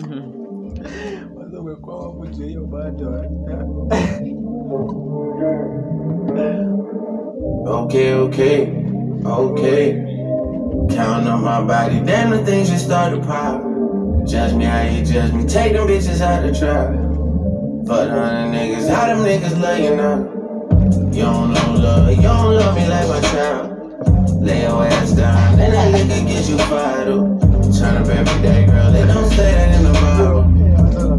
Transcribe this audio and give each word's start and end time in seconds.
Okay, 7.66 8.14
okay, 8.14 8.68
okay. 9.24 9.92
Counting 10.90 11.28
on 11.28 11.44
my 11.44 11.62
body, 11.62 12.00
damn 12.00 12.30
the 12.30 12.44
things 12.44 12.70
just 12.70 12.86
started 12.86 13.22
pop. 13.24 13.60
Judge 14.26 14.54
me 14.54 14.64
how 14.64 14.82
you 14.82 15.04
judge 15.04 15.32
me, 15.32 15.44
take 15.46 15.72
them 15.72 15.86
bitches 15.86 16.20
out 16.20 16.42
the 16.42 16.58
trap. 16.58 16.88
Fuck 17.86 18.10
on 18.10 18.52
the 18.52 18.56
niggas, 18.56 18.88
how 18.88 19.06
them 19.06 19.18
niggas 19.18 19.60
love 19.60 19.78
you 19.80 19.96
now? 19.96 20.18
You 21.12 21.22
don't 21.22 21.52
know 21.52 21.74
love, 21.74 22.10
you 22.10 22.22
don't 22.22 22.54
love 22.54 22.76
me 22.76 22.88
like 22.88 23.08
my 23.08 23.20
child. 23.20 24.42
Lay 24.42 24.62
your 24.62 24.86
ass 24.86 25.12
down, 25.12 25.58
then 25.58 25.72
that 25.72 25.94
nigga 25.94 26.26
get 26.26 26.48
you 26.48 26.58
fired 26.58 27.08
up. 27.08 27.49
Turn 27.80 27.96
up 27.96 28.08
every 28.08 28.42
day, 28.42 28.66
girl, 28.66 28.92
they 28.92 29.06
don't 29.06 29.30
say 29.30 29.52
that 29.52 29.74
in 29.74 29.84
the 29.84 29.92
Bible. 29.94 30.42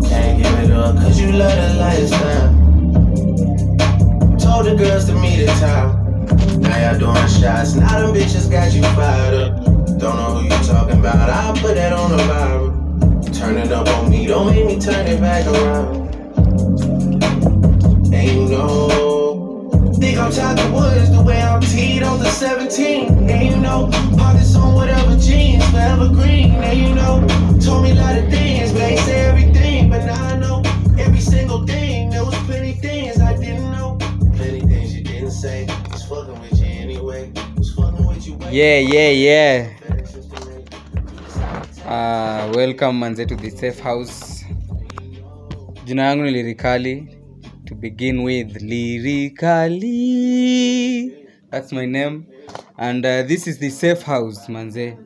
Can't 0.08 0.38
give 0.44 0.60
it 0.60 0.70
up, 0.70 0.96
cause 0.96 1.20
you 1.20 1.32
love 1.32 1.58
the 1.58 1.74
lifestyle. 1.80 2.50
Told 4.38 4.68
the 4.68 4.76
girls 4.76 5.06
to 5.06 5.14
meet 5.16 5.40
at 5.48 5.60
town. 5.60 5.98
Now 6.62 6.78
y'all 6.78 7.00
doing 7.00 7.28
shots. 7.30 7.74
Now 7.74 8.02
them 8.02 8.14
bitches 8.14 8.48
got 8.52 8.72
you 8.74 8.84
fired 8.94 9.34
up. 9.34 9.56
Don't 9.98 10.16
know 10.16 10.36
who 10.36 10.44
you 10.44 10.64
talking 10.64 11.00
about. 11.00 11.32
I'll 11.32 11.56
put 11.56 11.74
that 11.74 11.94
on 11.94 12.12
the 12.12 12.18
Bible. 12.30 13.34
Turn 13.34 13.58
it 13.58 13.72
up 13.72 13.88
on 13.88 14.12
me. 14.12 14.28
Don't 14.28 14.46
make 14.46 14.64
me 14.64 14.80
turn 14.80 15.08
it 15.08 15.20
back 15.20 15.48
around. 15.48 16.12
You 18.14 18.48
know, 18.50 19.21
think 20.02 20.18
I'm 20.18 20.32
talking 20.32 20.74
woods 20.74 21.12
the 21.12 21.22
way 21.22 21.42
I'm 21.42 21.62
teed 21.62 22.04
on 22.04 22.20
the 22.20 22.30
17. 22.30 23.30
And 23.30 23.46
you 23.50 23.58
know, 23.58 23.90
pockets 24.18 24.56
on 24.56 24.74
whatever 24.74 25.16
jeans, 25.18 25.64
forever 25.70 26.08
green. 26.10 26.52
And 26.52 26.78
you 26.80 26.96
know, 26.96 27.26
told 27.64 27.84
me 27.84 27.92
a 27.92 27.96
lot 27.96 28.18
of 28.18 28.30
things, 28.30 28.72
but 28.74 28.82
ain't 28.82 29.00
say 29.02 29.20
everything. 29.30 29.90
But 29.90 30.06
now 30.06 30.26
I 30.34 30.38
know 30.38 30.62
every 31.00 31.20
single 31.22 31.66
thing. 31.66 32.10
There 32.10 32.26
was 32.26 32.36
plenty 32.50 32.74
things 32.74 33.20
I 33.22 33.38
didn't 33.38 33.72
know. 33.72 33.98
Plenty 34.36 34.62
things 34.62 34.96
you 34.96 35.04
didn't 35.04 35.32
say. 35.32 35.68
Was 35.92 36.04
fucking 36.06 36.40
with 36.42 36.60
you 36.60 36.66
anyway. 36.68 37.32
Was 37.58 37.74
fucking 37.76 38.06
with 38.08 38.28
you 38.28 38.38
yeah 38.52 38.80
yeah 38.80 39.10
yeah 39.10 39.70
better 39.88 40.06
since 40.06 40.26
the 40.28 40.40
make- 40.46 41.86
uh, 41.86 42.52
welcome 42.54 43.00
manze 43.00 43.26
to 43.28 43.36
the 43.36 43.50
safe 43.50 43.80
house 43.80 44.46
jina 45.86 46.04
yangu 46.04 46.24
ni 46.24 46.32
lirikali 46.32 47.08
to 47.72 47.76
begin 47.76 48.24
with 48.24 48.62
lyrically. 48.62 49.80
That's 51.50 51.72
my 51.72 51.86
name. 51.86 52.28
And 52.78 53.06
uh, 53.06 53.24
this 53.24 53.48
is 53.48 53.60
the 53.60 53.70
safe 53.70 54.02
house 54.02 54.48
manze. 54.48 54.98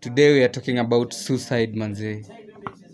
Today 0.00 0.32
we 0.32 0.42
are 0.42 0.48
talking 0.48 0.78
about 0.78 1.14
suicide 1.14 1.74
manze. 1.74 2.28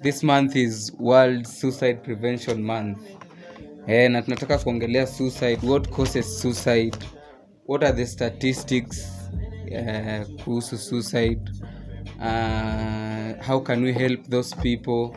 This 0.03 0.23
month 0.23 0.55
is 0.55 0.93
world 0.99 1.47
suicide 1.47 2.05
prevention 2.05 2.63
month. 2.63 2.99
Eh, 3.89 4.09
na 4.11 4.23
tunataka 4.23 4.59
kuongelea 4.59 5.07
suicide. 5.07 5.59
What 5.63 5.91
causes 5.91 6.41
suicide? 6.41 6.97
What 7.67 7.85
are 7.85 7.93
the 7.93 8.07
statistics 8.07 9.09
uh, 9.73 10.25
kuhusu 10.45 10.79
suicide? 10.79 11.51
Uh, 12.21 13.35
how 13.43 13.61
can 13.61 13.83
we 13.83 13.93
help 13.93 14.27
those 14.29 14.55
people 14.57 15.17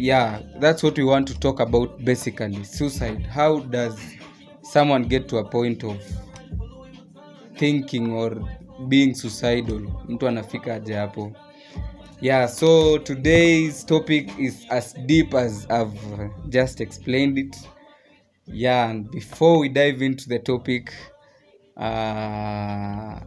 yeah 0.00 0.40
that's 0.58 0.82
what 0.82 0.96
we 0.96 1.04
want 1.04 1.28
to 1.28 1.38
talk 1.38 1.60
about 1.60 2.02
basically 2.04 2.64
suicide. 2.64 3.26
How 3.26 3.60
does 3.60 4.00
someone 4.62 5.02
get 5.02 5.28
to 5.28 5.38
a 5.38 5.44
point 5.44 5.84
of 5.84 5.98
thinking 7.58 8.12
or 8.12 8.42
being 8.88 9.14
suicidal? 9.14 9.80
Mtu 10.08 10.28
anafika 10.28 10.74
aje 10.74 10.94
hapo? 10.94 11.32
Yeah 12.20 12.48
so 12.48 12.98
today's 12.98 13.86
topic 13.86 14.30
is 14.38 14.66
as 14.70 14.94
deep 15.06 15.34
as 15.34 15.66
i've 15.70 15.98
just 16.48 16.80
explained 16.80 17.38
it. 17.38 17.56
Yeah 18.46 18.90
and 18.90 19.10
before 19.10 19.58
we 19.58 19.68
dive 19.68 20.02
into 20.02 20.28
the 20.28 20.38
topic 20.38 20.92
uh, 21.76 23.20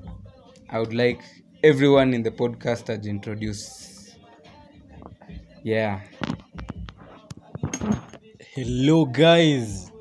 i 0.69 0.79
would 0.79 0.94
like 0.94 1.22
everyone 1.63 2.16
in 2.16 2.23
the 2.23 2.31
podcast 2.31 2.85
to 2.85 3.09
introduce. 3.09 4.16
Yeah 5.63 6.01
hello 8.56 9.06
guys. 9.06 9.91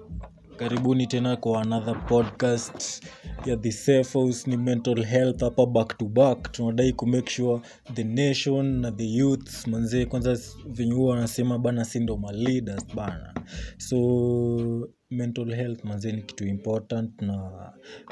Karibuni 0.56 1.06
tena 1.06 1.36
kwa 1.36 1.62
another 1.62 2.06
podcast 2.06 3.04
ya 3.46 3.56
the 3.56 3.72
safe 3.72 4.12
house. 4.18 4.50
Ni 4.50 4.56
mental 4.56 5.04
health 5.04 5.40
hapa 5.40 5.66
back 5.66 5.98
to 5.98 6.04
back. 6.04 6.52
Tunadai 6.52 6.92
kumake 6.92 7.30
sure 7.30 7.60
the 7.94 8.04
nation 8.04 8.80
na 8.80 8.90
the 8.90 9.04
youth 9.06 9.66
manzee 9.66 10.06
kwanza 10.06 10.38
venye 10.66 10.92
huwa 10.94 11.14
wanasema 11.14 11.58
bana 11.58 11.84
si 11.84 12.00
ndo 12.00 12.16
maleaders 12.16 12.86
bana. 12.94 13.34
So 13.78 14.88
mental 15.10 15.54
health 15.54 15.84
manzee 15.84 16.12
ni 16.12 16.22
kitu 16.22 16.46
important 16.46 17.22
na 17.22 17.50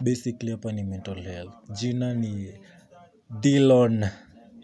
basically 0.03 0.51
hapa 0.51 0.73
ni 0.73 0.83
mental 0.85 1.23
health. 1.23 1.55
Jina 1.73 2.15
ni 2.15 2.53
dilon 3.41 4.05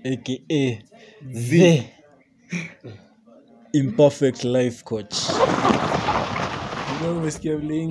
aka 0.04 0.78
the 1.32 1.82
imperfect 3.76 4.44
life 4.44 4.84
coach. 4.84 5.14
Umesikia 7.10 7.56
vile 7.56 7.82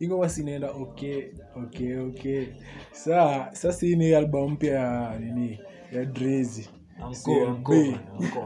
ingoma 0.00 0.28
sinaenda 0.28 0.70
okay 0.70 1.22
okay 1.56 1.96
okay. 1.96 2.46
Saa 2.92 3.48
sasa 3.52 3.86
hii 3.86 3.96
ni 3.96 4.14
album 4.14 4.52
mpya 4.52 4.72
ya 4.72 5.18
nini? 5.18 5.60
Ya 5.92 6.04
drezi 6.04 6.68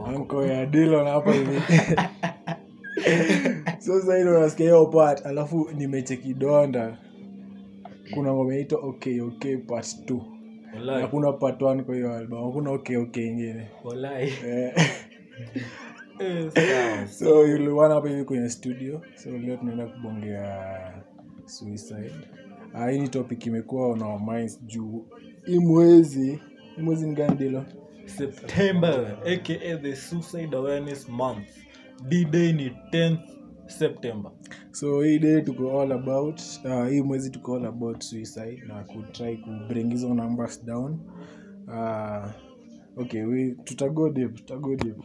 Anko, 0.07 0.45
ya 0.45 0.65
dilon 0.65 1.07
hapa 1.07 1.33
hivi 1.33 1.61
so 3.83 4.01
sasa 4.01 4.13
unasikia 4.13 4.65
hiyo 4.65 4.85
part 4.85 5.25
alafu 5.25 5.69
nimeche 5.73 6.17
kidonda 6.17 6.97
kuna 8.13 8.33
ngoma 8.33 8.53
inaitwa 8.53 8.79
okay 8.79 9.21
okay 9.21 9.57
part 9.57 9.85
2 9.85 10.19
Walai, 10.75 11.01
hakuna 11.01 11.31
part 11.33 11.61
1 11.61 11.83
kwa 11.83 11.95
hiyo 11.95 12.13
album 12.13 12.45
hakuna 12.45 12.71
okay 12.71 12.97
okay 12.97 13.27
ingine 13.27 13.67
eh 16.19 17.07
so 17.09 17.47
yuliwana 17.47 17.93
hapa 17.95 18.09
hivi 18.09 18.23
kwenye 18.23 18.49
studio. 18.49 19.01
So 19.15 19.29
leo 19.31 19.57
tunaenda 19.57 19.87
kubongea 19.87 21.03
suicide. 21.45 22.13
Ah, 22.73 22.89
hii 22.89 22.99
ni 22.99 23.09
topic 23.09 23.45
imekuwa 23.45 23.87
on 23.87 24.01
our 24.01 24.19
minds 24.21 24.63
juu. 24.65 25.05
Imwezi 25.45 26.19
imwezi 26.19 26.39
hii 26.75 26.81
mwezi 26.81 27.07
ni 27.07 27.13
gani 27.15 27.35
dilo? 27.35 27.65
September 28.05 29.17
aka 29.33 29.77
the 29.81 29.95
suicide 29.95 30.57
awareness 30.57 31.09
month. 31.09 31.47
D-day 32.07 32.53
ni 32.53 32.69
10th 32.91 33.17
september. 33.67 34.31
So 34.71 35.01
hii 35.01 35.19
day 35.19 35.41
tuko 35.41 35.81
all 35.81 35.91
about 35.91 36.41
uh, 36.65 36.87
hii 36.89 37.01
mwezi 37.01 37.29
tuko 37.29 37.55
all 37.55 37.65
about 37.65 38.01
suicide 38.03 38.63
na 38.67 38.83
kutry 38.83 39.37
kubring 39.37 39.89
hizo 39.91 40.13
numbers 40.13 40.65
down. 40.65 40.99
Uh, 41.67 42.25
okay 42.97 43.23
we 43.23 43.55
tutago 43.63 44.09
deep 44.09 44.35
tutago 44.35 44.75
deep 44.75 44.95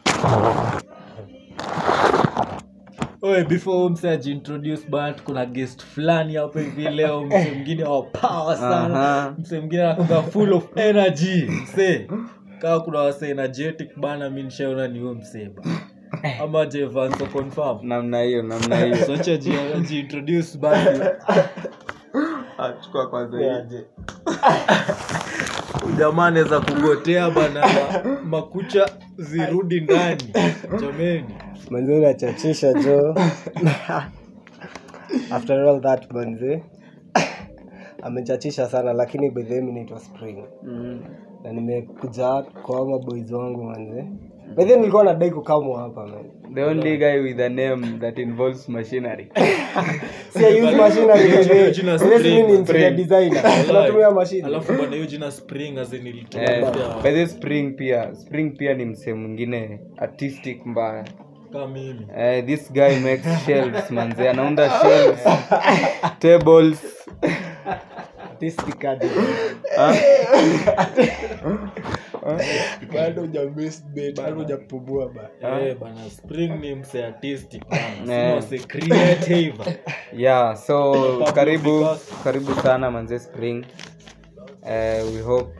oe 3.23 3.45
before 3.45 3.89
mse 3.91 4.11
ajiintroduce 4.11 4.83
but 4.89 5.23
kuna 5.25 5.47
guest 5.47 5.85
fulani 5.85 6.35
hapo 6.37 6.59
hivi 6.59 6.83
leo 6.91 7.25
mse 7.25 7.51
mwingine 7.55 7.85
wa 7.85 8.03
power 8.03 8.57
sana. 8.57 9.35
Mse 9.39 9.59
mwingine 9.59 9.83
anakuga 9.83 10.23
full 10.23 10.53
of 10.53 10.65
energy 10.77 11.43
mse 11.63 12.09
kaa 12.61 12.81
kuna 12.81 12.99
wase 12.99 13.31
energetic 13.31 13.99
bana 13.99 14.31
mi 14.31 14.43
nishaona 14.43 14.89
ni 14.89 14.99
huyo 14.99 15.15
mseba 15.15 15.63
ama 16.43 16.67
jevanso 16.67 17.27
confirm? 17.27 17.79
Namna 17.83 18.23
hiyo 18.23 18.43
namna 18.43 18.77
hiyo. 18.85 18.97
So 18.97 19.17
jiintroduce 19.17 19.51
aji- 19.51 19.77
ajiintroduce 19.77 20.59
basi 20.59 21.01
chukua 22.83 23.11
kwanza 23.11 23.39
Aje. 23.59 23.85
Jamaa 25.99 26.43
za 26.43 26.61
kugotea 26.61 27.31
bana 27.31 27.67
makucha 28.25 28.91
zirudi 29.19 29.81
ndani. 29.81 30.25
Jameni. 30.81 31.25
Manze 31.71 31.95
unachachisha 31.95 32.73
jo. 32.73 33.15
After 35.31 35.57
all 35.69 35.81
that 35.81 36.13
manze 36.13 36.63
amechachisha 38.03 38.67
sana 38.69 38.93
lakini 38.93 39.31
bedhemi 39.31 39.73
naitwa 39.73 40.01
spring. 40.01 40.45
Na 41.45 41.53
nimekuja 41.53 42.43
kwa 42.43 42.89
maboys 42.89 43.33
wangu 43.33 43.65
manze 43.65 44.05
bedhe 44.57 44.77
nilikuwa 44.77 45.05
nadai 45.05 45.31
kukamwa 45.31 45.81
hapa 45.81 46.07
man. 46.07 46.25
The 46.55 46.65
only 46.65 46.97
guy 46.97 47.19
with 47.21 47.41
a 47.41 47.49
name 47.49 47.99
that 48.01 48.19
involves 48.19 48.69
machinery. 48.69 49.29
See 50.35 50.45
I 50.45 50.63
use 50.63 50.77
machinery 50.77 51.73
jina 51.73 51.97
ni 51.97 52.55
interior 52.55 52.91
designer. 52.91 53.43
Tunatumia 53.67 54.11
machine. 54.11 54.47
Alafu 54.47 54.73
bwana 54.73 54.95
hiyo 54.95 55.07
jina 55.07 55.31
spring 55.31 55.79
as 55.79 55.93
in 55.93 56.07
ilitoka. 56.07 57.03
by 57.03 57.13
the 57.13 57.27
spring 57.27 57.77
pia. 57.77 58.15
Spring 58.15 58.57
pia 58.57 58.75
ni 58.75 58.85
msee 58.85 59.15
mwingine 59.15 59.81
artistic 59.97 60.67
mbaya. 60.67 61.05
Kama 61.53 61.69
mimi. 61.69 62.07
Eh, 62.19 62.47
this 62.47 62.73
guy 62.73 62.97
makes 63.03 63.45
shelves 63.47 63.91
manze 63.91 64.29
anaunda 64.29 64.71
shelves 64.83 65.25
tables. 66.19 67.07
Artistic? 68.31 68.85
bado 72.95 73.23
uja 73.23 73.41
bado 74.17 74.35
hujapumua 74.37 75.13
Eh, 75.41 75.77
bana 75.79 76.11
spring 76.11 76.61
ni 76.61 76.75
mse 76.75 77.05
artistic 77.05 77.63
bana. 77.69 78.15
Eh. 78.33 78.39
mse 78.39 78.59
creative 78.59 79.55
yeah 80.17 80.57
so 80.57 80.95
karibu 81.35 81.87
karibu 82.25 82.55
sana 82.55 82.91
manze 82.91 83.19
spring. 83.19 83.65
Uh, 84.63 85.15
we 85.15 85.23
hope 85.23 85.51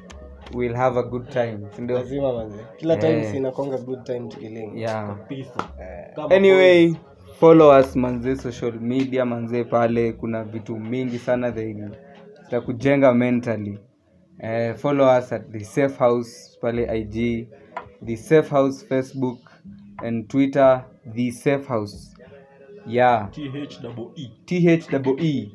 we'll 0.55 0.75
have 0.77 0.99
a 1.01 1.03
good 1.03 1.29
time 1.29 1.59
sindio 1.77 1.97
lazima 1.99 2.33
manze. 2.33 2.59
Kila 2.77 2.97
time 2.97 3.13
Eh. 3.13 3.33
sinakonga 3.33 3.79
good 3.79 4.05
time 4.05 4.29
yeah. 4.75 5.17
Kabisa. 5.19 5.69
Kama 6.15 6.35
anyway 6.35 6.95
follow 7.41 7.81
us 7.81 7.97
manze 7.97 8.37
social 8.37 8.73
media 8.81 9.25
manze 9.25 9.65
pale 9.65 10.13
kuna 10.13 10.45
vitu 10.45 10.77
mingi 10.77 11.19
sana 11.19 11.51
zaidi 11.51 11.83
za 12.51 12.61
kujenga 12.61 13.15
mentally 13.15 13.79
uh, 14.43 14.75
follow 14.77 15.19
us 15.19 15.33
at 15.33 15.51
the 15.53 15.65
safe 15.65 15.99
house 15.99 16.59
pale 16.61 16.99
ig 16.99 17.49
the 18.05 18.17
safe 18.17 18.51
house 18.51 18.87
facebook 18.89 19.39
and 20.03 20.29
twitter 20.29 20.85
the 21.15 21.31
safe 21.33 21.67
house. 21.69 22.15
Yeah. 22.87 23.29
THEE. 24.47 24.77
thee 25.17 25.53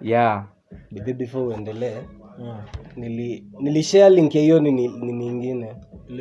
yeah. 0.00 0.44
Bidhi 0.92 1.12
before 1.12 1.46
uendelee 1.46 1.96
Ah, 2.44 2.64
nili 2.96 3.44
nilishare 3.60 4.10
link 4.14 4.34
ya 4.34 4.42
hiyo 4.42 4.60
ni, 4.60 4.72
ni 4.72 4.88
ni 4.88 5.12
mingine 5.12 5.74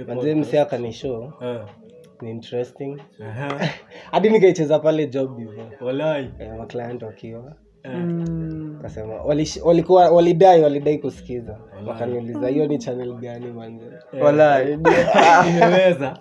manze 0.08 0.36
mse 0.36 0.60
akanishow 0.60 1.34
eh, 1.42 1.62
ni 2.22 2.32
interesting. 2.32 2.98
Hadi 4.12 4.30
nikaicheza 4.30 4.80
pale 4.80 5.08
job 5.08 5.38
hivyo 5.38 5.72
Walai. 5.82 6.32
eh, 6.40 6.54
maclient 6.58 7.04
wakiwa. 7.04 7.44
Eh, 7.46 7.54
kasema 8.82 9.14
walikuwa 9.64 10.10
walidai 10.10 10.62
walidai 10.62 10.98
kusikiza. 10.98 11.58
Wakaniuliza 11.88 12.48
hiyo 12.48 12.68
ni 12.68 12.78
channel 12.78 13.14
gani 13.14 13.46
manze 13.52 13.86
Walai. 14.22 14.74
imeweza 15.50 16.18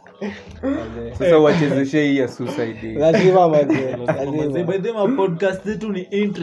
sasa 1.18 1.38
wachezeshe 1.38 2.04
hii 2.06 2.16
ya 2.18 2.28
suicide. 2.28 2.94
Lazima 2.98 3.46
zetu 5.64 5.92
ni 5.92 6.02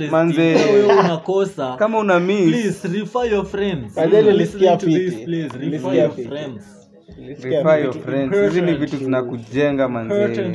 Kama 0.09 1.03
unakosa 1.03 1.75
kama 1.75 2.00
una 2.00 2.19
miss. 2.19 2.83
refer 2.85 3.31
your 3.31 3.45
friends. 3.45 3.97
Nilisikia 3.97 4.77
fiti. 4.77 5.25
Nilisikia 5.25 6.09
fiti. 6.09 6.29
hizi 8.44 8.62
ni 8.62 8.74
vitu 8.74 8.97
zinakujenga 8.97 9.88
manze. 9.89 10.53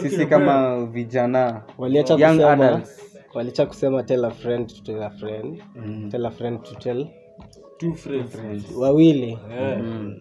Sisi 0.00 0.26
kama 0.26 0.86
vijana. 0.86 1.62
Waliacha 1.78 2.14
kusema 2.14 2.80
adults 3.34 3.36
waliacha 3.36 3.66
kusema 3.66 4.02
tell 4.02 4.24
a 4.24 4.30
friend 4.30 4.74
to 4.74 4.82
tell 4.82 5.02
a 5.02 5.10
friend 5.10 5.62
mm. 5.74 6.10
tell 6.10 6.26
a 6.26 6.30
friend 6.30 6.62
to 6.62 6.74
tell 6.74 7.06
two 7.78 7.94
friends 7.94 8.32
friends. 8.32 8.70
wawili 8.76 9.38
yeah. 9.50 9.80
mm. 9.80 10.20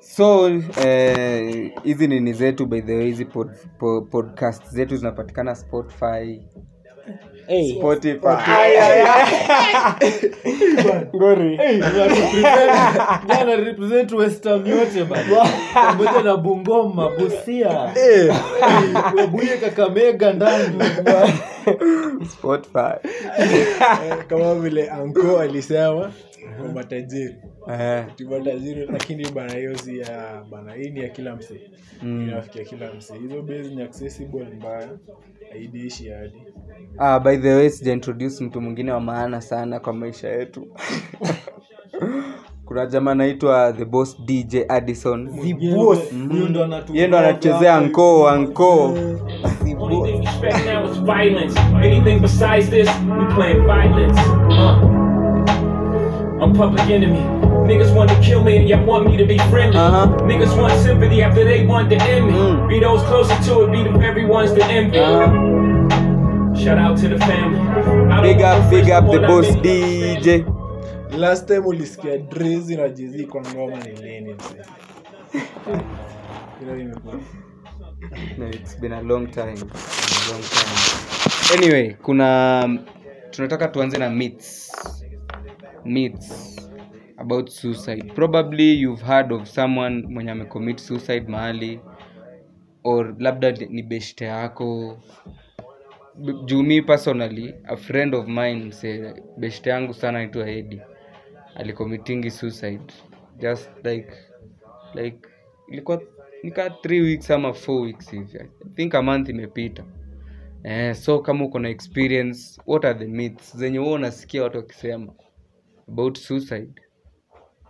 so 0.00 0.48
eh, 0.84 1.72
hizi 1.82 2.08
nini 2.08 2.32
zetu 2.32 2.66
by 2.66 2.80
the 2.80 2.96
way 2.96 3.06
hizi 3.06 3.24
pod, 3.24 3.50
pod, 3.78 4.08
podcast 4.10 4.70
zetu 4.70 4.96
zinapatikana 4.96 5.54
spotify 5.54 6.40
hey, 7.46 7.72
spotify. 7.78 8.42
Ngori. 11.14 11.56
jana 13.28 13.56
represent 13.56 14.12
western 14.12 14.66
yote 14.66 15.04
bana 15.04 15.48
pamoja 15.74 16.22
na 16.22 16.36
bungoma 16.36 17.08
busia. 17.08 17.92
Webuye 19.16 19.56
kakamega 19.56 20.32
ndani 20.32 20.64
spotify. 22.32 22.92
Eh, 23.38 23.66
kama 24.28 24.54
vile 24.54 24.90
anko 24.90 25.38
alisema 25.40 26.12
matajiri. 26.74 27.36
Eh, 27.72 28.04
matajiri 28.30 28.86
lakini 28.92 29.30
bana 29.30 29.54
hiyo 29.54 29.78
si 29.78 29.98
ya 29.98 30.44
bana 30.50 30.74
hii 30.74 30.90
ni 30.90 31.00
ya 31.00 31.08
kila 31.08 31.38
Mm. 32.02 32.22
inafikia 32.28 32.64
kila 32.64 32.86
hizo 33.20 33.42
base 33.42 33.74
ni 33.74 33.82
accessible 33.82 34.44
mbaya. 34.56 34.88
Haidiishi 35.52 36.08
hadi. 36.08 36.42
Ah, 36.98 37.20
by 37.20 37.36
the 37.36 37.54
way 37.54 37.70
sija 37.70 37.92
introduce 37.92 38.44
mtu 38.44 38.60
mwingine 38.60 38.92
wa 38.92 39.00
maana 39.00 39.40
sana 39.40 39.80
kwa 39.80 39.92
maisha 39.92 40.28
yetu. 40.28 40.66
Kuna 42.64 42.86
jamaa 42.86 43.10
anaitwa 43.12 43.72
the 43.72 43.84
boss 43.84 44.16
dj 44.24 44.56
addison. 44.68 45.30
Ye 45.44 45.52
ndo 46.48 46.64
anatu- 46.64 46.94
yeye 46.94 47.08
ndo 47.08 47.18
anachezea 47.18 47.80
nkoo 47.80 48.28
anko 48.28 48.84
Only 48.84 49.96
thing 49.96 50.02
we 50.02 50.10
expect 50.18 50.66
now 50.66 50.84
is 50.92 51.00
violence. 51.02 51.60
Anything 51.60 52.18
besides 52.20 52.70
this, 52.70 52.88
we 53.18 53.34
playing 53.34 53.60
violence. 53.66 54.20
Uh. 54.48 55.01
I'm 56.42 56.52
public 56.54 56.82
enemy. 56.90 57.20
Niggas 57.68 57.94
want 57.94 58.10
to 58.10 58.20
kill 58.20 58.42
me 58.42 58.56
and 58.56 58.68
y'all 58.68 58.84
want 58.84 59.06
me 59.06 59.16
to 59.16 59.24
be 59.24 59.38
friendly. 59.50 59.76
Uh-huh. 59.78 60.06
Niggas 60.22 60.60
want 60.60 60.72
sympathy 60.82 61.22
after 61.22 61.44
they 61.44 61.64
want 61.64 61.88
to 61.90 61.96
end 62.02 62.26
me. 62.26 62.32
Mm. 62.32 62.68
Be 62.68 62.80
those 62.80 63.00
closer 63.04 63.36
to 63.44 63.62
it, 63.62 63.70
be 63.70 63.84
the 63.84 63.96
very 63.96 64.24
ones 64.24 64.52
to 64.54 64.64
envy. 64.64 64.98
Uh-huh. 64.98 66.54
Shout 66.56 66.78
out 66.78 66.98
to 66.98 67.08
the 67.08 67.18
family. 67.18 67.60
Big 68.22 68.42
up 68.42 68.70
big 68.70 68.90
up 68.90 69.04
the 69.10 69.20
boss 69.20 69.46
dj 69.62 70.44
last 71.16 71.46
time 71.48 71.66
ulisikia 71.66 72.18
drizi 72.18 72.76
na 72.76 72.88
jizi 72.88 73.26
kwa 73.26 73.40
ngoma 73.40 73.76
ni 73.76 73.92
lini 73.92 74.34
msee 74.34 75.42
Hilo 76.60 76.78
imekuwa 76.78 77.14
no, 78.38 78.48
it's 78.48 78.80
been 78.80 78.92
a 78.92 79.02
long 79.02 79.26
time. 79.30 79.42
A 79.48 80.32
long 80.32 80.42
time. 80.42 81.56
anyway 81.58 81.94
kuna 82.02 82.68
tunataka 83.30 83.68
tuanze 83.68 83.98
na 83.98 84.10
myths 84.10 84.72
myths 85.84 86.58
about 87.16 87.48
suicide. 87.50 88.12
Probably 88.14 88.72
you've 88.80 89.02
heard 89.06 89.32
of 89.32 89.48
someone 89.48 90.06
mwenye 90.06 90.30
amecommit 90.30 90.78
suicide 90.78 91.24
mahali 91.28 91.80
or 92.84 93.14
labda 93.18 93.50
ni- 93.52 93.82
beshte 93.82 94.24
yako. 94.24 94.98
Juu 96.44 96.62
mi 96.62 96.82
personally 96.82 97.54
a 97.64 97.76
friend 97.76 98.14
of 98.14 98.26
mine 98.28 98.72
se 98.72 99.14
beshte 99.38 99.70
yangu 99.70 99.94
sana 99.94 100.18
aitwa 100.18 100.50
edi 100.50 100.80
alikommitingi 101.54 102.30
suicide. 102.30 102.92
Just 103.38 103.70
like 103.84 104.12
like 104.94 105.18
ilikuwa 105.68 106.02
nika 106.42 106.70
three 106.70 107.00
weeks 107.00 107.30
ama 107.30 107.52
four 107.52 107.80
weeks 107.82 108.10
hivi. 108.10 108.38
I 108.38 108.68
think 108.76 108.94
a 108.94 109.02
month 109.02 109.28
imepita. 109.28 109.84
Eh, 110.64 110.94
so 110.94 111.18
kama 111.18 111.44
uko 111.44 111.58
na 111.58 111.68
experience 111.68 112.60
what 112.66 112.84
are 112.84 112.98
the 112.98 113.06
myths? 113.06 113.56
Zenye 113.56 113.78
huo 113.78 113.92
unasikia 113.92 114.42
watu 114.42 114.56
wakisema 114.58 115.12
about 115.88 116.18
suicide. 116.18 116.82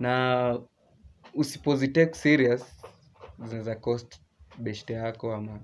Na 0.00 0.59
usipozitake 1.35 2.14
serious 2.14 2.82
zinaweza 3.38 3.76
cost 3.76 4.20
beshte 4.59 4.92
yako 4.92 5.35
ama 5.35 5.61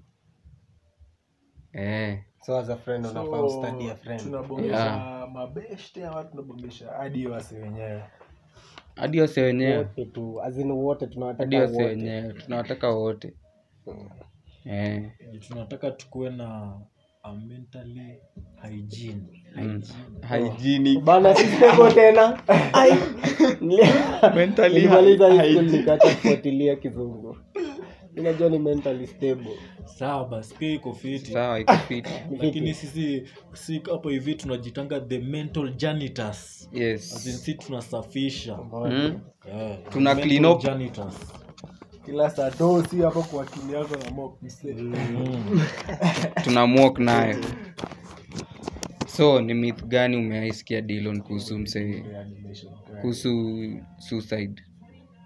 eh, 1.72 2.18
so 2.46 2.58
as 2.58 2.70
a 2.70 2.76
friend 2.76 3.04
so, 3.04 3.10
unafaa 3.10 3.42
ustadi 3.42 3.90
a 3.90 3.96
friend. 3.96 4.20
tunabongesha 4.22 4.76
Yeah. 4.76 5.30
mabeshte 5.32 6.06
ama 6.06 6.24
tunabongesha 6.24 6.92
hadi 6.92 7.26
wasi 7.26 7.54
wenyewe? 7.54 8.02
Hadi 8.96 9.20
wase 9.20 9.42
wenyewe. 9.42 9.76
Wote 9.78 10.04
tu 10.06 10.42
azini 10.42 10.72
wote 10.72 11.04
hadi 11.04 11.14
tunawataka 11.14 11.58
wase 11.58 11.72
wote. 11.72 11.86
wenyewe 11.86 12.32
tunawataka 12.32 12.88
wote. 12.90 13.34
Eh, 14.64 15.10
tunataka 15.40 15.90
tukuwe 15.90 16.30
na 16.30 16.80
a 17.22 17.32
mentally 17.34 18.20
hygiene. 18.62 19.26
mm. 19.32 19.37
Hygienic. 20.28 21.00
Bana 21.04 21.34
siseko 21.34 21.90
tena. 21.90 22.38
Mentally 24.34 24.74
Nilimaliza 24.74 25.34
high 25.34 25.52
school 25.52 25.64
nikaacha 25.70 26.08
kufuatilia 26.08 26.76
kizungu. 26.76 27.36
Inajua 28.16 28.48
ni 28.48 28.58
mentally 28.58 29.06
stable. 29.06 29.58
Sawa 29.98 30.28
basi 30.28 30.54
pia 30.54 30.72
iko 30.72 30.92
fiti 30.92 31.32
sawa 31.32 31.60
iko 31.60 31.72
fit. 31.72 32.06
Lakini 32.40 32.74
sisi 32.74 33.22
si 33.52 33.82
hapo 33.90 34.08
hivi 34.08 34.34
tunajitanga 34.34 35.00
the 35.00 35.18
mental 35.18 35.72
janitors. 35.76 36.68
As 36.68 36.74
in 36.76 36.82
yes 36.82 37.44
si 37.44 37.54
tunasafisha. 37.54 38.58
Mm. 38.72 39.18
Eh, 39.52 39.78
Tuna 39.90 40.14
clean 40.14 40.44
up. 40.44 40.62
janitors. 40.62 41.14
kila 42.06 42.30
saa 42.30 42.50
do 42.50 42.84
si 42.90 43.00
hapo 43.02 43.22
kwa 43.22 43.42
akili 43.42 43.72
yako 43.74 43.96
na 44.04 44.10
mop 44.10 44.42
msee. 44.42 44.72
Mm. 44.74 45.60
tuna 46.44 46.66
mok 46.66 46.98
nayo 46.98 47.36
so 49.18 49.40
ni 49.40 49.54
myth 49.54 49.84
gani 49.84 50.16
umeaisikia 50.16 50.80
dilon 50.80 51.20
kuhusu 51.22 51.58
msee? 51.58 52.04
Kuhusu 53.00 53.30
suicide. 53.98 54.62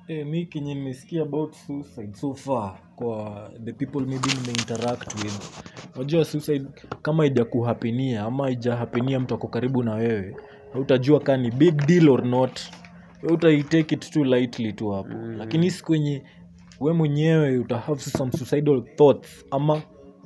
Eh, 0.08 0.26
mi 0.26 0.46
kenye 0.46 0.74
nimesikia 0.74 1.22
about 1.22 1.54
suicide 1.54 2.14
so 2.14 2.34
far 2.34 2.78
kwa 2.96 3.50
the 3.64 3.72
people 3.72 4.00
maybe 4.00 4.28
nimeinteract 4.40 5.14
with. 5.14 5.62
Unajua 5.96 6.24
suicide 6.24 6.64
kama 7.02 7.26
ijakuhapinia 7.26 8.22
ama 8.22 8.50
ijahapinia 8.50 9.20
mtu 9.20 9.34
ako 9.34 9.48
karibu 9.48 9.82
na 9.82 9.94
wewe 9.94 10.36
utajua 10.74 11.20
kaa 11.20 11.36
ni 11.36 11.50
big 11.50 11.86
deal 11.86 12.08
or 12.08 12.24
not. 12.26 12.60
Utaitake 13.22 13.94
it 13.94 14.10
too 14.10 14.24
lightly 14.24 14.72
tu 14.72 14.90
hapo. 14.90 15.08
Mm. 15.08 15.36
lakini 15.38 15.70
siku 15.70 15.94
yenye 15.94 16.22
we 16.80 16.92
mwenyewe 16.92 17.58
uta 17.58 17.78
have 17.78 18.00
some 18.00 18.32
suicidal 18.32 18.82
thoughts 18.96 19.44
ama 19.50 19.82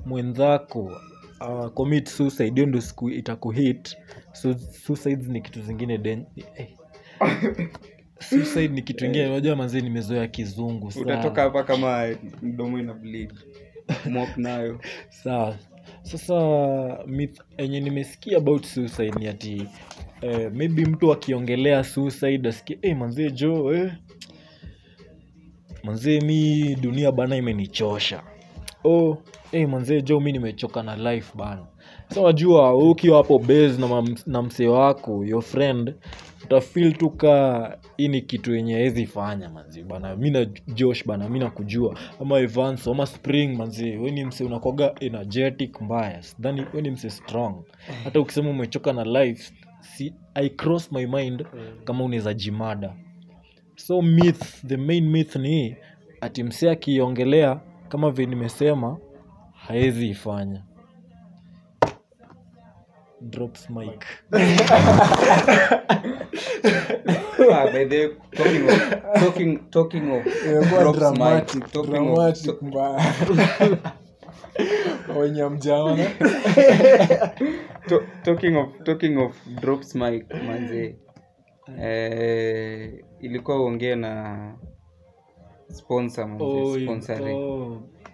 mwenzako 0.06 0.92
uh, 1.40 1.66
commit 1.69 2.09
suicide 2.09 2.50
hiyo 2.55 2.66
ndo 2.66 2.81
siku 2.81 3.11
itakuhit. 3.11 3.97
So 4.33 4.55
suicides 4.59 5.28
ni 5.28 5.40
kitu 5.40 5.62
zingine 5.62 5.99
den 5.99 6.26
eh, 6.57 6.69
suicide 8.19 8.69
ni 8.69 8.83
kitu 8.83 9.05
ingine. 9.07 9.26
Unajua 9.26 9.57
manzi 9.57 9.81
nimezoea 9.81 10.26
kizungu 10.26 10.90
sana. 10.90 11.05
utatoka 11.07 11.43
hapa 11.43 11.62
kama 11.62 12.09
mdomo 12.43 12.78
ina 12.78 12.95
bleed. 12.95 13.33
Mop 14.11 14.37
nayo. 14.37 14.81
Sawa. 15.09 15.57
Sasa 16.02 16.35
myth 17.07 17.40
enye 17.57 17.81
nimesikia 17.81 18.38
about 18.38 18.64
suicide 18.66 19.12
ni 19.19 19.28
ati 19.28 19.69
eh, 20.21 20.52
maybe 20.55 20.85
mtu 20.85 21.12
akiongelea 21.12 21.85
suicide 21.85 22.49
asikie 22.49 22.78
hey, 22.83 22.95
manzie 22.95 23.31
jo 23.31 23.75
eh. 23.75 23.93
manzie 25.83 26.21
mi 26.21 26.75
dunia 26.75 27.12
bana 27.12 27.37
imenichosha 27.37 28.23
oh, 28.87 29.19
hey, 29.50 29.66
manzee 29.66 30.02
jo 30.02 30.21
mi 30.21 30.33
nimechoka 30.33 30.83
na 30.83 30.97
life 30.97 31.33
bana. 31.38 31.66
Sa 32.09 32.21
wewe 32.21 32.90
ukiwa 32.90 33.16
hapo 33.16 33.38
base 33.38 33.76
na, 33.81 34.05
na 34.26 34.43
msee 34.43 34.66
wako 34.66 35.25
your 35.25 35.43
friend 35.43 35.95
utafil 36.45 36.93
tu 36.93 37.11
ka 37.11 37.78
hii 37.97 38.09
ni 38.09 38.23
kitu 38.23 38.55
yenye 38.55 38.75
hezi 38.76 39.07
fanya 39.07 39.49
manzi 39.49 39.83
bana. 39.83 40.16
Mi 40.16 40.31
na 40.31 40.45
josh 40.75 41.07
bana 41.07 41.28
mi 41.28 41.38
nakujua. 41.38 41.99
Ama 42.21 42.38
evans 42.38 42.88
ama 42.88 43.07
spring 43.07 43.57
manzi 43.57 43.97
we 43.97 44.11
ni 44.11 44.25
mse 44.25 44.45
unakwaga 44.45 44.95
energetic 45.00 45.81
mbaya. 45.81 46.23
Sidhani 46.23 46.64
we 46.75 46.83
ni 46.83 46.90
mse 46.90 47.11
strong. 47.11 47.55
Hata 48.05 48.21
ukisema 48.21 48.50
umechoka 48.50 48.93
na 48.93 49.05
life 49.05 49.52
si, 49.81 50.14
i 50.35 50.49
cross 50.50 50.93
my 50.93 51.07
mind 51.07 51.45
kama 51.85 52.05
unaweza 52.05 52.35
jimada. 52.35 52.95
So 53.76 54.02
myth 54.02 54.66
the 54.66 54.76
main 54.76 55.11
myth 55.11 55.37
ni 55.37 55.76
ati 56.21 56.43
msee 56.43 56.71
akiongelea 56.71 57.61
kama 57.88 58.11
vile 58.11 58.28
nimesema 58.28 58.99
haezi 59.52 60.09
ifanya. 60.09 60.62
Drops 63.21 63.71
mic. 63.71 64.05
Ah, 67.52 67.66
by 67.73 67.85
the 67.87 67.99
way, 68.07 68.16
talking 68.37 68.69
of, 68.69 68.90
talking, 69.21 69.71
talking 69.71 70.11
of 70.12 70.26
imekuwa 70.47 70.81
drops 70.83 71.00
mic, 71.00 71.19
dramatic 71.19 71.73
talking 71.73 71.95
of- 71.97 72.14
dramatic 72.14 72.62
mbaya. 72.62 73.14
Wenye 75.21 75.45
mjaona 75.45 76.05
to, 77.88 78.02
talking 78.23 78.57
of 78.57 78.83
talking 78.85 79.19
of 79.19 79.33
drops 79.61 79.95
mic 79.95 80.35
manze 80.47 80.97
eh, 81.83 83.05
ilikuwa 83.21 83.61
uongee 83.62 83.95
na 83.95 84.55
sponsor 86.82 87.20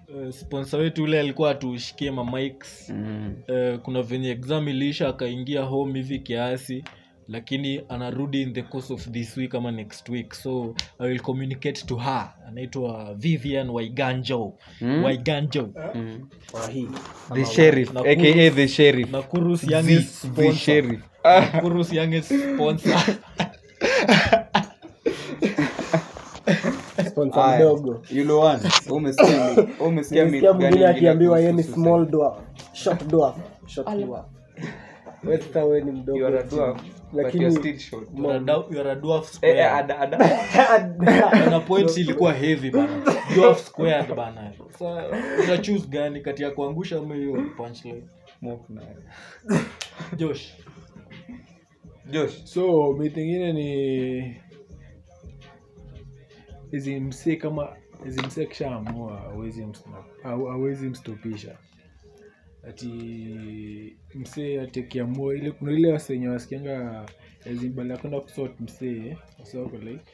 eh, 0.08 0.32
sponsor 0.32 0.80
wetu 0.80 1.02
ule 1.04 1.20
alikuwa 1.20 1.50
atushikie 1.50 2.10
mamics 2.10 2.90
mm. 2.90 3.34
uh, 3.48 3.78
kuna 3.78 4.02
venye 4.02 4.30
exam 4.30 4.68
iliisha 4.68 5.08
akaingia 5.08 5.62
home 5.62 5.98
hivi 5.98 6.18
kiasi 6.18 6.84
lakini 7.28 7.82
anarudi 7.88 8.42
in 8.42 8.52
the 8.52 8.62
course 8.62 8.90
of 8.90 9.10
this 9.10 9.36
week 9.36 9.54
ama 9.54 9.70
next 9.72 10.08
week. 10.08 10.34
So 10.34 10.74
i 10.98 11.08
will 11.08 11.20
communicate 11.20 11.86
to 11.86 11.96
her. 11.96 12.34
Anaitwa 12.48 13.14
vivian 13.14 13.70
waiganjo 13.70 14.52
Mm. 14.80 15.04
waiganjo 15.04 15.70
Mm. 15.94 16.28
The 17.34 17.44
sheriff 17.44 17.96
aka 17.96 18.50
the 18.50 18.68
sheriff. 18.68 19.10
Nakuru's 19.10 19.60
the, 19.60 20.02
sponsor. 20.02 20.54
Sponsor 22.54 23.16
sponsor 27.30 27.54
Aya, 27.54 27.56
mdogo. 27.72 28.02
umesikia 29.80 30.24
mwingine 30.54 30.86
akiambiwa 30.86 31.40
ye 31.40 31.52
ni 31.52 31.62
small 31.62 32.06
dwarf. 32.06 32.36
Short 32.72 33.06
dwarf. 33.06 33.36
Short 33.66 33.88
dwarf. 34.06 34.26
Ni 35.22 35.38
suicide? 35.38 35.92
mdogo 35.92 36.18
You 36.18 36.26
are 36.26 36.38
a 36.38 36.42
dwarf, 36.42 36.82
but 37.12 37.22
Lakini- 37.24 37.42
you're 37.42 37.58
still 37.58 37.78
short. 37.78 38.08
You're 38.16 38.36
a 38.36 38.38
dou- 38.40 38.64
you're 38.74 38.90
a 38.90 38.94
dwarf 38.94 39.24
Eh, 39.24 39.32
square. 39.34 39.58
eh, 39.58 39.74
ada- 39.74 39.98
ada. 39.98 40.18
na 41.50 41.60
point 41.60 41.96
ilikuwa 41.96 42.32
heavy 42.32 42.70
bana. 42.70 43.02
Dwarf 43.34 43.66
squared 43.66 44.14
bana. 44.14 44.52
Sa 44.78 45.04
una 45.44 45.58
choose 45.58 45.86
gani 45.88 46.20
kati 46.20 46.42
ya 46.42 46.50
kuangusha 46.50 46.98
ama 46.98 47.14
hiyo 47.14 47.42
punchline? 47.56 48.02
Josh. 50.16 50.54
Josh, 52.10 52.44
so 52.44 52.92
mithingine 52.92 53.52
ni 53.52 54.36
hizi 56.72 57.00
msee 57.00 57.36
kama 57.36 57.76
hizi 58.04 58.20
msee 58.26 58.42
akishaamua 58.44 59.22
awezi 60.24 60.88
mstopisha 60.88 61.58
ati 62.68 62.88
msee 64.14 64.60
atekiamua 64.60 65.34
ile 65.34 65.50
kuna 65.50 65.72
ile 65.72 65.92
wasenye 65.92 66.28
wasikianga 66.28 67.06
bala 67.74 67.96
kwenda 67.96 68.20
kusort 68.20 68.60
msee 68.60 69.16
wasoko 69.38 69.76
like 69.76 70.12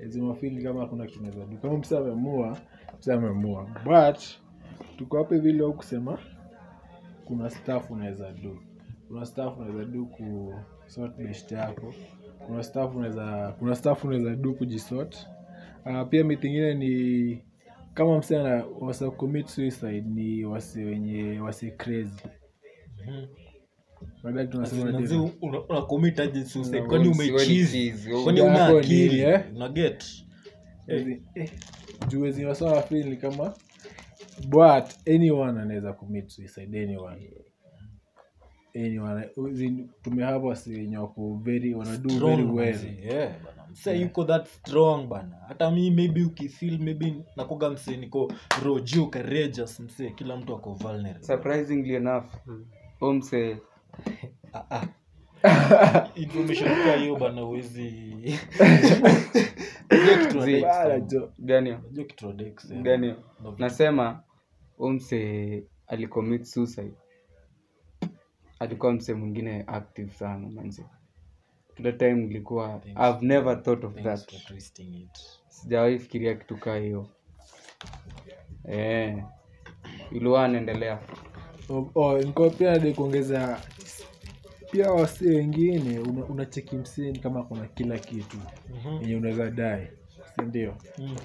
ezimafili 0.00 0.62
kama 0.62 0.86
kuna 0.86 1.06
kinazadu 1.06 1.56
kama 1.58 1.78
msee 1.78 1.98
ameamua 1.98 2.58
msee 2.98 3.12
ameamua. 3.14 3.66
But 3.84 4.18
tuko 4.98 5.18
hapo 5.18 5.38
vile 5.38 5.64
au 5.64 5.74
kusema 5.74 6.18
kuna 7.24 7.50
staff 7.50 7.90
unaweza 7.90 8.32
do. 8.32 8.58
Kuna 9.08 9.26
staff 9.26 9.58
unaweza 9.58 9.84
do 9.84 10.04
ku 10.04 10.54
sort 10.86 11.16
best 11.16 11.52
yako. 11.52 11.94
Kuna 12.46 12.62
staff 12.62 12.94
unaweza 12.96 13.54
kuna 13.58 13.74
staff 13.76 14.04
unaweza 14.04 14.36
do 14.36 14.52
kujisort 14.52 15.26
uh, 15.86 16.08
pia 16.08 16.24
myth 16.24 16.44
ingine 16.44 16.74
ni 16.74 17.42
kama 17.94 18.18
msichana 18.18 18.54
ana 18.54 18.64
wasa 18.80 19.10
commit 19.10 19.46
suicide 19.46 20.00
ni 20.00 20.44
wasi 20.44 20.84
wenye 20.84 21.40
wasi 21.40 21.70
crazy 21.70 22.22
mm-hmm. 23.08 23.26
Nazi, 24.92 25.08
tena. 25.14 25.30
una- 25.42 25.60
una 25.68 25.82
commit 25.82 26.20
aje 26.20 26.44
suicide 26.44 26.78
Una- 26.80 26.88
kwani 26.88 27.08
umechizi 27.08 27.72
cheese, 27.90 28.10
wewe- 28.10 28.24
kwani 28.24 28.40
una 28.40 28.66
akili 28.66 29.20
eh? 29.20 29.40
una 29.56 29.68
get 29.68 30.04
Ezi- 30.88 31.22
eh, 31.34 31.50
juu 32.08 32.20
feel 32.82 33.08
ni 33.08 33.16
kama 33.16 33.54
but 34.48 35.08
anyone 35.08 35.60
anaweza 35.60 35.92
commit 35.92 36.28
suicide 36.28 36.82
anyone 36.82 37.30
anyone 38.76 39.28
Zi- 39.52 39.86
tumehapa 40.02 40.46
wasi 40.46 40.70
wenye 40.72 40.96
wako 40.98 41.40
very 41.44 41.74
wanadu 41.74 42.08
very 42.26 42.42
well. 42.42 42.78
Yeah, 43.04 43.34
bana. 43.92 44.00
yuko 44.02 44.24
that 44.24 44.46
strong 44.48 45.06
bana. 45.08 45.36
Hata 45.48 45.70
mi 45.70 45.90
maybe 45.90 46.22
ukifil 46.24 46.78
maybe 46.78 47.14
nakoga 47.36 47.70
msee 47.70 47.96
niko 47.96 48.32
roju 48.64 49.10
courageous 49.10 49.80
msee. 49.80 50.10
Kila 50.10 50.36
mtu 50.36 50.54
ako 50.54 50.72
vulnerable. 50.74 51.22
Surprisingly 51.26 51.94
enough 51.94 52.24
ah, 54.52 54.64
ah. 54.70 54.86
information 56.16 56.70
hiyo 56.98 57.16
bana 57.16 57.44
uwezi? 57.44 57.92
No, 63.42 63.54
nasema 63.58 64.22
omse 64.78 65.62
alicommit 65.86 66.44
suicide. 66.44 66.94
Alikuwa 68.58 68.92
mse 68.92 69.14
mwingine 69.14 69.64
active 69.66 70.12
sana 70.12 70.48
manzi 70.48 70.84
kila 71.76 71.92
time 71.92 72.24
ilikuwa 72.24 72.80
i've 72.86 73.26
never 73.26 73.62
thought 73.62 73.84
of 73.84 73.94
thanks 73.94 74.26
that. 74.26 74.30
sijawahi 75.48 75.98
fikiria 75.98 76.34
kitu 76.34 76.56
kaa 76.56 76.76
hiyo. 76.76 77.06
Eh 78.68 79.24
iliwa 80.12 80.44
anaendelea 80.44 80.98
Oh, 81.70 81.90
oh, 81.94 82.18
niko 82.18 82.50
pia 82.50 82.70
nadi 82.70 82.92
kuongeza 82.94 83.60
pia 84.70 84.90
wasi 84.90 85.26
wengine 85.28 85.98
una- 85.98 86.24
unacheki 86.24 86.76
mseni 86.76 87.18
kama 87.18 87.42
kuna 87.42 87.66
kila 87.68 87.98
kitu 87.98 88.36
yenye 88.36 88.90
mm-hmm. 88.98 89.14
unaweza 89.18 89.50
dae 89.50 89.90
sindio 90.38 90.74
Mm. 90.98 91.16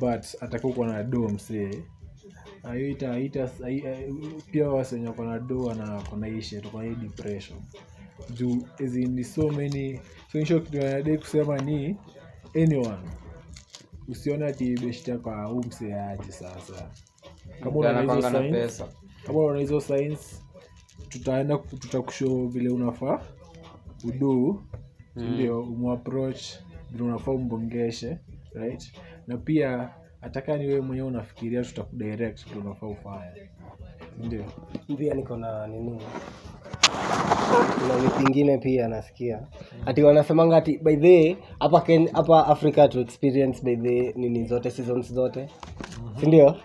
but 0.00 0.42
atakuwa 0.42 0.86
na 0.86 1.02
do 1.02 1.28
msee. 1.28 1.82
Aita 2.62 3.12
aita 3.12 3.50
ai- 3.64 3.86
ai- 3.86 4.14
pia 4.52 4.68
wasi 4.68 4.94
wenye 4.94 5.06
wako 5.06 5.24
na 5.24 5.38
do 5.38 5.74
na 5.74 6.02
kona 6.02 6.28
ishe 6.28 6.60
tukona 6.60 6.84
hii 6.84 6.94
depression 6.94 7.58
juu 8.34 8.62
as 8.84 8.96
in 8.96 9.10
ni 9.14 9.24
so 9.24 9.48
many 9.48 10.00
so 10.32 10.38
in 10.38 10.44
short, 10.44 10.64
kitu 10.64 10.76
nadai 10.78 11.18
kusema 11.18 11.58
ni 11.58 11.96
anyone. 12.56 13.08
Usione 14.08 14.46
ati 14.46 14.74
beshta 14.80 15.12
yako 15.12 15.30
au 15.30 15.58
msee 15.58 15.94
aje 15.94 16.32
sasa. 16.32 16.90
Kama 17.60 17.76
unaona 17.76 18.00
hizo 18.14 18.22
signs 18.40 18.82
una 19.50 19.58
hizo 19.60 19.80
science 19.80 20.36
tutaenda 21.08 21.58
ku- 21.58 21.76
tutakushow 21.76 22.48
vile 22.48 22.68
unafaa 22.70 23.20
udu 24.04 24.62
ndio 25.16 25.62
umapproach 25.62 26.42
vile 26.90 27.04
unafaa 27.04 27.30
umbongeshe 27.32 28.18
right? 28.54 28.92
Na 29.26 29.36
pia 29.36 29.90
hataka 30.20 30.56
ni 30.56 30.66
wewe 30.66 30.80
mwenyewe 30.80 31.08
unafikiria 31.08 31.62
tutakudirect 31.62 32.48
vile 32.48 32.60
unafaa 32.60 32.86
ufanye. 32.86 33.50
Ndio. 34.18 34.44
Pia 34.98 35.14
niko 35.14 35.36
na 35.36 35.66
nini 35.66 36.02
kuna 37.80 37.94
miti 38.02 38.22
ingine 38.22 38.58
pia 38.58 38.88
nasikia. 38.88 39.40
Ati 39.86 40.02
wanasemanga 40.02 40.56
ati 40.56 40.78
by 40.78 40.96
the 40.96 41.08
way, 41.08 41.36
hapa 41.60 41.80
Ken- 41.80 42.10
hapa 42.12 42.46
africa 42.46 42.88
to 42.90 43.00
experience 43.00 43.62
by 43.64 43.76
the 43.76 44.12
nini 44.16 44.44
zote 44.46 44.70
seasons 44.70 45.12
zote. 45.12 45.46
Sindio 46.20 46.56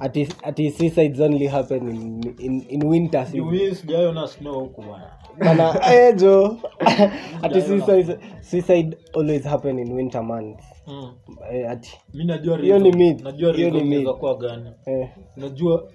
ati, 0.00 0.28
ati 0.42 0.70
suicides 0.70 1.20
only 1.20 1.46
happen 1.46 1.88
in, 1.88 2.34
in, 2.38 2.64
in 2.68 2.82
winter 2.86 3.26
season. 3.26 3.50
Mimi 3.50 3.74
sijaiona 3.74 4.28
snow 4.28 4.60
huku 4.60 4.82
bwana. 4.82 5.10
Bana 5.38 5.80
ejo 6.08 6.56
ati 7.42 7.62
suicide, 7.62 8.18
suicide 8.40 8.96
always 9.14 9.44
happen 9.44 9.78
in 9.78 9.92
winter 9.92 10.22
months. 10.24 10.64
Mm. 10.86 11.12
eh, 11.52 11.70
ati. 11.70 11.98
Mi 12.14 12.24
najua 12.24 12.58
Hiyo 12.58 12.78
ni 12.78 12.92
myth. 12.92 13.22
najua 13.22 13.52
Hiyo 13.52 13.70
ni 13.70 13.76
myth. 13.80 13.86
inaweza 13.86 14.12
kuwa 14.12 14.36
gani. 14.36 14.70
Eh, 14.86 15.08
unajua 15.36 15.88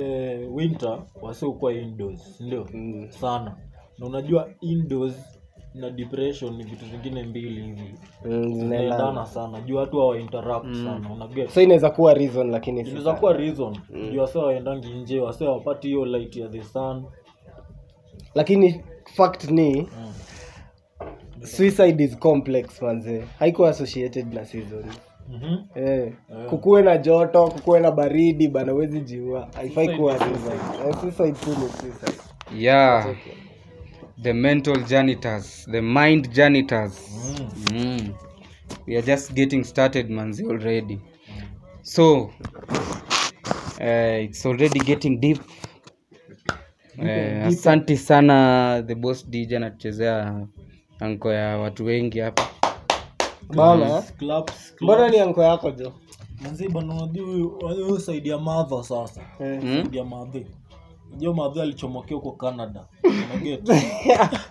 eh, 0.00 0.48
winter 0.54 1.02
wasiokuwa 1.22 1.72
indoors 1.72 2.40
ndio 2.40 2.66
Mm. 2.74 3.06
sana 3.10 3.56
na 3.98 4.06
unajua 4.06 4.48
indoors 4.60 5.38
na 5.74 5.90
depression 5.90 6.56
ni 6.56 6.64
vitu 6.64 6.84
vingine 6.86 7.22
mbili 7.22 7.62
hivi 7.62 7.94
mm, 8.24 8.30
zinaendana. 8.30 8.54
zinaendana 8.54 9.26
sana 9.26 9.60
juu 9.60 9.76
watu 9.76 9.98
hawa 10.00 10.16
mm. 10.64 10.74
sana 10.84 11.12
unaget 11.14 11.48
so 11.50 11.62
inaweza 11.62 11.90
kuwa 11.90 12.14
reason 12.14 12.50
lakini 12.50 12.84
si 12.84 12.90
inaweza 12.90 13.10
sana. 13.10 13.20
kuwa 13.20 13.32
reason 13.32 13.76
Mm. 13.90 14.10
juu 14.12 14.20
wasee 14.20 14.38
waendangi 14.38 14.88
nje 14.94 15.20
wase 15.20 15.44
wapati 15.44 15.86
hiyo 15.88 16.04
light 16.04 16.36
ya 16.36 16.48
the 16.48 16.62
sun 16.62 17.04
lakini 18.34 18.80
fact 19.16 19.50
ni 19.50 19.88
suicide 21.42 22.04
is 22.04 22.18
complex 22.18 22.82
manze 22.82 23.24
haiko 23.38 23.66
associated 23.66 24.34
na 24.34 24.44
season 24.44 24.84
Mhm. 25.32 25.56
eh, 25.74 26.12
kukuwe 26.48 26.82
na 26.82 26.96
joto 26.98 27.48
kukuwe 27.48 27.80
na 27.80 27.90
baridi 27.90 28.48
bana 28.48 28.72
wezi 28.72 29.00
jiua 29.00 29.48
haifai 29.54 29.96
kuwa 29.96 30.18
suicide 30.18 31.28
Eh, 31.28 31.34
tu 31.44 31.50
ni 31.50 31.68
suicide 31.68 32.22
yeah. 32.56 33.16
The 34.22 34.32
mental 34.32 34.84
janitors 34.84 35.68
the 35.70 35.80
mind 35.80 36.30
janitors. 36.32 37.10
Mm. 37.72 38.14
we 38.86 38.96
are 38.96 39.06
just 39.06 39.32
getting 39.32 39.64
started 39.64 40.10
manzi 40.10 40.44
already. 40.46 40.98
So 41.82 42.30
uh, 43.80 44.24
it's 44.24 44.46
already 44.46 44.80
getting 44.80 45.20
deep. 45.20 45.38
Uh, 46.98 47.46
asante 47.46 47.96
sana 47.96 48.82
the 48.86 48.94
boss 48.94 49.28
dj 49.30 49.52
anatuchezea 49.54 50.46
anko 51.00 51.32
ya 51.32 51.58
watu 51.58 51.84
wengi 51.84 52.18
hapa 52.18 52.48
bana. 53.56 54.02
Mbona 54.80 55.08
ni 55.08 55.18
anko 55.20 55.42
yako 55.42 55.70
jo? 55.70 55.92
Saidia 57.98 58.38
madha 58.38 58.82
sasa. 58.82 59.20
Eh. 59.40 59.60
saidi 59.62 60.02
madhi 60.02 60.46
jo 61.18 61.34
madhi 61.34 61.60
alichomokea 61.60 62.16
huko 62.16 62.32
canada. 62.32 62.86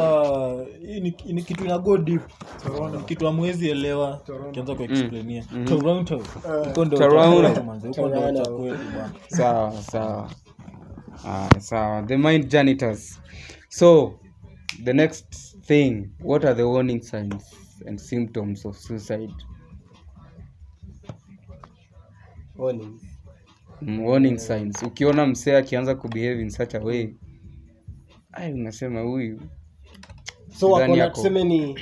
Oh. 0.00 0.66
Ni, 0.82 1.14
ni 1.26 1.42
kitu 1.42 1.64
ina 1.64 1.78
go 1.78 1.98
deep. 1.98 2.22
Ni 2.92 3.02
kitu 3.04 3.28
amwezi 3.28 3.70
elewa. 3.70 4.20
Kianza 4.52 4.74
kuexplania 4.74 5.44
toronto. 5.68 6.22
Huko 6.64 6.84
ndio 6.84 6.98
Toronto. 6.98 7.62
manze, 7.62 7.88
huko 7.88 8.10
cha 8.10 8.20
bwana. 8.20 9.10
Sawa 9.28 9.72
sawa. 9.82 10.30
Ah, 11.26 11.60
sawa. 11.60 12.02
The 12.02 12.16
mind 12.16 12.48
janitors. 12.48 13.20
So 13.68 14.12
the 14.84 14.92
next 14.92 15.47
thing 15.68 16.10
what 16.24 16.44
are 16.44 16.54
the 16.54 16.62
warning 16.62 17.02
signs 17.02 17.44
and 17.86 17.98
symptoms 18.00 18.66
of 18.66 18.76
suicide? 18.78 19.34
Warning. 22.56 23.00
mm, 23.82 24.04
warning 24.04 24.38
signs. 24.38 24.82
Ukiona 24.82 25.26
msee 25.26 25.56
akianza 25.56 25.94
kubehave 25.94 26.42
in 26.42 26.50
such 26.50 26.74
a 26.74 26.78
way 26.78 27.14
ai 28.32 28.52
unasema 28.52 29.00
huyu. 29.00 29.40
So 30.58 30.70
wakona 30.70 31.10
tuseme 31.10 31.44
ni 31.44 31.78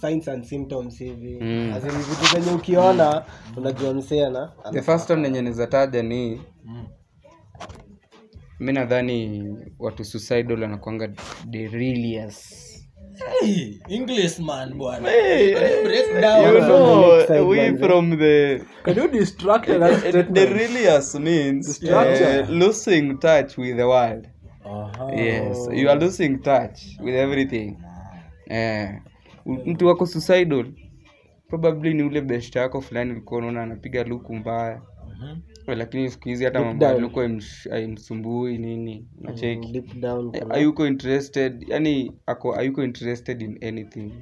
signs 0.00 0.28
and 0.28 0.44
symptoms 0.44 0.98
hivi. 0.98 1.38
Mm. 1.40 1.72
As 1.72 1.84
in 1.84 1.90
vitu 1.90 2.34
zenye 2.40 2.56
ukiona 2.56 3.24
unajua 3.56 3.94
mseana 3.94 4.52
the 4.72 4.82
first 4.82 5.10
one 5.10 5.24
yenye 5.28 5.42
nizataja 5.42 6.02
ni 6.02 6.40
mi 8.60 8.72
nadhani 8.72 9.56
watu 9.78 10.04
suicidal 10.04 10.62
wanakwanga 10.62 11.08
delirious 11.46 12.73
Hey, 13.14 13.78
english 13.88 14.38
bwana. 14.74 15.08
You 15.10 16.62
From 17.78 18.10
we 18.10 18.16
the 18.16 18.64
Can 18.82 18.96
you 18.96 19.08
distract 19.08 19.68
means 21.20 21.82
uh, 21.82 22.46
losing 22.48 23.18
touch 23.18 23.58
with 23.58 23.76
the 23.76 23.86
world. 23.86 24.26
Aha. 24.64 25.12
yes 25.12 25.68
you 25.72 25.90
are 25.90 26.00
losing 26.00 26.38
touch 26.42 26.80
with 27.00 27.14
everything. 27.14 27.76
Eh, 28.48 29.00
mtu 29.46 29.86
wako 29.86 30.06
suicidal. 30.06 30.66
Probably 31.48 31.94
ni 31.94 32.02
ule 32.02 32.20
best 32.20 32.56
yako 32.56 32.80
fulani 32.80 33.12
ulikuwa 33.12 33.38
unaona 33.38 33.62
anapiga 33.62 34.04
luku 34.04 34.34
mbaya 34.34 34.80
lakini 35.66 36.10
siku 36.10 36.28
hizi 36.28 36.44
hata 36.44 36.64
mambo 36.64 36.84
ya 36.84 36.98
down. 36.98 37.40
haimsumbui 37.70 38.58
nini 38.58 39.08
nacheki 39.20 39.80
down 40.00 40.30
Eh, 40.32 40.42
hayuko 40.48 40.86
interested 40.86 41.64
yani 41.68 42.12
ako 42.26 42.52
hayuko 42.52 42.84
interested 42.84 43.42
in 43.42 43.58
anything. 43.64 44.12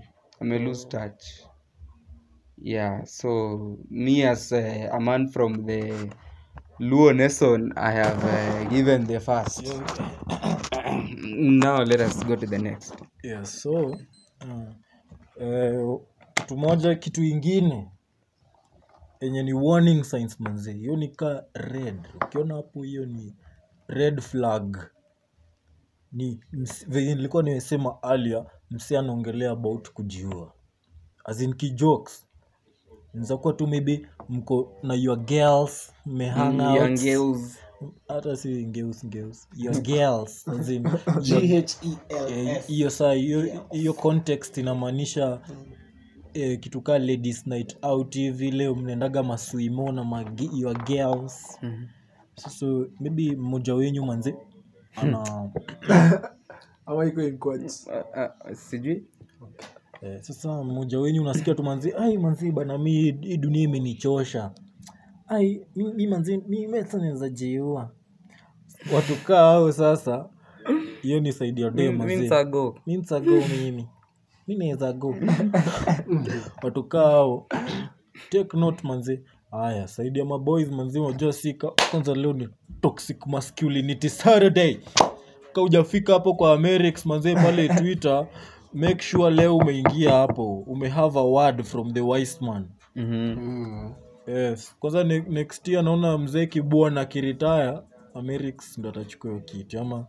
Ame 0.41 0.59
lose 0.59 0.89
touch. 0.89 1.25
Yeah 2.59 3.05
so 3.05 3.59
me 3.91 4.29
as 4.29 4.53
uh, 4.53 4.95
a 4.95 5.01
man 5.01 5.29
from 5.29 5.67
the 5.67 6.09
luo 6.79 7.13
nation 7.13 7.73
i 7.77 7.93
have 7.93 8.25
uh, 8.25 8.71
given 8.71 9.07
the 9.07 9.21
first. 9.21 9.75
Now 11.35 11.83
let 11.85 12.01
us 12.01 12.25
go 12.25 12.37
to 12.37 12.47
the 12.47 12.59
next. 12.59 12.95
Yeah, 13.25 13.45
so 13.45 13.97
uh, 14.41 14.73
uh, 15.41 16.01
kitu 16.35 16.57
moja 16.57 16.95
kitu 16.95 17.25
ingine 17.25 17.91
yenye 19.23 19.43
ni 19.43 19.53
warning 19.53 20.05
signs 20.05 20.41
manze 20.41 20.73
hiyo 20.73 20.97
ni 20.97 21.09
ka 21.09 21.45
red. 21.55 22.09
Ukiona 22.25 22.55
hapo 22.55 22.83
hiyo 22.83 23.07
ni 23.07 23.35
red 23.89 24.21
flag. 24.21 24.77
Ni 26.13 26.41
venye 26.89 27.15
nilikuwa 27.15 27.43
nimesema 27.43 27.99
earlier 28.03 28.47
msee 28.71 28.99
anaongelea 28.99 29.51
about 29.51 29.91
kujiua. 29.93 30.53
As 31.25 31.41
in 31.41 31.55
kijokes. 31.55 32.27
Inaweza 33.15 33.37
kuwa 33.37 33.53
tu 33.53 33.67
maybe 33.67 34.07
mko 34.29 34.73
na 34.83 34.95
your 34.95 35.19
girls 35.19 35.93
out. 36.61 36.77
young 36.77 36.99
girls. 36.99 37.59
Hata 38.09 38.37
si 38.37 38.67
ngeus 38.67 39.05
ngeus 39.05 39.49
your 39.57 39.81
girls 39.83 40.49
as 40.49 40.69
in 40.69 40.85
your 41.07 41.21
G-H-E-L-S. 41.23 42.31
Eh, 42.31 42.67
hiyo 42.67 42.91
saa 42.91 43.13
hiyo 43.13 43.67
hiyo 43.71 43.93
context 43.95 44.57
inamaanisha 44.59 45.41
eh, 45.51 45.57
kitu 46.61 46.81
ka 46.81 46.99
ladies 46.99 47.47
night 47.47 47.77
out 47.83 48.15
hivi 48.15 48.51
leo 48.51 48.75
mnaendaga 48.75 49.23
maswimo 49.23 49.93
na 49.93 50.05
magi, 50.05 50.51
your 50.55 50.85
girls. 50.85 51.59
Mm-hmm. 51.63 51.87
so 52.51 52.87
maybe 53.01 53.37
mmoja 53.37 53.75
wenyu 53.75 54.05
manze 54.05 54.35
ana 54.97 55.51
Ama 56.87 57.05
iko 57.07 57.23
in 57.23 57.39
quotes. 57.39 57.87
uh, 58.47 58.53
sijui. 58.57 59.05
Eh, 60.03 60.21
sasa 60.21 60.63
mmoja 60.65 61.01
wenyu 61.01 61.23
unasikia 61.23 61.55
tu 61.55 61.63
manzi 61.63 61.93
ai 61.93 62.19
manzi 62.19 62.53
bana 62.53 62.79
mi 62.79 62.91
hii 62.93 63.37
dunia 63.37 63.63
imenichosha. 63.63 64.51
Ai 65.29 65.67
mi 65.77 65.93
mi 65.93 66.07
manzi 66.07 66.37
mi 66.49 66.67
mesa 66.67 66.99
naweza 66.99 67.29
jiua 67.29 67.91
watu 68.95 69.17
kaa 69.27 69.37
hao 69.37 69.73
sasa 69.73 70.29
hiyo 71.03 71.21
ni 71.21 71.33
saidi 71.33 71.63
ya 71.63 71.71
dem 71.71 71.97
manzi 71.97 72.17
minsago 72.87 73.43
mimi 73.61 73.89
mi 74.49 74.55
naweza 74.55 74.93
go. 74.93 75.17
Watu 76.63 76.85
kaa 76.85 77.11
hao 77.11 77.47
take 78.31 78.57
note 78.57 78.87
manzi 78.89 79.21
haya 79.51 79.89
saidi 79.89 80.19
ya 80.19 80.25
maboys 80.25 80.69
manzi 80.71 81.01
unajua 81.01 81.33
sika. 81.33 81.73
Kwanza 81.91 82.15
leo 82.15 82.33
ni 82.33 82.49
toxic 82.81 83.27
masculinity 83.27 84.09
saturday. 84.09 84.79
Ka 85.53 85.63
ujafika 85.63 86.13
hapo 86.13 86.35
kwa 86.35 86.53
amerix 86.53 87.07
manzi 87.07 87.35
pale 87.35 87.69
twitter 87.79 88.27
make 88.75 89.03
sure 89.03 89.31
leo 89.35 89.57
umeingia 89.57 90.13
hapo. 90.13 90.59
Umehave 90.59 91.19
a 91.19 91.23
word 91.23 91.63
from 91.63 91.93
the 91.93 92.01
wise 92.01 92.39
man. 92.45 92.69
Mm-hmm. 92.97 93.93
yes. 94.27 94.77
Kwanza 94.81 95.05
ne- 95.05 95.25
next 95.29 95.69
year 95.69 95.85
naona 95.85 96.19
mzee 96.19 96.47
kibua 96.47 96.91
na 96.91 97.05
kiritaya 97.05 97.83
amerix 98.15 98.79
ndo 98.79 98.89
atachukua 98.89 99.31
hiyo 99.31 99.43
kiti 99.43 99.79
ama 99.79 100.07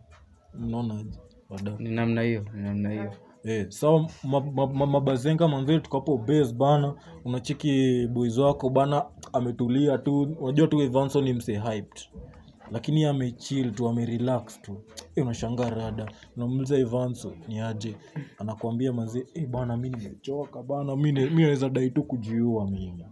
mnaonaje 0.54 1.18
wadau 1.50 1.78
ni 1.78 1.90
namna 1.90 2.22
hiyo 2.22 2.44
ni 2.54 2.62
namna 2.62 2.90
hiyo 2.90 3.12
Eh, 3.44 3.66
sawa 3.68 4.10
mabazenga 4.22 4.68
ma, 4.68 4.86
ma, 4.86 5.56
ma 5.56 5.56
manzee 5.58 5.78
tukapo 5.78 6.18
base 6.18 6.52
bana 6.54 6.94
unacheki 7.24 8.06
boys 8.12 8.38
wako 8.38 8.70
bana 8.70 9.04
ametulia 9.32 9.98
tu. 9.98 10.22
Unajua 10.40 10.66
tu 10.66 10.82
Evanso 10.82 11.20
ni 11.20 11.32
mse 11.32 11.52
hyped. 11.58 12.00
Lakini 12.70 13.04
amechill 13.04 13.72
tu 13.72 13.88
amerelax 13.88 14.62
tu. 14.62 14.84
Eh, 15.16 15.24
unashangaa 15.24 15.70
rada. 15.70 16.06
Unamuuliza 16.36 16.78
Evanso 16.78 17.32
ni 17.48 17.60
aje? 17.60 17.96
Anakuambia 18.38 18.92
manzee 18.92 19.26
eh, 19.34 19.46
bana 19.48 19.76
mi 19.76 19.90
nimechoka 19.90 20.62
bana 20.62 20.96
mi 20.96 21.12
ne- 21.12 21.30
naweza 21.30 21.68
dai 21.68 21.90
tu 21.90 22.02
kujiua 22.02 22.70
mimi. 22.70 23.04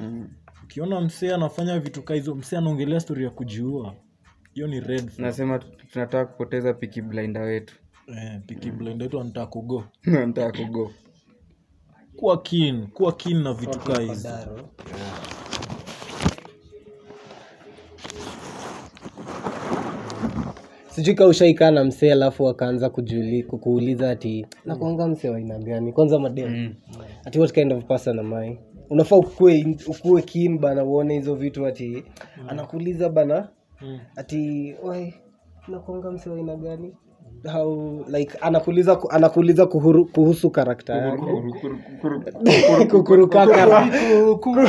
Mm. 0.00 0.28
ukiona 0.64 1.00
msee 1.00 1.34
anafanya 1.34 1.78
vitu 1.80 2.02
kama 2.02 2.16
hizo 2.16 2.34
msee 2.34 2.56
anaongelea 2.58 3.00
stori 3.00 3.24
ya 3.24 3.30
kujiua 3.30 3.94
hiyo 4.54 4.66
ni 4.66 4.80
red 4.80 5.08
flag. 5.08 5.26
nasema 5.26 5.58
tunataka 5.92 6.26
kupoteza 6.32 6.74
piki 6.74 7.02
blinda 7.02 7.40
wetu 7.40 7.74
eh, 8.16 8.40
piki 8.46 8.70
blind 8.70 9.02
wetu 9.02 9.20
anataka 9.20 9.46
kugo 9.46 9.84
nataka 10.26 10.58
kugo 10.64 10.90
kuwa 12.16 12.42
keen 12.42 12.86
kuwa 12.86 13.12
keen 13.12 13.42
na 13.42 13.52
vitu 13.52 13.78
kaa 13.78 14.00
hizi 14.00 14.22
Daro. 14.24 14.68
sijui 20.88 21.14
ka 21.14 21.26
ushaikaa 21.26 21.70
na 21.70 21.84
msee 21.84 22.12
alafu 22.12 22.48
akaanza 22.48 22.90
kuuliza 22.90 23.46
kukuuliza 23.48 24.10
ati 24.10 24.46
nakuanga 24.64 25.08
msee 25.08 25.28
wa 25.30 25.36
aina 25.36 25.58
gani? 25.58 25.92
Kwanza 25.92 26.18
madem 26.18 26.48
Mm. 26.52 26.74
ati 27.24 27.38
what 27.38 27.52
kind 27.52 27.72
of 27.72 27.84
person 27.84 28.18
am 28.18 28.32
I? 28.34 28.58
Unafaa 28.90 29.16
ukue, 29.16 29.76
ukue 29.86 30.22
keen 30.22 30.58
bana 30.58 30.84
uone 30.84 31.14
hizo 31.14 31.34
vitu 31.34 31.66
ati 31.66 32.04
anakuuliza 32.48 33.08
bana 33.08 33.48
Mm. 33.82 33.98
ati 34.16 34.74
nakuanga 34.82 35.14
nakwanga 35.68 36.10
msee 36.10 36.30
wa 36.30 36.36
aina 36.36 36.56
gani 36.56 36.94
how 37.52 38.04
like 38.08 38.38
anakuuliza 38.40 38.92
anakuliza 38.92 39.10
anakuuliza 39.10 39.66
kuhuru, 39.66 40.04
kuhusu 40.06 40.50
karakta 40.50 40.94
yake. 40.94 41.22
limi 41.28 41.52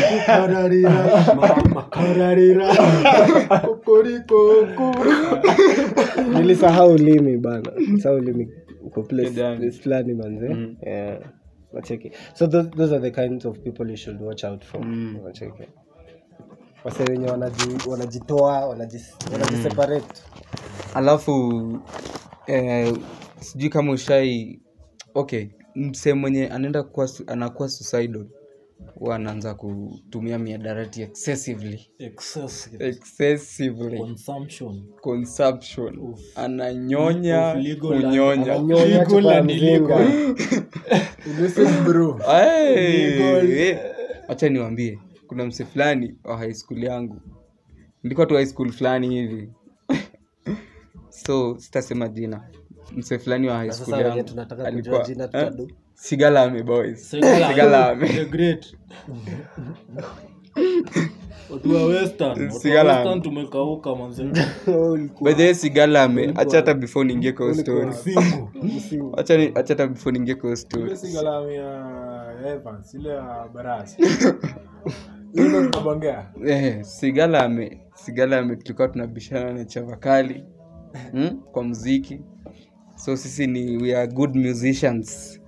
nilisahau 6.34 6.96
bana. 7.38 7.72
Sahau 8.02 8.18
limi 8.20 8.48
uko 8.84 9.02
fulani 9.82 10.14
manze. 10.14 10.56
Yeah. 10.82 11.18
Wacheki 11.72 12.12
so 12.34 12.46
those, 12.46 12.70
those 12.70 12.94
are 12.94 13.10
the 13.10 13.22
kinds 13.22 13.44
of 13.44 13.58
people 13.58 13.90
you 13.90 13.96
should 13.96 14.20
watch 14.22 14.44
out 14.44 14.64
for. 14.64 14.80
Wacheki 15.24 15.62
wase 16.84 17.04
wenye 17.04 17.26
wanaji- 17.26 17.88
wanajitoa 17.90 18.60
wanaji- 18.66 19.32
wanajiseparate. 19.32 20.22
Alafu 20.94 21.32
eh, 21.62 21.78
sijui 23.40 23.68
kama 23.68 23.92
ushai 23.92 24.60
okay 25.14 25.46
msee 25.74 26.12
mwenye 26.14 26.48
anaenda 26.48 26.82
kuwa 26.82 27.08
anakuwa 27.26 27.68
suicidal 27.68 28.26
huwa 28.94 29.16
anaanza 29.16 29.54
kutumia 29.54 30.38
miadarati 30.38 31.02
excessively. 31.02 31.86
Excessively. 32.78 33.98
Consumption. 33.98 34.82
Consumption. 35.00 36.14
Ananyonya 36.34 37.52
kunyonya 37.80 38.58
Legal 38.58 39.28
and. 39.30 39.50
Eh, 42.28 43.78
wacha 44.28 44.50
kuna 45.26 45.44
msee 45.46 45.64
fulani 45.64 46.14
wa 46.24 46.36
high 46.38 46.52
school 46.54 46.84
yangu. 46.84 47.20
Nilikuwa 48.02 48.26
tu 48.26 48.34
high 48.34 48.46
school 48.46 48.72
fulani 48.72 49.08
hivi 49.08 49.48
so 51.24 51.56
sitasema 51.58 52.08
jina. 52.08 52.42
Mse 52.96 53.18
fulani 53.18 53.48
wa 53.48 53.56
high 53.56 53.70
school 53.70 54.00
yangu. 54.00 54.24
alikuwa 54.64 55.06
eh, 55.32 55.52
sigalame 55.94 56.62
boys. 56.62 57.10
Sigalame. 57.10 57.48
wa 57.48 57.48
Sigalame. 57.48 58.08
acha 66.36 66.56
hata 66.56 66.74
before 66.74 67.06
niingie 67.08 67.32
kwa 67.32 67.54
story. 67.54 67.90
acha 69.54 69.74
hata 69.74 69.86
before 69.86 70.12
niingie 70.12 70.34
kwa 70.34 70.56
story. 70.56 70.92
Eh, 76.46 76.84
sigalame 76.84 77.80
sigalame 77.94 78.56
tulikuwa 78.56 78.88
tunabishana 78.88 79.52
na 79.52 79.64
chavakali 79.64 80.44
hmm? 81.12 81.40
kwa 81.52 81.64
mziki 81.64 82.20
so 82.96 83.16
sisi 83.16 83.46
ni 83.46 83.76
we 83.76 83.96
are 83.96 84.12
good 84.12 84.36
musicians. 84.36 85.40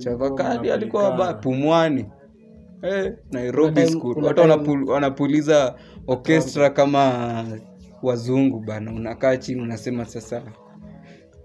Chavakali 0.00 0.70
alikuwa 0.70 1.12
ba 1.12 1.34
pumwani. 1.34 2.06
Hey, 2.82 3.10
nairobi 3.32 3.80
time- 3.80 3.90
school. 3.92 4.24
watu 4.24 4.40
wanapul, 4.40 4.88
wanapuliza 4.90 5.74
orchestra 6.06 6.70
kama 6.70 7.44
wazungu 8.02 8.60
bana. 8.60 8.92
Unakaa 8.92 9.36
chini 9.36 9.60
unasema 9.62 10.04
sasa 10.04 10.42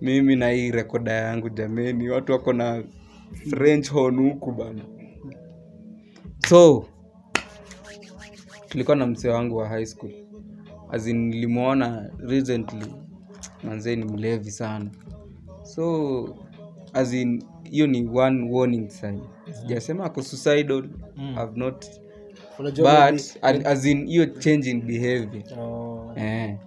mimi 0.01 0.35
na 0.35 0.49
hii 0.49 0.71
rekoda 0.71 1.11
yangu 1.11 1.49
jameni. 1.49 2.09
Watu 2.09 2.31
wako 2.31 2.53
na 2.53 2.83
french 3.49 3.91
horn 3.91 4.29
huku 4.31 4.51
bana. 4.51 4.81
So 6.47 6.85
tulikuwa 8.69 8.95
na 8.97 9.07
msee 9.07 9.29
wangu 9.29 9.55
wa 9.57 9.67
high 9.67 9.85
school 9.85 10.11
azin 10.95 11.17
nilimwona 11.29 12.09
recently 12.19 12.93
manzee 13.63 13.95
ni 13.95 14.05
mlevi 14.05 14.51
sana. 14.51 14.89
So 15.63 16.37
azin 16.93 17.43
hiyo 17.63 17.87
ni 17.87 18.07
one 18.13 18.49
warning 18.51 18.89
sign. 18.89 19.21
Sijasema 19.61 20.05
ako 20.05 20.21
suicidal 20.21 20.89
mm. 21.17 21.35
have 21.35 21.59
not 21.59 21.85
but 22.57 23.65
as 23.65 23.85
in 23.85 24.07
hiyo 24.07 24.25
change 24.25 24.69
in 24.69 24.81
behavior. 24.81 25.43
Oh, 25.59 26.13
eh. 26.15 26.57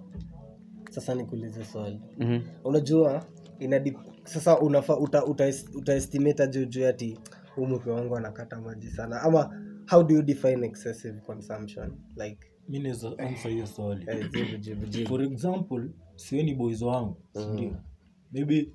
sasa 0.89 1.15
nikuulize 1.15 1.65
swali. 1.65 2.01
Mm-hmm. 2.19 2.41
unajua 2.63 3.25
inadi 3.59 3.97
sasa 4.23 4.59
unafa 4.59 4.97
uta, 4.97 5.25
uta, 5.25 5.53
utaestimate 5.75 6.47
juu 6.47 6.65
juu 6.65 6.87
ati 6.87 7.17
huu 7.55 7.65
mke 7.65 7.89
wangu 7.89 8.17
anakata 8.17 8.61
maji 8.61 8.87
sana? 8.89 9.21
Ama 9.21 9.49
how 9.89 10.03
do 10.03 10.15
you 10.15 10.21
define 10.21 10.65
excessive 10.67 11.19
consumption? 11.21 11.91
Like 12.15 12.39
mi 12.69 12.79
naweza 12.79 13.17
ansa 13.17 13.49
hiyo 13.49 13.67
swali. 13.67 14.05
Eh, 14.07 15.07
for 15.07 15.21
example 15.23 15.89
siweni 16.15 16.55
boys 16.55 16.81
wangu 16.81 17.17
sindio 17.33 17.75
maybe 18.31 18.69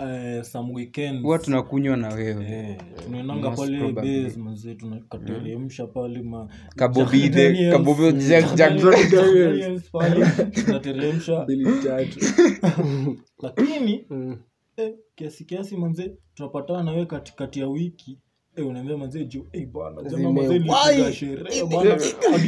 uh, 0.00 0.42
some 0.42 0.72
weekends. 0.74 1.22
Huwa 1.22 1.38
tunakunywa 1.38 1.96
na 1.96 2.08
wewe. 2.08 2.76
Tunaenanga 3.04 3.50
tunaendanga 3.50 3.50
pale 3.56 3.92
base 3.92 4.38
manze 4.38 4.74
tunakateremsha 4.74 5.86
pale 5.86 6.22
ma 6.22 6.48
Kabobide, 6.76 7.28
Jack 7.28 7.52
Daniels, 7.52 7.74
Kabobe- 7.74 8.12
mm, 8.12 8.18
Jack- 8.18 8.54
Jack 8.56 8.76
Jack 8.80 9.10
Daniels 9.10 9.90
pale. 9.90 10.26
Tunateremsha. 10.64 11.42
Mbili 11.44 11.64
tatu. 11.82 12.20
Lakini 13.42 14.04
Mm. 14.10 14.36
eh, 14.76 14.94
kiasi 15.14 15.44
kiasi 15.44 15.76
manze 15.76 16.16
tunapatana 16.34 16.82
na 16.82 16.90
wewe 16.92 17.06
katikati 17.06 17.60
ya 17.60 17.68
wiki. 17.68 18.10
eh, 18.12 18.18
unaambia 18.62 18.96
mazee 18.96 19.24
juu 19.24 19.46
eh, 19.52 19.66
bana 19.66 20.02
jana 20.02 20.30
mazee 20.32 20.58
lipiga 20.58 21.12
sherehe 21.12 21.64
bana. 21.64 21.98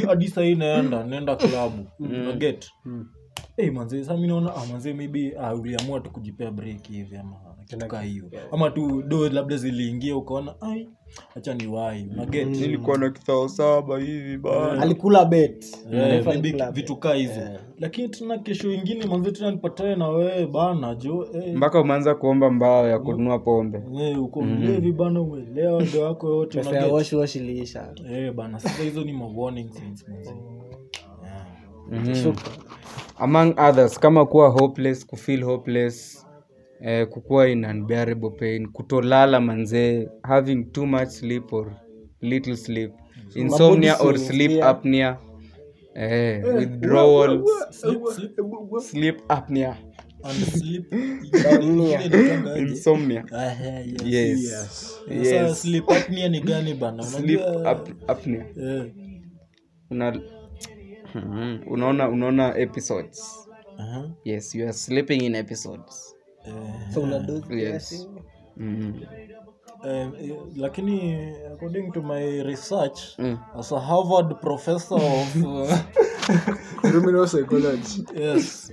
Hadi 0.07 0.27
sahii 0.27 0.55
naenda 0.55 1.03
naenda 1.03 1.35
klabu. 1.35 1.85
Unaget 1.99 2.71
eh, 3.57 3.73
manze 3.73 3.99
sasa 4.03 4.13
mimi 4.15 4.27
naona 4.27 4.55
ah, 4.55 4.65
manze 4.71 4.93
maybe 4.93 5.33
ah, 5.39 5.55
uliamua 5.55 5.99
tu 5.99 6.09
kujipea 6.09 6.51
break 6.51 6.87
hivi 6.87 7.17
ama 7.17 7.35
kitu 7.67 7.87
kaa 7.87 8.01
hiyo. 8.01 8.25
ama 8.51 8.69
tu 8.69 9.01
do 9.01 9.29
labda 9.29 9.57
ziliingia 9.57 10.15
ukaona 10.17 10.55
ai 10.61 10.89
acha 11.35 11.53
ni 11.53 11.67
wai 11.67 12.07
unaget 12.13 12.47
nilikuwa 12.47 12.97
na 12.97 13.09
kithao 13.09 13.49
saba 13.49 13.99
hivi 13.99 14.37
bana. 14.37 14.81
Alikula 14.81 15.25
bet. 15.25 15.65
Yeah, 15.91 16.25
maybe 16.25 16.63
vitu 16.71 16.95
kaa 16.95 17.13
hizo. 17.13 17.41
Lakini 17.79 18.09
tena 18.09 18.37
kesho 18.37 18.71
ingine 18.71 19.05
manze 19.05 19.31
tena 19.31 19.51
nipatane 19.51 19.95
na 19.95 20.09
wewe 20.09 20.47
bana 20.47 20.95
jo 20.95 21.27
eh, 21.33 21.55
mpaka 21.55 21.81
umeanza 21.81 22.15
kuomba 22.15 22.51
mbao 22.51 22.87
ya 22.87 22.99
kununua 22.99 23.39
pombe. 23.39 23.81
Hey, 23.97 24.15
uko 24.15 24.41
mlevi 24.41 24.91
bana 24.91 25.21
uelewa 25.21 25.83
ndo 25.83 26.01
wako 26.01 26.27
yote 26.29 26.57
pesa 26.57 26.69
ya 26.69 26.75
unaget. 26.75 26.93
wash 26.93 27.13
wash 27.13 27.35
iliisha. 27.35 27.93
Eh, 28.11 28.33
bana 28.33 28.59
sasa 28.59 28.83
hizo 28.83 29.03
ni 29.03 29.13
ma 29.13 29.27
warning 29.35 29.71
signs 29.71 30.07
manze. 30.07 30.31
Mhm. 31.91 32.33
among 33.17 33.55
others 33.69 33.99
kama 33.99 34.25
kuwa 34.25 34.49
hopeless 34.49 35.05
kufeel 35.05 35.43
hopeless 35.43 36.25
eh, 36.81 37.07
kukuwa 37.07 37.49
in 37.49 37.65
unbearable 37.65 38.29
pain 38.29 38.67
kutolala 38.67 39.39
manzee 39.39 40.09
having 40.23 40.63
too 40.63 40.85
much 40.85 41.09
sleep 41.09 41.53
or 41.53 41.71
little 42.21 42.57
sleep 42.57 42.91
insomnia 43.35 43.97
or 43.99 44.17
sleep 44.19 44.63
apnea 44.63 45.17
eh, 45.95 46.43
withdrawals 46.57 47.49
Sleep, 48.81 49.15
apnea. 49.29 49.77
Insomnia. 52.57 53.23
Eh, 53.33 53.85
yes. 54.13 54.99
yes. 55.09 55.61
sleep 55.61 55.89
apnea 55.91 56.29
ni 56.29 56.41
gani 56.41 56.73
bana? 56.73 57.03
Sleep 57.03 57.41
apnea 58.07 58.45
Mhm. 61.25 61.59
unaona 61.67 62.09
unaona 62.09 62.57
episodes? 62.57 63.49
Aha, 63.77 64.09
yes 64.23 64.55
you 64.55 64.63
are 64.63 64.73
sleeping 64.73 65.21
in 65.23 65.35
episodes. 65.35 66.15
Eh, 66.45 66.53
so 66.93 67.01
una 67.01 67.19
doze 67.19 67.55
Yes. 67.55 68.07
mm-hmm. 68.57 68.93
eh, 69.85 70.09
lakini 70.55 71.15
according 71.53 71.91
to 71.91 72.01
my 72.01 72.43
research 72.43 72.99
Mm. 73.19 73.37
as 73.55 73.71
a 73.71 73.79
harvard 73.79 74.39
professor 74.41 74.97
of 75.01 75.35
uh, 75.45 75.69
criminal 76.81 77.27
psychology. 77.27 78.03
Yes. 78.19 78.71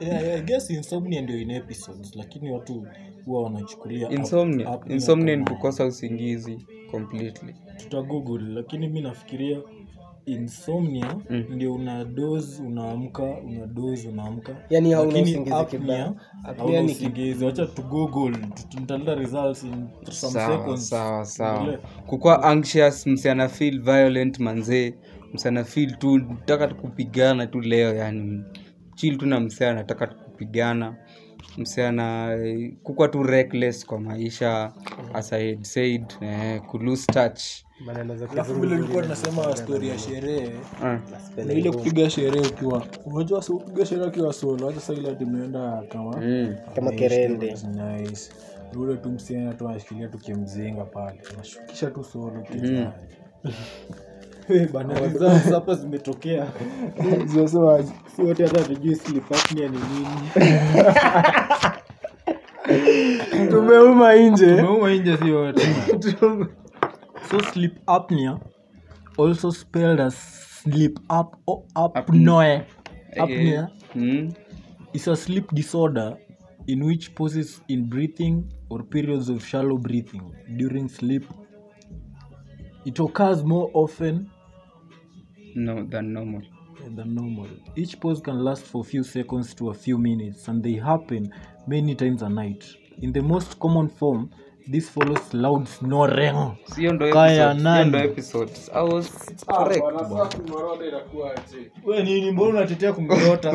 I, 0.00 0.36
i 0.36 0.40
guess 0.42 0.70
insomnia 0.70 1.20
ndio 1.22 1.38
in 1.38 1.50
episodes 1.50 2.16
lakini 2.16 2.50
watu 2.50 2.86
huwa 3.24 3.42
wanachukulia 3.42 4.08
insomnia. 4.10 4.78
insomnia 4.88 5.36
ni 5.36 5.44
kukosa 5.44 5.84
usingizi 5.86 6.66
completely. 6.90 7.54
Tutagoogle 7.76 8.52
lakini 8.54 8.88
mi 8.88 9.00
nafikiria 9.00 9.60
insomnia 10.26 11.16
ndio 11.50 11.74
una 11.74 12.04
doze 12.04 12.62
unaamka 12.62 13.22
una 13.22 13.66
doze 13.66 14.08
unaamka. 14.08 14.56
Yani 14.70 14.92
hauna 14.92 15.12
Lakini 15.12 15.30
usingizi 15.30 15.64
kibaya. 15.70 16.12
Apnea 16.44 16.82
ni 16.82 16.92
usingizi. 16.92 17.46
Acha 17.46 17.66
tu 17.66 17.82
google 17.82 18.36
tu- 18.38 18.76
tutaleta 18.76 19.14
results 19.14 19.62
in 19.64 19.86
some 20.10 20.32
sawa 20.32 20.58
seconds. 20.58 20.88
sawa 20.88 21.24
sawa. 21.24 21.78
Kukua 22.06 22.42
anxious 22.42 23.06
msiana 23.06 23.48
feel 23.48 23.80
violent 23.82 24.38
manzee 24.38 24.94
msiana 25.34 25.64
feel 25.64 25.98
tu 25.98 26.18
nataka 26.18 26.68
kupigana 26.68 27.46
tu 27.46 27.60
leo 27.60 27.94
yani. 27.94 28.42
Chill 28.94 29.18
tu 29.18 29.26
na 29.26 29.40
msiana 29.40 29.74
nataka 29.74 30.06
kupigana 30.06 30.96
msiana 31.58 32.38
kukwa 32.82 33.08
tu 33.08 33.22
reckless 33.22 33.86
kwa 33.86 34.00
maisha 34.00 34.72
as 35.14 35.32
I 35.32 35.50
had 35.50 35.62
said 35.64 36.04
eh, 36.20 36.60
kulose 36.62 37.06
touch. 37.12 37.40
Alafu 38.32 38.54
vile 38.54 38.74
ulikuwa 38.76 39.02
tunasema 39.02 39.56
story 39.56 39.88
ya 39.88 39.98
sherehe 39.98 40.50
Ah, 40.82 40.98
na 41.46 41.52
ile 41.52 41.70
kupiga 41.70 42.10
sherehe 42.10 42.46
ukiwa 42.48 42.86
unajua 43.04 43.42
si 43.42 43.52
kupiga 43.52 43.86
sherehe 43.86 44.08
ukiwa 44.08 44.32
solo 44.32 44.66
hata 44.66 44.80
sasa 44.80 44.92
ile 44.92 45.14
tumeenda 45.14 45.82
kama 45.88 46.16
mm. 46.16 46.54
kama 46.74 46.92
kerende. 46.92 47.54
nice. 48.00 48.30
Ule 48.76 48.96
tu 48.96 49.08
msichana 49.08 49.54
tu 49.54 49.68
anashikilia 49.68 50.08
tukimzinga 50.08 50.84
pale 50.84 51.20
unashukisha 51.34 51.90
tu 51.90 52.04
solo 52.04 52.30
bana 52.50 52.62
Results 52.62 52.92
hapa 55.52 55.74
zimetokea? 55.74 56.46
Zinasema 57.26 57.84
si 58.16 58.22
wote 58.22 58.46
hata 58.46 58.64
tujui 58.64 58.94
slipapnia 58.96 59.68
ni 59.68 59.76
nini. 59.78 60.30
Tumeuma 63.50 64.14
nje. 64.14 64.56
Tumeuma 64.56 64.94
nje 64.94 65.16
si 65.16 65.30
wote. 65.32 65.66
So 67.30 67.40
sleep 67.40 67.72
apnea 67.86 68.38
also 69.18 69.50
spelled 69.50 70.00
as 70.00 70.14
sleep 70.62 70.98
up 70.98 71.36
apnoe. 71.74 72.62
Apnea 73.16 73.68
Mm. 73.94 74.32
is 74.92 75.08
a 75.08 75.16
sleep 75.16 75.52
disorder 75.54 76.16
in 76.66 76.82
which 76.82 77.14
pauses 77.14 77.62
in 77.68 77.84
breathing 77.84 78.44
or 78.70 78.82
periods 78.82 79.28
of 79.30 79.44
shallow 79.46 79.78
breathing 79.78 80.22
during 80.56 80.88
sleep. 80.88 81.24
It 82.84 82.98
occurs 83.00 83.44
more 83.44 83.70
often 83.74 84.26
no 85.54 85.84
than 85.84 86.12
normal. 86.12 86.42
Than 86.96 87.14
normal. 87.14 87.48
Each 87.76 87.98
pause 88.00 88.20
can 88.20 88.44
last 88.44 88.64
for 88.64 88.80
a 88.80 88.84
few 88.84 89.02
seconds 89.04 89.54
to 89.54 89.70
a 89.70 89.74
few 89.74 89.98
minutes 89.98 90.48
and 90.48 90.62
they 90.62 90.74
happen 90.74 91.32
many 91.66 91.94
times 91.94 92.22
a 92.22 92.28
night. 92.28 92.64
In 93.00 93.12
the 93.12 93.22
most 93.22 93.58
common 93.58 93.88
form 93.88 94.30
this 94.66 94.88
follows 94.88 95.34
loud 95.34 95.68
snoring. 95.68 96.56
Sio 96.74 96.92
ndo 96.92 97.10
Kaya 97.12 97.50
episodes, 97.50 97.62
sio 97.62 97.62
nani? 97.62 97.88
ndo 97.88 97.98
episodes. 97.98 98.70
I 98.74 98.82
was 98.82 99.10
correct, 99.46 99.82
bwana. 99.82 100.30
we 101.84 102.02
nini? 102.02 102.30
Mbona 102.30 102.50
unatetea 102.50 102.92
kumrota 102.92 103.52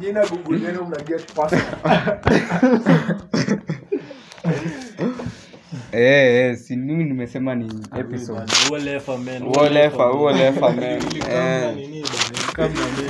jina 0.00 0.26
google 0.30 0.58
neno 0.58 0.84
mna 0.84 0.96
get 1.06 1.34
past 1.34 1.54
Eh, 4.44 4.52
eh, 4.52 4.83
si 6.56 6.76
mimi 6.76 7.04
nimesema 7.04 7.54
ni 7.54 7.64
episode. 7.98 8.52
Uolefa 9.46 10.12
uolefa 10.12 10.74
Eh. 11.30 11.76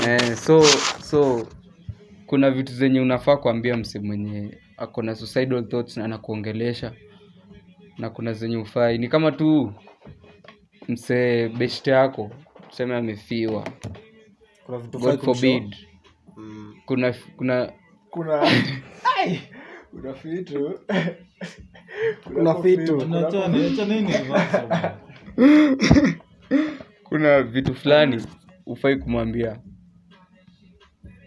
Eh, 0.09 0.37
so 0.37 0.63
so 1.03 1.47
kuna 2.27 2.51
vitu 2.51 2.73
zenye 2.73 3.01
unafaa 3.01 3.37
kuambia 3.37 3.77
mse 3.77 3.99
mwenye 3.99 4.59
ako 4.77 5.03
na 5.03 5.15
suicidal 5.15 5.69
thoughts 5.69 5.97
na 5.97 6.05
anakuongelesha 6.05 6.93
na 7.99 8.11
kuna 8.11 8.33
zenye 8.33 8.57
ufai 8.57 8.99
ni 8.99 9.09
kama 9.09 9.33
tu 9.33 9.73
mse 10.89 11.49
beshte 11.49 11.91
yako 11.91 12.31
tuseme 12.69 12.97
amefiwa. 12.97 13.69
Kuna 14.67 14.79
vitu 14.79 14.99
god 14.99 15.21
forbid. 15.21 15.77
Kuna 16.87 17.15
kuna 17.37 17.73
kuna 18.11 18.43
Ai! 19.19 19.41
kuna 22.25 22.55
vitu. 22.55 22.99
kuna 27.05 27.43
vitu. 27.43 27.75
Fulani 27.81 28.23
ufai 28.67 28.97
kumwambia. 28.97 29.59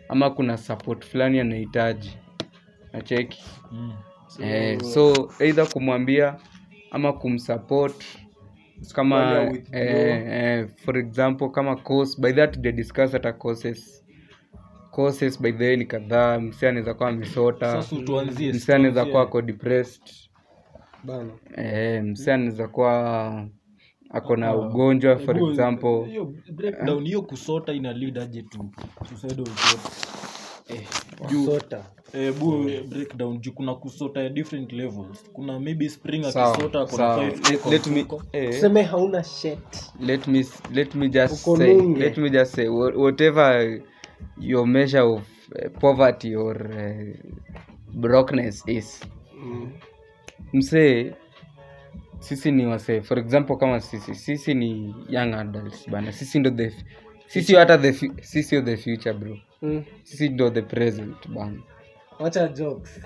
Ama 0.10 0.30
kuna 0.30 0.58
support 0.58 1.06
fulani 1.06 1.39
anahitaji. 1.39 2.17
Nacheki 2.93 3.43
Mm. 3.71 3.93
so, 4.27 4.43
eh, 4.43 4.80
so 4.82 5.30
either 5.39 5.67
kumwambia 5.69 6.36
ama 6.91 7.13
kumsupport. 7.13 8.03
Kama 8.93 9.41
eh, 9.71 10.27
eh, 10.32 10.67
for 10.75 10.97
example 10.97 11.49
kama 11.49 11.75
course 11.75 12.21
by 12.21 12.34
that 12.34 12.62
they 12.62 12.71
discuss 12.71 13.12
hata 13.12 13.34
courses. 13.34 14.03
Courses 14.91 15.41
by 15.41 15.51
the 15.51 15.65
way 15.65 15.75
ni 15.77 15.86
kadhaa 15.86 16.39
msi 16.39 16.67
anaweza 16.67 16.93
kuwa 16.93 17.10
amesota. 17.10 17.84
Msi 18.53 18.73
anaweza 18.73 19.06
kuwa 19.06 19.21
ako 19.23 19.41
depressed 19.41 20.27
bana. 21.04 21.30
Eh, 21.58 22.04
msi 22.04 22.32
anaweza 22.32 22.68
kuwa 22.68 23.48
ako 24.10 24.36
na 24.36 24.56
ugonjwa 24.56 25.18
for 25.18 25.36
Hebu, 25.38 25.50
example. 25.50 26.06
Hiyo 26.10 26.34
breakdown 26.56 27.06
hiyo 27.06 27.22
kusota 27.22 27.74
ina 27.74 27.94
lead 27.94 28.18
aje 28.20 28.46
suicidal 29.10 29.46
sota 31.46 31.86
eh, 32.14 32.34
bu 32.40 32.52
breakdown 32.90 33.40
juu 33.42 33.52
kuna 33.52 33.76
kusota 33.76 34.24
ya 34.24 34.30
different 34.30 34.74
levels. 34.74 35.30
Kuna 35.34 35.60
maybe 35.60 35.90
spring 35.90 36.26
akisota 36.26 36.86
kuna 36.86 36.88
sawa. 36.88 37.30
five 37.32 37.42
Let- 37.52 37.72
let 37.72 37.88
me- 37.88 38.06
eh, 38.34 38.50
tuseme 38.54 38.84
hauna 38.84 39.24
shet 39.24 39.92
let 40.00 40.28
me 40.28 40.40
s- 40.40 40.64
let 40.74 40.96
me 40.96 41.10
just 41.10 41.42
Uko 41.44 41.58
say 41.58 41.74
nunge. 41.76 42.00
let 42.00 42.18
me 42.18 42.30
just 42.30 42.56
say 42.56 42.68
wha- 42.68 42.96
whatever 42.96 43.82
your 44.42 44.68
measure 44.68 45.02
of 45.04 45.22
uh, 45.56 45.72
poverty 45.80 46.36
or 46.36 46.72
uh, 46.72 47.16
brokenness 47.94 48.64
is 48.68 49.02
msee 50.54 51.13
sisi 52.19 52.52
ni 52.52 52.65
wasee. 52.65 53.02
For 53.02 53.19
example 53.19 53.58
kama 53.58 53.80
sisi. 53.80 54.15
Sisi 54.15 54.54
ni 54.54 54.95
young 55.10 55.34
adults 55.34 55.89
bana. 55.89 56.12
Sisi 56.12 56.39
ndo 56.39 56.50
the 56.52 56.73
sisi 57.28 57.56
hata 57.56 57.78
the 57.78 57.93
fu- 57.93 58.13
sisi 58.21 58.56
ndo 58.56 58.65
the 58.65 58.78
future 58.78 59.13
bro. 59.13 59.38
Mm. 59.62 59.84
sisi 60.04 60.30
ndo 60.30 60.50
the 60.50 60.62
present 60.62 61.28
bana. 61.28 61.60
Wacha 62.19 62.47
jokes. 62.47 63.00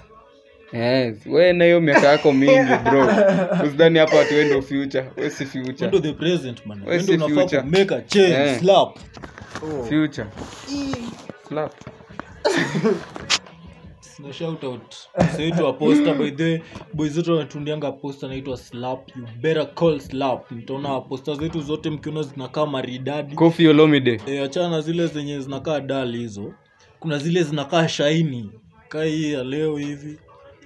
Yes. 0.74 1.26
We 1.26 1.54
na 1.54 1.65
hiyo 1.65 1.82
miaka 1.82 2.08
yako 2.08 2.34
mingi 2.34 2.76
bro. 2.84 3.08
Usidhani 3.65 4.00
hapa 4.00 4.15
watu 4.17 4.34
we 4.36 4.46
ndo 4.46 4.62
future. 4.62 5.06
We 5.17 5.30
si 5.30 5.46
future. 5.46 5.88
Ndo 5.88 6.00
the 6.00 6.13
present 6.13 6.65
man 6.65 6.82
Wewe 6.84 6.96
Ndo 7.04 7.06
si 7.06 7.24
unafaa 7.24 7.41
future. 7.41 7.62
make 7.62 7.96
a 7.96 8.02
change. 8.02 8.34
Eh. 8.34 8.60
slap. 8.60 8.98
Future. 9.89 10.28
Slap 11.48 11.74
na 14.22 14.34
shout 14.34 14.64
out. 14.64 14.96
Saitwa 15.36 15.74
poster 15.74 16.14
by 16.18 16.32
the 16.32 16.44
way, 16.44 16.62
boys 16.94 17.14
zetu 17.14 17.32
wanatundianga 17.32 17.92
poster 17.92 18.30
naitwa 18.30 18.58
slap. 18.58 19.10
You 19.16 19.26
better 19.42 19.74
call 19.76 20.00
slap. 20.00 20.52
Mtaona 20.52 21.02
poster 21.02 21.36
zetu 21.36 21.62
zote 21.62 21.90
mkiona 21.90 22.24
zinakaa 22.24 22.66
maridadi. 22.66 23.36
Kofi 23.36 23.68
olomide. 23.68 24.22
E, 24.28 24.40
achana 24.40 24.70
na 24.70 24.82
zile 24.82 25.08
zenye 25.08 25.40
zinakaa 25.40 25.80
dal 25.80 26.16
hizo. 26.16 26.54
Kuna 27.00 27.18
zile 27.18 27.44
zinakaa 27.44 27.88
shaini 27.88 28.52
kaa 28.90 29.04
hii 29.04 29.34
ya 29.34 29.44
leo 29.44 29.78
hivi 29.78 30.20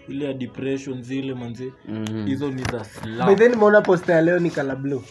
ile 0.09 0.25
ya 0.25 0.33
depression 0.33 1.03
zile 1.03 1.33
manzi 1.33 1.73
hizo 2.25 2.51
ni 2.51 2.61
za 2.63 2.77
by 2.79 2.83
slap 2.83 3.37
then 3.37 3.51
nimeona 3.51 3.81
posta 3.81 4.13
ya 4.13 4.21
leo 4.21 4.39
ni 4.39 4.49
kala 4.49 4.75
blue. 4.75 5.01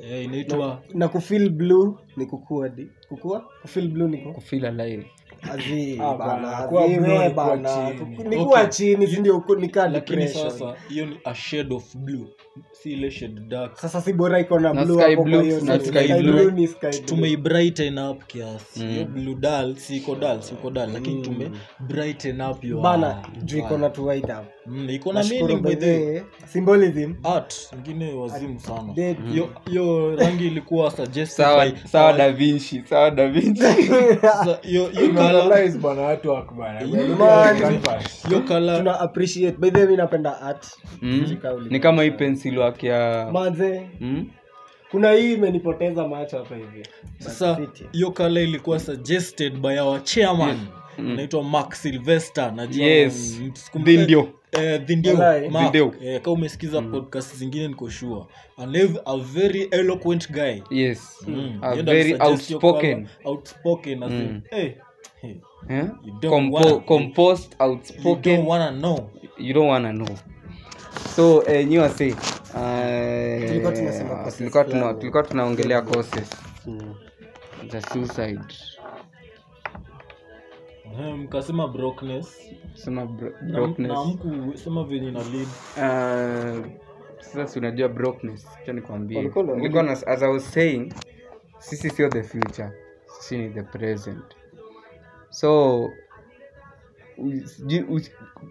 E, 0.00 0.24
inaitwa 0.24 0.82
na 0.94 1.08
kufil 1.08 1.50
blue 1.50 1.94
ni 2.16 2.26
kukua 2.26 2.68
di. 2.68 2.88
Kukua? 3.08 3.48
Kufil 3.62 3.88
blue 3.88 4.08
ni 4.08 4.18
ku 4.18 4.32
kufeel 4.32 4.64
alive 4.66 5.06
azi 5.52 5.98
Ah, 6.00 6.14
bana 6.14 6.42
bana, 6.42 6.68
kuwa 6.68 6.84
azi 6.84 6.94
blue 6.94 7.18
we 7.18 7.28
ni 7.28 7.34
kuwa 7.34 7.46
bana 7.46 8.68
chini. 10.28 10.50
sasa 10.50 10.74
hiyo 10.88 11.06
ni 11.06 11.16
a 11.24 11.34
shade 11.34 11.74
of 11.74 11.96
blue. 11.96 12.26
Si 12.72 12.92
ile 12.92 13.10
shade 13.10 13.40
dark. 13.40 13.76
Sasa 13.78 14.00
si 14.00 14.12
bora 14.12 14.40
iko 14.40 14.58
na 14.60 14.72
Na 14.72 14.84
blue 14.84 14.94
sky 15.02 15.10
hapo 15.10 15.16
kwa 15.16 15.24
blue, 15.24 15.42
hiyo 15.42 15.60
na 15.60 15.78
sky 15.80 15.86
sky 15.88 16.08
blue. 16.22 16.32
blue. 16.32 16.50
ni 16.50 16.66
sky 16.66 16.78
blue. 16.90 17.00
Tumeibrighten 17.00 17.98
up 17.98 18.24
kiasi. 18.26 18.86
Hiyo 18.86 19.04
blue 19.04 19.34
dal 19.34 19.76
si 19.76 19.96
iko 19.96 20.14
dal 20.14 20.42
si 20.42 20.54
iko 20.54 20.70
dal 20.70 20.92
lakini 20.92 21.22
tume 21.22 21.50
brighten 21.80 22.40
up 22.40 22.64
your 22.64 22.82
bana 22.82 23.22
juu 23.44 23.58
iko 23.58 23.78
na 23.78 23.90
tuwaita 23.90 24.44
mm, 24.66 24.90
iko 24.90 25.12
na 25.12 25.18
Nashukuru 25.20 25.46
meaning 25.46 25.62
by 25.62 25.74
by 25.74 25.76
the 25.76 26.20
the 26.20 26.24
symbolism. 26.46 27.14
Art 27.24 27.54
ingine 27.78 28.12
wazimu 28.14 28.60
sana. 28.60 28.92
Dead. 28.94 29.16
rangi 30.18 30.46
ilikuwa 30.46 30.90
suggested 30.90 31.46
by 31.46 31.88
sawa 31.88 32.12
da 32.12 32.32
vinci 32.32 32.82
sawa 32.90 33.10
da 33.10 33.28
vinci. 33.28 33.62
Sasa, 34.20 34.58
hiyo 34.62 34.88
hiyo 34.88 35.12
color. 35.32 35.52
Analyze 35.52 35.78
bana 35.78 36.02
watu 36.02 36.30
wako 36.30 36.54
bana 36.54 36.86
Man. 36.86 37.60
Canvas. 37.60 38.28
hiyo 38.28 38.40
color. 38.40 38.78
Tuna 38.78 39.00
appreciate. 39.00 39.56
By 39.58 39.70
the 39.70 39.76
way 39.78 39.86
mimi 39.86 39.96
napenda 39.96 40.40
art. 40.40 40.66
Mm. 41.02 41.36
Ni 41.70 41.80
kama 41.80 42.02
hii 42.02 42.10
pencil 42.10 42.58
wake 42.58 42.86
ya 42.86 43.28
manze 43.32 43.88
Mm? 44.00 44.26
kuna 44.90 45.12
hii 45.12 45.32
imenipoteza 45.34 46.08
macho 46.08 46.38
hapa 46.38 46.56
hivi. 46.56 46.86
Sasa 47.18 47.58
hiyo 47.92 48.10
kala 48.10 48.40
ilikuwa 48.40 48.78
suggested 48.80 49.58
by 49.58 49.78
our 49.78 50.02
chairman. 50.04 50.58
Anaitwa 50.98 51.42
mark 51.42 51.74
silvester 51.74 52.52
najua 52.54 52.86
Yes. 52.86 53.40
mm, 53.74 53.84
Dindio. 53.84 54.28
eh, 54.52 54.82
eh, 56.02 56.20
kama 56.22 56.34
umesikiza 56.36 56.82
podcast 56.82 57.36
zingine 57.36 57.68
niko 57.68 57.90
sure. 57.90 58.24
Anlive 58.58 59.00
a 59.04 59.16
very 59.16 59.62
eloquent 59.70 60.30
guy. 60.32 60.60
Yes. 60.70 61.24
Mm. 61.28 61.58
a 61.62 61.74
very 61.82 62.14
outspoken. 62.20 63.06
outspoken. 63.24 64.02
As 64.02 64.10
Mm. 64.10 64.20
in, 64.20 64.42
hey, 64.50 64.70
eh? 65.68 65.84
Compo- 66.30 66.54
wanna- 66.56 66.80
composed 66.80 67.54
you 68.04 68.16
don't 68.36 68.48
wanna 68.48 68.70
know. 68.70 69.10
You 69.38 69.54
don't 69.54 69.70
wanna 69.70 69.92
know. 69.92 70.16
So 71.16 71.44
eh, 71.46 71.68
wase 71.78 72.14
Tulikuwa 73.48 73.72
tunasema 73.72 74.08
courses 74.14 74.36
tulikuwa 74.38 74.64
tuna- 74.64 74.78
fulani. 74.80 74.98
tulikuwa 74.98 75.22
tunaongelea 75.22 75.82
Mm. 76.66 76.94
za 77.70 77.80
suicide. 77.80 78.40
Eh, 81.00 81.14
mkasema 81.16 81.68
brokenness. 81.68 82.38
Sema 82.74 83.04
bro- 83.06 83.30
na, 83.42 83.48
na 83.48 83.52
brokenness. 83.52 83.98
mku 84.06 84.28
venye 84.84 85.10
na 85.10 85.20
lead. 85.20 85.48
Uh, 85.76 86.66
sasa 87.20 87.46
si 87.46 87.58
unajua 87.58 87.88
brokenness 87.88 88.46
acha 88.62 88.72
nikwambie. 88.72 89.16
Walikuwa 89.18 89.44
na- 89.44 89.54
nilikuwa 89.54 89.82
na, 89.82 89.92
as 89.92 90.22
i 90.22 90.32
was 90.32 90.52
saying 90.52 90.92
sisi 91.58 91.90
sio 91.90 92.08
the 92.08 92.22
future 92.22 92.68
sisi 93.06 93.38
ni 93.38 93.48
the 93.50 93.62
present 93.62 94.24
so 95.32 95.90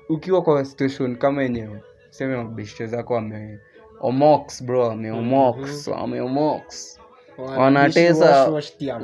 ukiwa 0.10 0.42
kwa 0.42 0.66
situation 0.66 1.16
kama 1.16 1.44
yenye 1.44 1.70
seme 2.10 2.36
mabeshte 2.38 2.88
zako 2.88 3.14
wame 3.14 3.60
omox 4.00 4.64
bro 4.64 4.88
wameomox 4.88 5.88
wameomox 5.88 6.98
wanatesa 7.38 8.26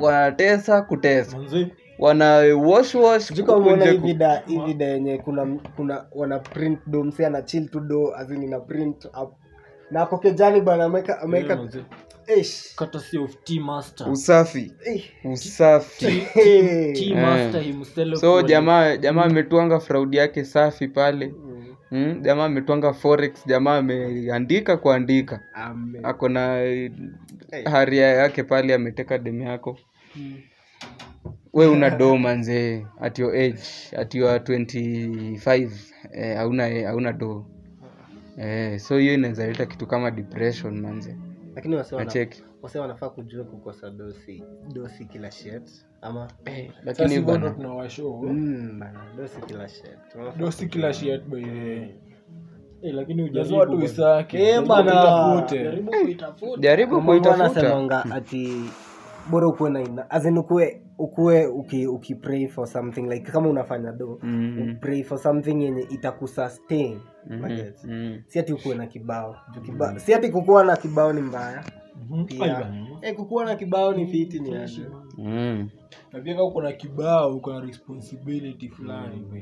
wanatesa 0.01 0.81
kutesa 0.81 1.37
manze 1.37 1.67
wana 1.99 2.27
wash 2.65 2.95
wash 2.95 3.23
Sijui 3.23 3.45
kama 3.45 3.57
umeona 3.57 3.85
kukunja 3.85 3.91
hii 3.91 3.97
ku- 3.99 4.07
vida 4.07 4.43
hii 4.47 4.59
vida 4.59 4.85
yenye 4.85 5.17
kuna 5.17 5.45
kuna 5.75 6.05
wana 6.11 6.39
print 6.39 6.79
do 6.87 7.03
msi 7.03 7.25
ana 7.25 7.41
chill 7.41 7.69
tu 7.69 7.79
do 7.79 8.15
azini 8.15 8.47
na 8.47 8.59
print 8.59 9.05
up. 9.05 9.33
Na 9.91 10.05
kokejani 10.05 10.61
bana 10.61 10.83
ameweka 10.83 11.19
ish 12.39 12.75
courtesy 12.75 13.17
of 13.17 13.35
tea 13.43 13.59
master. 13.59 14.09
Usafi. 14.11 14.71
Eh. 14.85 15.03
usafi. 15.23 16.05
Hey. 16.05 16.93
tea 16.93 17.11
Eh. 17.11 17.21
master 17.21 17.61
himself 17.61 18.19
so 18.19 18.33
wali- 18.33 18.47
jamaa 18.47 18.97
jamaa 18.97 19.23
ametwanga 19.25 19.79
fraud 19.79 20.13
yake 20.15 20.45
safi 20.45 20.87
pale. 20.87 21.33
Mm, 21.91 22.21
jamaa 22.21 22.45
ametwanga 22.45 22.93
forex 22.93 23.45
jamaa 23.47 23.77
ameandika 23.77 24.77
kuandika 24.77 25.41
ako 26.03 26.29
na 26.29 26.63
eh, 26.63 26.91
haria 27.65 28.07
yake 28.07 28.43
pale 28.43 28.73
ameteka 28.73 29.17
demu 29.17 29.41
yako. 29.43 29.77
We 31.53 31.67
una 31.67 31.89
do 31.89 32.17
manzee 32.17 32.85
at 33.01 33.19
your 33.19 33.35
age 33.35 33.63
at 33.97 34.15
your 34.15 34.37
25 34.39 35.69
eh, 36.13 36.37
hauna 36.37 36.67
hauna 36.87 37.13
do 37.13 37.45
eh, 38.37 38.79
so 38.79 38.97
hiyo 38.97 39.13
inaweza 39.13 39.47
leta 39.47 39.65
kitu 39.65 39.87
kama 39.87 40.11
depression 40.11 40.81
manze 40.81 41.15
lakini 41.58 41.76
wase 41.76 41.96
wana- 41.96 42.12
wase 42.62 42.80
wanafaa 42.80 43.10
kujua 43.10 43.43
kukosa 43.46 43.89
dosi 43.89 44.43
dosi 44.74 45.06
kila 45.06 45.32
shet 45.32 45.86
ama 46.02 46.28
eh, 46.46 46.72
lakini 46.84 47.20
bado 47.20 47.50
tunawashow 47.50 48.24
Mm, 48.24 48.80
bana, 48.80 49.00
dosi 49.17 49.41
kila 49.41 49.70
dosi 50.38 50.67
kila 50.67 50.93
shet 50.93 51.24
by 51.26 51.41
the 51.41 51.52
way. 51.52 51.89
Eh, 52.82 52.93
lakini 52.93 53.24
ujaribu 53.24 53.46
Eh, 55.96 56.04
kuitafuta. 56.04 56.62
jaribu 56.62 57.02
kuitafuta. 57.02 57.46
anasemanga 57.46 58.06
ati 58.12 58.54
bora 59.29 59.47
ukuwe 59.47 59.69
na 59.69 59.81
ina 59.83 60.09
azin 60.11 60.37
ukuwe 60.37 60.81
ukuwe 60.97 61.45
uki, 61.47 61.87
uki 61.87 62.15
pray 62.15 62.47
for 62.47 62.67
something 62.67 63.01
like 63.01 63.31
kama 63.31 63.49
unafanya 63.49 63.91
do 63.91 64.19
Mm. 64.23 64.77
pray 64.81 65.03
for 65.03 65.17
something 65.17 65.63
yenye 65.63 65.81
itakusustain 65.81 66.99
mm 67.29 67.41
-hmm. 67.41 67.73
mm. 67.83 68.21
si 68.27 68.39
ati 68.39 68.53
ukuwe 68.53 68.75
na 68.75 68.87
kibao 68.87 69.35
kiba, 69.65 69.91
mm. 69.93 69.99
si 69.99 70.13
ati 70.13 70.29
kukuwa 70.29 70.63
na 70.65 70.75
kibao 70.77 71.13
ni 71.13 71.21
mbaya 71.21 71.63
Mhm. 72.09 72.25
Pia 72.25 72.39
bana. 72.39 72.87
eh, 73.01 73.15
kukuwa 73.15 73.45
na 73.45 73.55
kibao 73.55 73.93
ni 73.93 74.07
fiti 74.07 74.39
ni 74.39 74.55
aje 74.55 74.81
Mm. 75.17 75.69
na 76.13 76.19
pia 76.19 76.33
kama 76.33 76.45
uko 76.47 76.61
na 76.61 76.71
kibao 76.71 77.35
uko 77.35 77.53
na 77.53 77.59
responsibility 77.59 78.69
fulani 78.69 79.15
mm. 79.31 79.41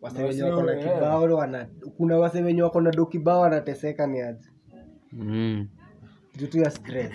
wase 0.00 0.22
wenye 0.22 0.42
wako 0.42 0.62
na 0.62 0.74
kibao 0.74 1.22
wana 1.22 1.66
kuna 1.96 2.18
wase 2.18 2.42
wenye 2.42 2.62
wako 2.62 2.80
na 2.80 2.90
do 2.90 3.06
kibao 3.06 3.40
wanateseka 3.40 4.06
ni 4.06 4.20
aje 4.20 4.48
Mm. 5.12 5.68
juu 6.36 6.46
tu 6.46 6.58
ya 6.58 6.70
stress 6.70 7.10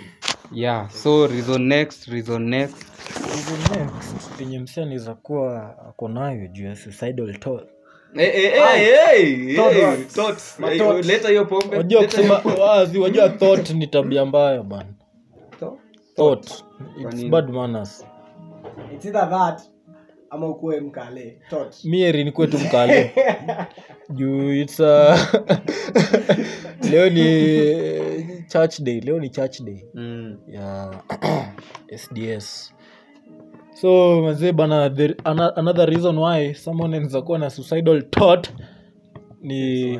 yeah 0.52 0.90
so 0.90 1.28
reason 1.28 1.68
next 1.68 2.08
reason 2.08 2.50
next 2.50 2.86
Reason 3.16 3.60
next 3.80 4.40
yenye 4.40 4.60
msia 4.60 4.86
niza 4.86 5.16
kuwa 5.16 5.78
ako 5.90 6.08
nayo 6.08 6.48
juu 6.48 6.66
ya 6.66 6.76
suicidal 6.76 7.40
thought. 7.40 7.68
Leta 11.06 11.30
hiyo 11.30 11.46
pombe 11.46 11.78
wajua 11.78 12.02
leta 12.02 12.18
kusema 12.18 12.42
wazi 12.66 13.00
wajua 13.00 13.30
thought 13.30 13.70
ni 13.70 13.88
tabia 13.88 14.26
mbaya 14.26 14.64
bana 14.64 14.90
thought? 16.16 16.64
It's 16.98 17.26
bad 17.26 17.50
manners. 17.50 18.06
It's 18.94 19.06
either 19.06 19.30
that 19.30 19.62
ama 20.30 20.48
ukuwe 20.48 20.80
mkale. 20.80 21.40
Mieri 21.84 22.24
ni 22.24 22.32
kwetu 22.32 22.60
mkale. 22.60 23.14
Juu 24.10 24.54
it's 24.54 24.80
a 24.80 25.18
leo 26.92 27.10
ni 27.10 27.22
church 28.48 28.80
day 28.82 29.00
leo 29.02 29.20
ni 29.20 29.30
church 29.30 29.62
day. 29.62 29.84
Mm. 29.94 30.38
ya 30.48 30.94
sds 31.98 32.74
so 33.82 34.22
mazee 34.22 34.52
bana 34.52 34.90
the, 34.90 35.16
ana- 35.24 35.56
another 35.56 35.90
reason 35.90 36.18
why 36.18 36.54
someone 36.54 36.96
anaweza 36.98 37.22
kuwa 37.22 37.40
na 37.40 37.50
suicidal 37.50 38.04
thought 38.10 38.50
ni 39.42 40.00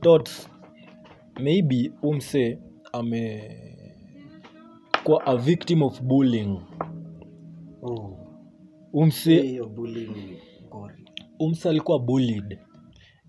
tot 0.00 0.30
maybe 1.40 1.92
umse 2.02 2.58
ame 2.92 3.50
kuwa 5.04 5.26
a 5.26 5.36
victim 5.36 5.82
of 5.82 6.02
bullying. 6.02 6.60
Umse 8.92 9.60
bullying 9.66 10.38
gori 10.70 11.04
umse 11.38 11.68
alikuwa 11.68 11.98
bullied 11.98 12.58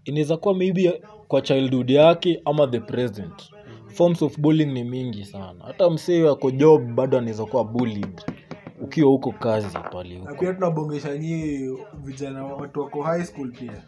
inaweza 0.05 0.37
kuwa 0.37 0.55
maybe 0.55 1.01
kwa 1.27 1.41
childhood 1.41 1.89
yake 1.89 2.41
ama 2.45 2.67
the 2.67 2.79
present. 2.79 3.51
Forms 3.87 4.21
of 4.21 4.39
bullying 4.39 4.65
ni 4.73 4.83
mingi 4.83 5.25
sana. 5.25 5.63
Hata 5.65 5.89
msee 5.89 6.29
ako 6.29 6.51
job 6.51 6.83
bado 6.95 7.17
anaweza 7.17 7.45
kuwa 7.45 7.63
bullied. 7.63 8.21
Ukiwa 8.81 9.09
huko 9.09 9.31
kazi 9.31 9.77
pale 9.91 10.17
huko. 10.19 10.35
Pia 10.35 10.53
tunabongesha 10.53 11.17
nyii 11.17 11.77
vijana 12.03 12.45
watu 12.45 12.79
wako 12.81 13.03
high 13.03 13.23
school 13.23 13.51
pia. 13.51 13.83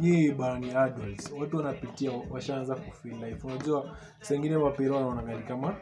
Nyii 0.00 0.30
barani 0.32 0.70
adults 0.70 1.32
watu 1.40 1.56
wanapitia 1.56 2.10
washaanza 2.30 2.74
kufeel 2.74 3.14
life. 3.14 3.46
Unajua 3.46 3.96
sengine 4.20 4.58
mapira 4.58 4.96
wanaonagani 4.96 5.42
kama 5.42 5.76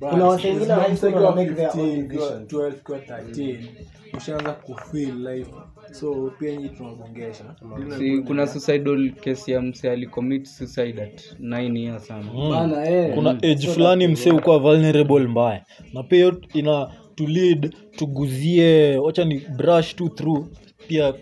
Kuna 0.00 0.24
watu 0.24 0.46
wengine 0.46 0.74
high 0.74 0.96
school 0.96 1.14
wana 1.14 1.30
make 1.36 1.50
their 1.54 1.70
own 1.80 2.08
decisions. 2.08 2.52
12 2.52 2.72
kwa 2.72 2.98
13 2.98 3.58
ushaanza 4.16 4.52
kufeel 4.52 5.28
life. 5.28 5.50
So 5.92 6.32
pia 6.38 6.56
nyii 6.56 6.68
tunabongesha 6.68 7.44
Si, 7.98 8.18
kuna 8.18 8.46
suicidal 8.46 9.12
case 9.12 9.52
ya 9.52 9.60
mse 9.62 9.90
alicommit 9.90 10.44
suicide 10.46 11.02
at 11.02 11.22
9 11.40 11.76
years 11.78 12.06
sana. 12.06 12.24
Bana 12.50 12.90
eh. 12.90 13.14
Kuna 13.14 13.30
age 13.30 13.56
so 13.66 13.72
fulani 13.72 14.06
mse 14.08 14.30
ukuwa 14.30 14.58
vulnerable 14.58 15.20
mbaya. 15.26 15.64
Na 15.94 16.02
pia 16.02 16.18
hiyo 16.18 16.40
ina 16.54 16.90
to 17.14 17.26
lead 17.26 17.74
tuguzie 17.96 18.96
wacha 18.96 19.24
ni 19.24 19.38
brush 19.56 19.94
tu 19.96 20.08
through. 20.08 20.46
Pia 20.88 21.14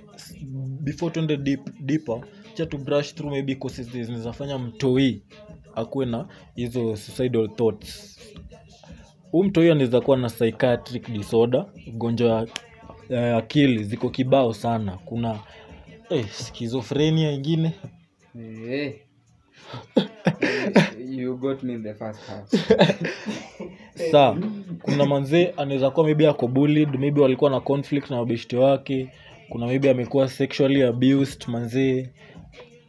before 0.80 1.12
tuende 1.12 1.36
deep, 1.36 1.60
deeper 1.80 2.20
cha 2.54 2.66
tu 2.66 2.78
brush 2.78 3.14
through 3.14 3.32
maybe 3.32 3.54
causes 3.54 3.90
zinazofanya 3.90 4.58
mtoi 4.58 5.22
akuwe 5.78 6.06
na 6.06 6.26
hizo 6.54 6.96
suicidal 6.96 7.48
thoughts. 7.56 8.18
Huu 9.30 9.50
huyo 9.54 9.72
anaweza 9.72 10.00
kuwa 10.00 10.16
na 10.16 10.28
psychiatric 10.28 11.10
disorder 11.10 11.66
ugonjwa 11.88 12.48
ya 13.08 13.36
akili 13.36 13.84
ziko 13.84 14.10
kibao 14.10 14.54
sana. 14.54 14.98
Kuna 15.04 15.38
eh, 16.10 16.28
schizophrenia 16.28 17.30
ingine. 17.32 17.72
Eh. 18.68 18.94
you 21.18 21.36
got 21.36 21.62
me 21.62 21.72
in 21.72 21.82
the 21.82 21.94
first 21.94 22.20
half 22.26 22.48
saa 24.12 24.36
kuna 24.82 25.06
manzee 25.06 25.52
anaweza 25.56 25.90
kuwa 25.90 26.06
maybe 26.06 26.28
ako 26.28 26.48
bullied 26.48 26.96
maybe 26.98 27.20
walikuwa 27.20 27.50
na 27.50 27.60
conflict 27.60 28.10
na 28.10 28.18
wabeshti 28.18 28.56
wake. 28.56 29.08
Kuna 29.48 29.66
maybe 29.66 29.90
amekuwa 29.90 30.28
sexually 30.28 30.82
abused 30.82 31.48
manzee 31.48 32.08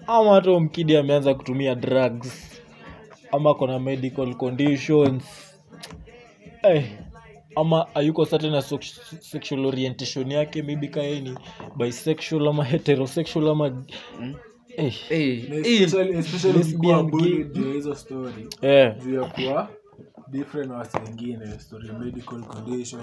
ama 0.08 0.34
hata 0.34 0.46
huyo 0.50 0.60
mkidi 0.60 0.98
ameanza 0.98 1.34
kutumia 1.34 1.76
drugs 1.76 2.59
ama 3.32 3.54
kona 3.56 3.80
medical 3.80 4.36
conditions. 4.36 5.24
Eh, 6.64 6.84
ama 7.56 7.96
ayuko 7.96 8.26
certain 8.26 8.52
na 8.52 8.62
sexual 9.22 9.66
orientation 9.66 10.32
yake 10.32 10.62
maybe 10.62 10.88
kae 10.88 11.20
ni 11.22 11.36
bisexual 11.78 12.48
ama 12.48 12.64
heterosexual 12.66 13.50
ama 13.50 13.86
eh, 14.78 14.94
hey, 15.10 15.44
Na 15.50 15.56
eh, 15.56 15.62
especially- 15.82 16.18
especially 16.18 16.58
lesbian, 16.58 17.12
gay. 17.12 17.74
hizo 17.74 17.96
story. 17.96 18.48
Eh, 18.62 18.94
juu 19.04 19.16
ya 19.22 19.26
kuwa 19.30 19.70
different 20.32 20.70
na 20.72 20.78
wasi 20.78 20.98
wengine 20.98 21.60
story 21.60 21.92
medical 22.00 22.42
condition 22.42 23.02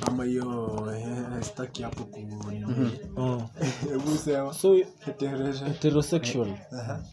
kama 0.00 0.24
hiyo 0.24 0.88
eh, 0.96 1.42
staki 1.42 1.82
hapo 1.82 2.04
ku 2.04 2.20
Oh. 3.16 3.42
hebu 3.88 4.52
so 4.54 4.76
heterosexual. 5.64 6.48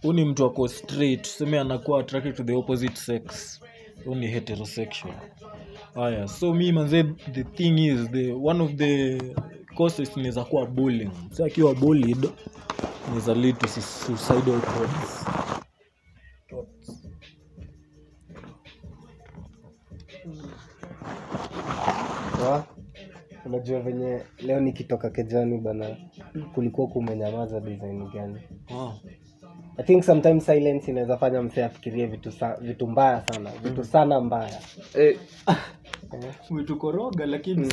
huu 0.02 0.14
ni 0.14 0.26
mtu 0.26 0.46
ako 0.46 0.68
straight 0.68 1.22
tuseme 1.22 1.60
anakuwa 1.60 2.00
attracted 2.00 2.36
to 2.36 2.44
the 2.44 2.54
opposite 2.54 2.96
sex. 2.96 3.60
Huu 4.06 4.16
ni 4.16 4.28
heterosexual. 4.28 5.14
Haya 5.96 6.28
so 6.28 6.54
mi 6.54 6.72
manze 6.72 7.04
the 7.34 7.44
thing 7.44 7.78
is 7.88 8.12
the 8.12 8.34
one 8.34 8.64
of 8.64 8.72
the 8.76 9.22
causes 9.78 10.18
inaweza 10.18 10.44
kuwa 10.44 10.66
bullying. 10.66 11.12
So 11.32 11.46
akiwa 11.46 11.76
bullied 11.76 12.30
inaweza 13.08 13.34
lead 13.34 13.58
to 13.58 13.68
suicidal 13.68 14.62
thoughts 14.62 15.26
unajua 23.52 23.80
venye 23.80 24.22
leo 24.42 24.60
nikitoka 24.60 25.10
kejani 25.10 25.58
bana 25.58 25.98
kulikuwa 26.54 26.88
kumenyamaza 26.88 27.60
design 27.60 28.10
gani? 28.14 28.40
Wow. 28.74 28.92
i 29.78 29.84
think 29.84 30.04
sometimes 30.04 30.46
silence 30.46 30.92
inaweza 30.92 31.18
fanya 31.18 31.42
msee 31.42 31.64
afikirie 31.64 32.06
vitu, 32.06 32.32
sa, 32.32 32.56
vitu 32.62 32.88
mbaya 32.88 33.24
sana 33.32 33.52
vitu 33.64 33.84
sana 33.84 34.22
mbaya. 34.22 34.60
Eh, 34.96 35.18
umetukoroga 36.50 37.26
lakini 37.26 37.68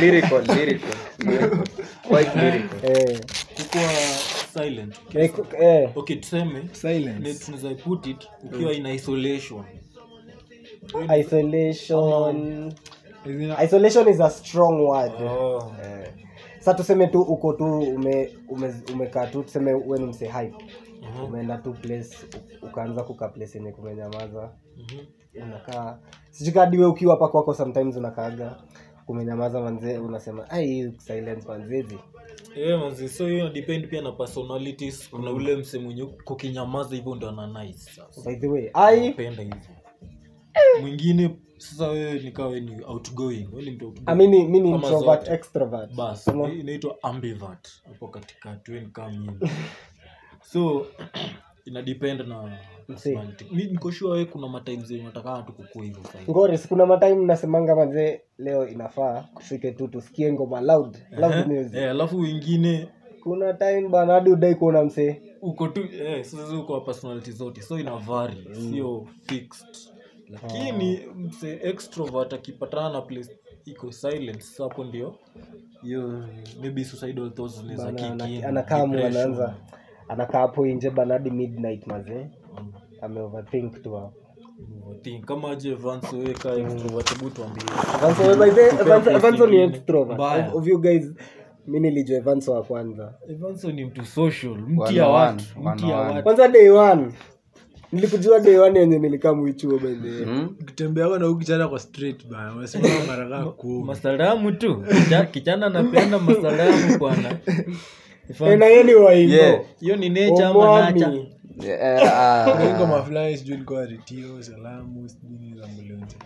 lyrical, 0.00 0.44
lyrical, 0.54 0.56
lyrical. 0.56 1.64
Quite 2.08 2.30
lyrical. 2.40 2.90
eh, 2.90 3.20
kukuwa 3.56 3.90
silent. 4.54 4.94
Eh, 5.14 5.30
eh, 5.60 5.90
okay 5.94 6.16
tuseme 6.16 6.62
Silence. 6.72 7.34
tunaweza 7.44 7.74
put 7.84 8.06
it 8.06 8.28
ukiwa 8.44 8.72
in 8.72 8.86
isolation. 8.86 9.64
Isolation. 11.20 12.34
Izina- 12.34 12.72
isolation 13.64 14.08
is 14.08 14.20
a 14.20 14.30
strong 14.30 14.80
word. 14.88 15.12
Oh. 15.22 15.72
eh. 15.82 16.12
sa 16.60 16.74
tuseme 16.74 17.06
tu 17.06 17.20
uko 17.20 17.52
tu 17.52 17.64
ume, 17.64 18.30
ume, 18.48 18.74
umekaa 18.92 19.26
tu 19.26 19.42
tuseme 19.42 19.74
we 19.74 19.98
ni 19.98 20.06
mse 20.06 20.26
hype 20.26 20.56
umeenda 21.24 21.58
tu 21.58 21.72
place 21.72 22.16
ukaanza 22.62 23.02
kukaa 23.02 23.28
place 23.28 23.58
yenye 23.58 23.72
kumenyamaza. 23.72 24.52
Unakaa 25.42 25.98
sijukadiwe 26.30 26.86
ukiwa 26.86 27.14
hapa 27.14 27.28
kwako 27.28 27.54
sometimes 27.54 27.96
unakaaga 27.96 28.56
kumenyamaza 29.06 29.60
manzee 29.60 29.98
unasema 29.98 30.50
ai 30.50 30.92
silence 30.98 31.48
manzezi 31.48 31.98
Yeah, 32.56 32.80
manzi 32.80 33.08
so 33.08 33.26
hiyo 33.26 33.50
depend 33.50 33.88
pia 33.88 34.02
na 34.02 34.12
personalities. 34.12 35.10
Kuna 35.10 35.30
ule 35.30 35.56
mse 35.56 35.78
mwenye 35.78 36.04
kukinyamaza 36.24 36.96
hivyo 36.96 37.14
ndo 37.14 37.28
ana 37.28 37.62
nice. 37.64 37.78
Sasa 37.90 38.30
by 38.30 38.36
the 38.36 38.48
way 38.48 38.70
ai 38.74 39.08
napenda 39.08 39.42
hivyo. 39.42 39.58
Mwingine 40.80 41.36
sasa 41.58 41.88
wewe 41.88 42.18
nikawe 42.18 42.60
ni 42.60 42.84
outgoing 42.84 43.48
wewe 43.52 43.62
ni 43.64 43.70
mtu 43.70 43.86
outgoing 43.86 44.04
amini 44.06 44.48
mi 44.48 44.60
ni 44.60 44.72
Kama 44.72 44.86
introvert 44.88 45.20
zote. 45.20 45.32
extrovert. 45.34 45.94
Bas 45.94 46.24
Kama- 46.24 46.52
inaitwa 46.52 46.96
ambivert 47.02 47.68
hapo 47.86 48.08
katikati 48.08 48.70
wewe 48.70 48.86
ni 49.10 49.18
mimi. 49.18 49.38
So 50.52 50.86
ina 51.64 51.82
depend 51.82 52.20
na 52.20 52.58
personality. 52.86 53.44
Mi 53.52 53.64
niko 53.64 53.92
sure 53.92 54.12
wewe 54.12 54.24
kuna 54.24 54.48
matimes 54.48 54.86
zenye 54.86 55.00
unataka 55.00 55.42
tu 55.42 55.52
kukua 55.52 55.84
hivyo 55.84 56.02
sasa 56.02 56.18
ngoris 56.30 56.68
kuna 56.68 56.86
matime 56.86 57.24
nasemanga 57.24 57.76
manzee 57.76 58.20
leo 58.38 58.68
inafaa 58.68 59.24
kufike 59.34 59.72
tu 59.72 59.88
tusikie 59.88 60.32
ngoma 60.32 60.60
loud 60.60 60.96
loud 61.10 61.46
music. 61.46 61.74
eh 61.74 61.90
alafu 61.90 62.18
wengine 62.20 62.88
kuna 63.22 63.52
time 63.54 63.88
bana 63.88 64.12
hadi 64.12 64.30
udai 64.30 64.54
kuona 64.54 64.84
msee. 64.84 65.22
uko 65.42 65.68
tu 65.68 65.80
eh, 66.02 66.24
sasa 66.24 66.58
uko 66.58 66.72
wa 66.72 66.80
personality 66.80 67.30
zote. 67.30 67.62
So 67.62 67.78
ina 67.78 67.96
vary 67.96 68.48
sio 68.70 69.06
fixed 69.26 69.87
lakini 70.30 71.00
mse 71.16 71.58
extrovert 71.62 72.32
akipatana 72.32 72.90
na 72.90 73.00
place 73.00 73.30
iko 73.64 73.92
silent 73.92 74.40
sasa 74.40 74.62
hapo 74.64 74.84
ndio 74.84 75.14
hiyo 75.82 76.24
maybe 76.60 76.84
suicidal 76.84 77.30
thoughts 77.34 77.62
ni 77.64 77.76
za 77.76 77.92
kiki 77.92 78.42
anakaa 78.44 78.82
anaanza 78.82 79.54
anakaa 80.08 80.38
hapo 80.38 80.66
nje 80.66 80.90
bana 80.90 81.14
hadi 81.14 81.30
midnight 81.30 81.86
mazee 81.86 82.26
ame 83.02 83.20
overthink 83.20 83.82
tu 83.82 83.94
hapo. 83.94 84.12
Overthink. 84.86 85.24
kama 85.24 85.54
je 85.56 85.74
vanso 85.74 86.16
wewe 86.18 86.34
ka 86.34 86.54
extrovert 86.54 87.10
hebu 87.18 87.30
tuambie. 87.30 87.62
Evanso, 87.94 88.36
by 88.36 88.50
the 88.50 89.10
Evanso 89.14 89.46
ni 89.46 89.56
extrovert. 89.56 90.20
Of- 90.20 90.54
of 90.54 90.66
you 90.66 90.78
guys 90.80 91.12
mi 91.66 91.80
nilijua 91.80 92.18
Evanso 92.18 92.52
wa 92.52 92.62
kwanza. 92.62 93.14
Evanso 93.28 93.72
ni 93.72 93.84
mtu 93.84 94.04
social 94.04 94.54
mti 94.54 94.80
One 94.80 94.96
ya 94.96 95.06
on 95.06 95.14
watu 95.14 95.44
one, 95.64 95.70
mti 95.74 95.84
one 95.84 95.92
ya 95.92 95.98
on 95.98 96.02
one. 96.06 96.10
watu. 96.12 96.22
Kwanza 96.22 96.48
day 96.48 96.68
one 96.70 97.12
nilikujua 97.92 98.40
day 98.40 98.58
one 98.58 98.78
yenye 98.80 98.98
nilikaa 98.98 99.34
mwichuo 99.34 99.78
ukitembea 100.60 101.08
huu 101.26 101.32
ukichana 101.34 101.68
kwa 101.68 101.78
street 101.78 102.26
bana 102.26 102.54
unasimama 102.54 102.94
maragaa 103.06 103.44
masalamu 103.84 104.52
tu. 104.52 104.84
Kicha- 105.04 105.26
kichana 105.26 105.68
napenda 105.68 106.18
masalamu 106.18 106.98
bwana. 106.98 107.38
Na 108.56 108.66
yeye 108.66 108.82
ni 108.82 108.94
Yeah. 109.36 109.60
hiyo 109.80 109.96
ni 109.96 110.08
nature 110.08 110.44
ama 110.44 110.90
nature. 110.90 111.28
Eh, 111.66 111.78
ah, 112.12 112.44
salamu 114.42 115.08
sijui 115.08 115.38
ni 115.38 115.58
za 115.60 115.66
mlonzi 115.66 116.16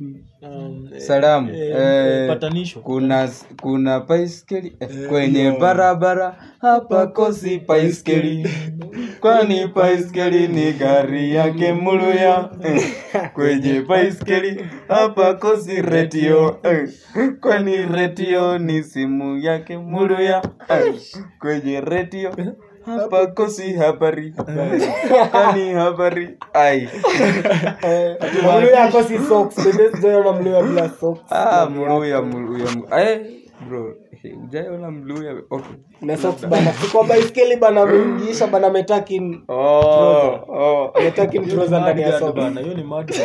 Um, 0.00 0.88
salamu. 0.98 1.50
eh, 1.54 1.74
Eh, 1.76 2.28
patanisho 2.28 2.80
kuna 2.80 3.28
kuna 3.62 4.00
paiskeli 4.00 4.76
eh, 4.80 5.08
kwenye 5.08 5.50
barabara 5.60 6.36
hapa 6.60 7.06
kosi 7.06 7.58
paiskeli 7.58 8.48
kwani 9.20 9.68
paiskeli 9.68 10.48
ni 10.48 10.72
gari 10.72 11.34
yake 11.34 11.72
muluya? 11.72 12.50
Kwenye 13.34 13.80
paiskeli 13.80 14.64
hapa 14.88 15.34
kosi 15.34 15.82
retio. 15.82 16.60
Kwani 17.40 17.76
retio 17.76 18.58
ni 18.58 18.82
simu 18.82 19.38
yake 19.38 19.78
muluya? 19.78 20.42
Kwenye 21.40 21.80
retio 21.80 22.32
hapa 22.88 23.26
kosi 23.26 23.72
habari 23.72 24.34
habari 25.74 26.28
ai. 26.54 26.88
Mluya 28.42 28.84
ako 28.88 29.02
socks. 29.28 29.56
Bedhe 29.64 29.90
sijaona 29.92 30.32
mluya 30.32 30.62
bila 30.62 30.88
socks. 30.88 31.32
Ah, 31.32 31.66
mluya 31.70 32.22
mluya 32.22 32.68
eh, 32.98 33.44
bro 33.68 33.94
eh, 34.24 34.34
mluya 34.90 35.32
okay. 35.50 35.76
na 36.02 36.16
socks 36.16 36.46
bana. 36.46 36.72
Kwa 36.92 37.04
baiskeli 37.04 37.56
bana 37.56 37.84
ametakin 38.66 39.44
oh, 39.48 40.40
oh. 40.48 40.90
ametakin 40.94 41.48
trouser 41.48 41.80
ndani 41.80 42.02
ya 42.02 42.18
socks. 42.18 42.36
bana, 42.36 42.60
hiyo 42.60 42.74
ni 42.74 42.82
mad 42.82 43.12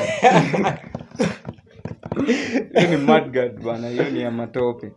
hiyo 2.75 2.87
ni 2.89 2.97
mudguard 2.97 3.63
bana 3.63 3.87
hiyo 3.87 4.09
ni 4.09 4.21
ya 4.21 4.31
matope 4.31 4.91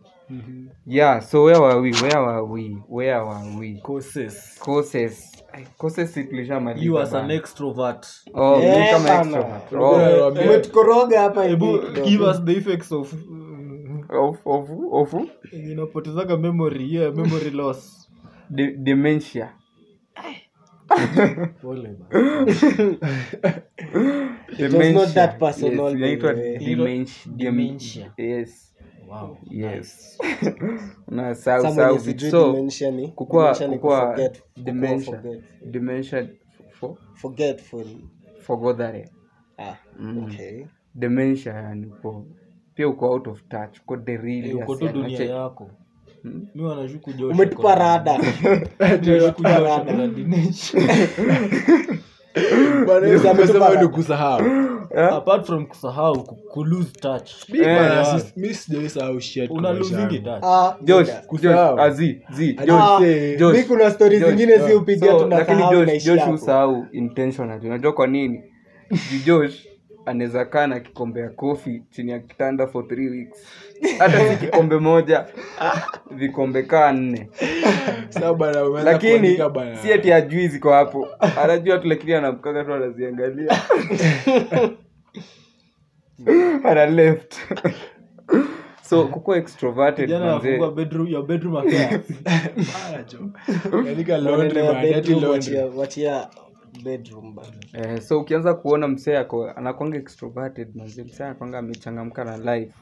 yeah 0.87 1.21
so 1.23 1.45
where 1.45 1.61
were 1.61 1.81
we 1.81 1.93
where 1.93 2.21
were 2.21 2.43
we 2.43 2.79
where 2.89 3.21
were 3.25 3.59
we 3.59 3.81
Courses. 3.81 4.59
Courses. 4.61 5.33
Ay, 5.53 5.65
causes 5.79 6.13
si 6.15 6.25
tulishamaliza 6.25 6.85
You 6.87 6.99
as 6.99 7.15
an 7.15 7.21
bana. 7.23 7.35
extrovert. 7.35 8.07
oh 8.35 8.59
mimi 8.59 8.87
kama 8.91 9.09
bana. 9.09 9.57
extrovert 9.57 9.73
Robert, 9.73 10.47
umetukoroga 10.47 11.21
hapa 11.21 11.45
Hebu 11.45 11.79
give 12.05 12.25
us 12.25 12.45
the 12.45 12.53
effects 12.53 12.93
of 12.93 13.15
of 14.09 14.39
of 14.47 14.71
of 14.93 15.15
inapotezaga 15.53 16.37
memory 16.37 16.95
yeah, 16.95 17.15
memory 17.15 17.51
loss 17.51 18.09
de- 18.51 18.77
dementia 18.77 19.53
pole 21.63 21.97
bana. 22.11 22.37
dementia 24.59 24.93
not 24.93 25.15
that 25.15 25.39
personal, 25.39 25.73
yes, 25.73 25.93
by 25.93 25.99
inaitwa 25.99 26.31
way. 26.33 26.59
dementia 26.59 27.33
Dementia. 27.37 28.13
yes 28.17 28.73
wow. 29.09 29.37
Yes. 29.51 30.19
So 32.31 32.53
dementia 32.53 33.09
kukua 33.15 33.55
kukua 33.55 34.19
dementia. 34.57 35.23
dementia 35.71 36.29
for 36.73 36.95
forgetful. 37.15 37.85
Forgothare. 38.41 39.09
Ah 39.59 39.75
Mm. 39.99 40.25
okay. 40.25 40.65
Dementia 40.95 41.53
yani 41.53 41.87
uko 41.87 42.25
pia 42.75 42.89
uko 42.89 43.11
out 43.11 43.27
of 43.27 43.43
touch. 43.49 43.81
Uko 43.81 43.97
delirious 43.97 44.63
uko 44.63 44.77
tu 44.77 44.89
dunia 44.89 45.25
yako. 45.25 45.71
Mi 46.55 46.63
wanashuku 46.63 47.11
umetupa 47.33 47.75
rada. 47.75 48.19
Josh 49.03 49.23
Umetupa 49.23 49.57
ako 49.57 49.65
rada. 49.65 49.93
na 49.93 50.07
kusahau 54.97 55.17
apart 55.17 55.47
from 55.47 55.67
kusahau 55.67 56.23
ku- 56.25 56.37
ku 56.53 56.65
touch. 57.03 57.31
Una 59.51 59.75
Ah, 60.43 60.77
Josh, 60.83 61.09
Josh, 62.67 63.39
Josh, 63.39 63.57
mi 63.57 63.63
kuna 63.65 63.91
stori 63.91 64.19
Josh, 64.21 64.29
zingine 64.31 64.59
si 64.69 64.75
upigia 64.75 65.13
so, 65.13 65.29
lakini 65.29 65.47
tunasahau 65.47 65.73
Josh, 65.75 65.87
naishi 65.87 66.07
Josh 66.07 66.19
hapo 66.21 66.33
husahau 66.33 66.87
intentionally 66.93 67.67
unajua 67.67 67.93
kwa 67.93 68.07
nini? 68.07 68.43
Juu 68.91 69.19
Josh 69.27 69.67
anaweza 70.07 70.45
kaa 70.45 70.67
na 70.67 70.81
kikombe 70.81 71.21
ya 71.21 71.29
kofi 71.29 71.83
chini 71.91 72.11
ya 72.13 72.19
kitanda 72.19 72.67
for 72.67 72.89
three 72.89 73.09
weeks. 73.09 73.39
Hata 73.99 74.29
si 74.31 74.37
kikombe 74.37 74.79
moja 74.79 75.27
vikombe 76.11 76.63
kaa 76.63 76.93
nne. 76.93 77.29
Lakini 78.85 79.29
si 79.83 79.93
ati 79.93 80.13
ajui 80.13 80.49
ziko 80.49 80.73
hapo. 80.73 81.09
Anajua 81.43 81.79
tu 81.79 81.89
lakini 81.89 82.13
anamkaga 82.15 82.65
tu 82.65 82.73
anaziangalia 82.75 83.59
ana 86.65 86.87
left. 86.87 87.37
So 88.83 89.09
kuko 89.09 89.37
extroverted 89.37 90.07
Kijana 90.07 90.25
manze. 90.27 90.49
anafungua 90.49 90.73
bedroom 90.73 91.09
your 91.09 91.27
bedroom 91.27 91.57
affairs. 91.57 92.03
Bana, 92.25 93.03
jo. 93.03 93.31
Yanika 93.87 94.17
laundry 94.19 94.63
man, 94.63 94.75
eh, 97.73 98.01
so 98.01 98.21
ukianza 98.21 98.55
kuona 98.55 98.89
msee 98.89 99.17
ako 99.19 99.51
anakwanga 99.51 99.97
extroverted 99.99 100.77
manze. 100.77 101.05
Msee 101.05 101.25
anakwanga 101.25 101.59
amechangamka 101.59 102.25
na 102.25 102.57
life. 102.57 102.73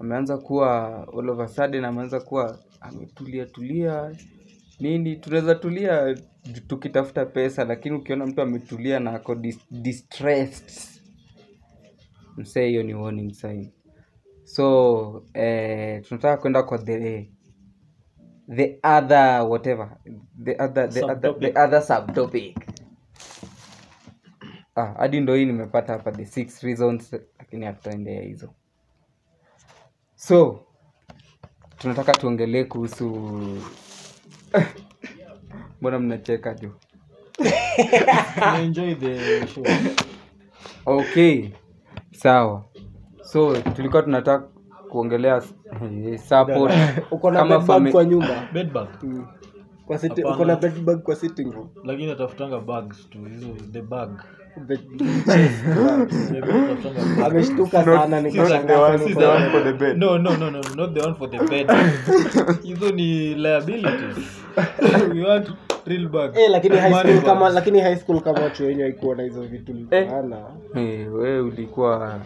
Ameanza 0.00 0.38
kuwa 0.38 0.96
all 1.18 1.30
of 1.30 1.40
a 1.40 1.48
sudden 1.48 1.84
ameanza 1.84 2.20
kuwa 2.20 2.58
ametulia 2.80 3.46
tulia. 3.46 4.12
Nini? 4.80 5.16
Tunaweza 5.16 5.54
tulia 5.54 6.14
ju- 6.14 6.60
tukitafuta 6.66 7.26
pesa 7.26 7.64
lakini 7.64 7.96
ukiona 7.96 8.26
mtu 8.26 8.40
ametulia 8.42 9.00
na 9.00 9.12
ako 9.12 9.34
dis 9.34 9.58
distressed 9.70 10.93
msee 12.36 12.68
hiyo 12.68 12.82
ni 12.82 12.94
warning 12.94 13.32
sign. 13.32 13.72
So 14.44 15.24
eh, 15.34 16.02
tunataka 16.08 16.36
kwenda 16.36 16.62
kwa 16.62 16.78
the 16.78 17.30
the 18.56 18.78
other 18.82 19.42
whatever. 19.48 19.96
The 20.44 20.56
other 20.62 20.90
the 20.90 21.04
other, 21.04 21.38
the 21.40 21.60
other 21.60 21.82
subtopic. 21.82 22.56
Ah 24.76 24.94
hadi 24.98 25.20
ndo 25.20 25.34
hii 25.34 25.44
nimepata 25.44 25.92
hapa 25.92 26.12
the 26.12 26.24
six 26.24 26.62
reasons 26.62 27.12
lakini 27.38 27.66
hatutaendea 27.66 28.22
hizo. 28.22 28.54
So 30.14 30.66
tunataka 31.78 32.12
tuongelee 32.12 32.64
kuhusu 32.64 33.06
mbona 35.80 35.98
mnacheka 35.98 36.54
tu? 36.54 36.70
Enjoy 38.62 38.94
the 38.94 39.46
show. 39.46 39.64
Okay 40.86 41.48
sawa. 42.16 42.64
So 43.22 43.56
tulikuwa 43.56 44.02
tunataka 44.02 44.44
kuongelea 44.88 45.42
eh, 46.06 46.18
support 46.18 46.72
uko 47.10 47.30
na 47.30 47.38
kama 47.38 47.56
fami- 47.56 47.92
kwa 47.92 48.04
nyumba? 48.04 48.48
Bedbug 48.52 48.88
kwa 49.86 49.98
Hapana. 49.98 50.28
uko 50.34 50.44
na 50.44 50.56
bed 50.56 50.80
bag 50.84 50.98
kwa 51.02 51.16
sitting 51.16 51.52
room? 51.52 51.68
Lakini 51.84 52.12
atafutanga 52.12 52.60
bags 52.60 53.10
tu 53.10 53.18
hizo 53.24 53.46
the 53.72 53.82
bag 53.82 54.10
Maybe 56.30 56.52
ameshtuka 57.24 57.84
sana 57.84 58.20
nikashangaa 58.20 58.98
Si 58.98 59.14
the 59.14 59.26
one 59.26 59.50
for 59.50 59.64
the 59.64 59.72
bed. 59.72 59.98
No, 59.98 60.18
no, 60.18 60.36
no, 60.36 60.50
no, 60.50 60.60
not 60.76 60.94
the 60.94 61.00
one 61.00 61.14
for 61.14 61.30
the 61.30 61.38
bed. 61.38 61.70
hizo 62.62 62.90
ni 62.92 63.34
liabilities. 63.34 64.44
We 65.14 65.22
want 65.24 65.50
Eh, 65.86 66.50
lakini 66.50 66.76
high 66.76 66.92
school 66.92 67.22
kama 67.22 67.48
lakini 67.48 67.80
high 67.80 67.96
school 67.96 68.20
kama 68.20 68.40
watu 68.42 68.66
wenye 68.66 68.82
haikuwa 68.82 69.16
na 69.16 69.22
hizo 69.22 69.42
vitu 69.42 69.72
Eh. 69.90 70.08
sana 70.10 70.36
Eh, 70.76 71.14
wewe 71.14 71.40
ulikuwa 71.40 72.20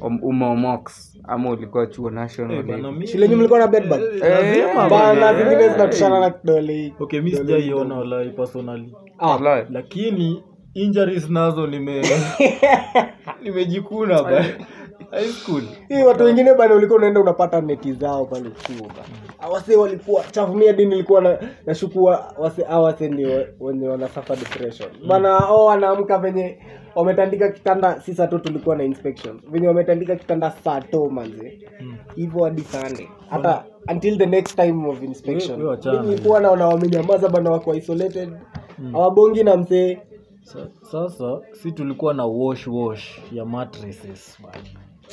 om- 0.00 0.22
umeomox 0.22 1.12
ama 1.24 1.50
ulikuwa 1.50 1.86
chuo 1.86 2.10
national 2.10 2.52
Eh, 2.70 3.06
shule 3.06 3.22
yenye 3.24 3.36
mlikuwa 3.36 3.58
na 3.58 3.66
bed 3.66 3.88
bag 3.88 4.00
Eh, 4.00 4.20
lazima 4.20 4.88
bana. 4.90 5.32
vingine 5.32 5.68
zinatushana 5.68 6.20
na 6.20 6.30
kidole 6.30 6.72
hii. 6.72 6.92
okay 7.00 7.20
mi 7.20 7.32
sijaiona 7.32 7.94
walai 7.94 8.30
personally. 8.30 8.94
Ah, 9.18 9.62
lakini 9.70 10.42
injuries 10.74 11.30
nazo 11.30 11.66
nime 11.66 12.02
nimejikuna 13.42 14.22
ba 14.22 14.30
high 14.30 14.42
school 14.52 14.66
hii 15.88 16.02
watu 16.02 16.24
wengine 16.24 16.54
bana 16.54 16.74
ulikuwa 16.74 16.98
unaenda 16.98 17.20
unapata 17.20 17.60
neti 17.60 17.92
zao 17.92 18.26
pale 18.26 18.50
chuo. 18.50 18.86
Awase 19.38 19.54
wase 19.54 19.76
walikuwa 19.76 20.24
chafumia 20.30 20.72
dini 20.72 20.90
nilikuwa 20.90 21.20
na 21.20 21.38
nashukua 21.66 22.34
wase 22.38 22.66
awase 22.68 23.08
ni 23.08 23.26
wenye 23.60 23.88
wanasafa 23.88 24.36
depression. 24.36 24.88
Bana 25.08 25.38
o 25.48 25.64
wanaamka 25.64 26.18
venye 26.18 26.58
wametandika 26.94 27.48
kitanda 27.52 28.00
si 28.00 28.14
saa 28.14 28.26
tu 28.26 28.38
tulikuwa 28.38 28.76
na 28.76 28.84
inspection. 28.84 29.40
Venye 29.50 29.68
wametandika 29.68 30.16
kitanda 30.16 30.50
saa 30.50 30.80
to 30.80 31.10
manze. 31.10 31.58
Hivyo 32.16 32.44
hadi 32.44 32.62
sande 32.62 33.08
hata 33.30 33.64
until 33.92 34.18
the 34.18 34.26
next 34.26 34.56
time 34.56 34.88
of 34.88 35.02
inspection. 35.02 35.60
Mimi 35.92 36.06
nilikuwa 36.10 36.40
naona 36.40 36.66
wamenyamaza 36.66 37.28
bana 37.28 37.50
wako 37.50 37.74
isolated. 37.74 38.32
Hawabongi 38.92 39.44
na 39.44 39.56
mzee. 39.56 39.98
Sa- 40.42 40.68
sasa 40.90 41.40
si 41.52 41.72
tulikuwa 41.72 42.14
na 42.14 42.26
wash 42.26 42.66
wash 42.66 43.20
ya 43.32 43.44
mattresses 43.44 44.38
bana. 44.42 44.64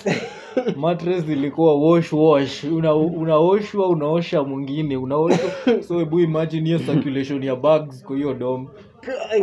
mattress 0.75 1.29
ilikuwa 1.29 1.75
wash 1.91 2.13
wash. 2.13 2.63
Una, 2.63 2.95
unaoshwa 2.95 3.89
unaosha 3.89 4.43
mwingine. 4.43 4.97
Unaoshwa 4.97 5.49
so 5.87 5.99
hebu 5.99 6.19
imagine 6.19 6.65
hiyo 6.65 6.79
circulation 6.79 7.43
ya 7.43 7.55
bags 7.55 8.03
kwa 8.03 8.15
hiyo 8.15 8.33
dom. 8.33 8.67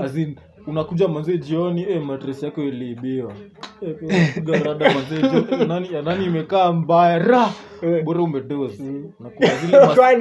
As 0.02 0.16
in, 0.16 0.36
unakuja 0.66 1.08
manzee 1.08 1.38
jioni 1.38 1.82
eh, 1.82 2.02
matres 2.02 2.42
yako 2.42 2.62
iliibiwa. 2.62 3.32
Garada 3.80 4.32
piga 4.34 4.58
rada 4.58 4.94
manzee 4.94 5.66
nani 5.66 5.92
ya 5.94 6.02
nani 6.02 6.24
imekaa 6.24 6.72
mbaya? 6.72 7.18
Ra! 7.18 7.48
Bora 8.04 8.22
umedozi 8.22 8.82
na 9.20 9.30
kuna 9.30 9.56
zile 9.56 9.72
survive? 9.86 10.18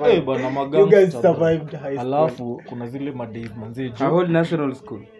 eh, 0.16 0.24
bana, 0.24 0.78
You 0.78 0.86
guys 0.86 1.12
survived 1.12 1.72
high 1.72 1.96
school. 1.96 2.14
alafu 2.14 2.62
kuna 2.68 2.86
zile 2.86 3.10
madei 3.12 3.50
manzee 3.60 3.92
A 3.98 5.17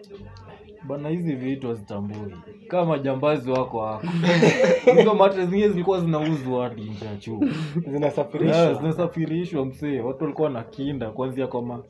bana 0.83 1.09
hizi 1.09 1.35
vitu 1.35 1.67
hazitambui. 1.67 2.35
Kama 2.67 2.99
jambazi 2.99 3.51
wako 3.51 3.85
hako. 3.85 4.07
Hizo 4.97 5.13
matre 5.13 5.45
zingine 5.45 5.69
zilikuwa 5.69 6.01
zinauzwa 6.01 6.63
hadi 6.69 6.81
nje 6.81 7.05
ya 7.05 7.17
chuo 7.17 7.39
zinasafirishwa. 7.87 8.57
Yeah, 8.57 8.77
zinasafirishwa 8.81 9.65
msee. 9.65 9.99
Watu 9.99 10.23
walikuwa 10.23 10.49
na 10.49 10.63
kinda 10.63 11.09
kuanzia 11.09 11.47
kwa 11.47 11.61
ma 11.61 11.83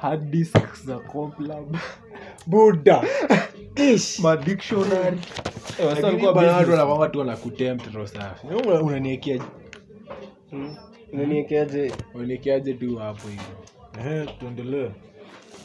hard 0.00 0.30
disks 0.30 0.86
za 0.86 0.98
Complab, 0.98 1.76
buda 2.46 3.04
Ish. 3.94 4.18
ma 4.20 4.36
dictionary. 4.36 5.18
Eh, 5.80 5.86
wasa 5.86 6.06
walikuwa 6.06 6.32
business. 6.34 7.14
wanakutempt 7.16 7.94
roho 7.94 8.06
safi. 8.06 8.46
Una- 8.46 8.82
unaniekea 8.82 9.42
unaniekeaje 11.12 11.92
unaniekeaje 12.14 12.74
tu 12.74 12.96
hapo 12.96 13.28
hivyo 13.28 13.44
Ehe, 14.00 14.26
tuendelee 14.26 14.90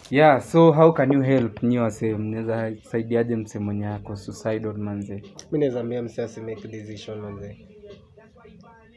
yeah 0.09 0.39
so 0.41 0.71
how 0.71 0.91
can 0.91 1.11
you 1.13 1.21
help 1.21 1.63
nyi 1.63 1.77
wase 1.79 2.15
mnaweza 2.17 2.73
saidiaje 2.83 3.35
mse 3.35 3.59
mwenye 3.59 3.87
ako 3.87 4.15
suicidal 4.15 4.73
manze? 4.77 5.21
Mi 5.51 5.59
naweza 5.59 5.79
ambia 5.79 6.01
mse 6.03 6.23
asimake 6.23 6.67
decision 6.67 7.19
manze. 7.19 7.57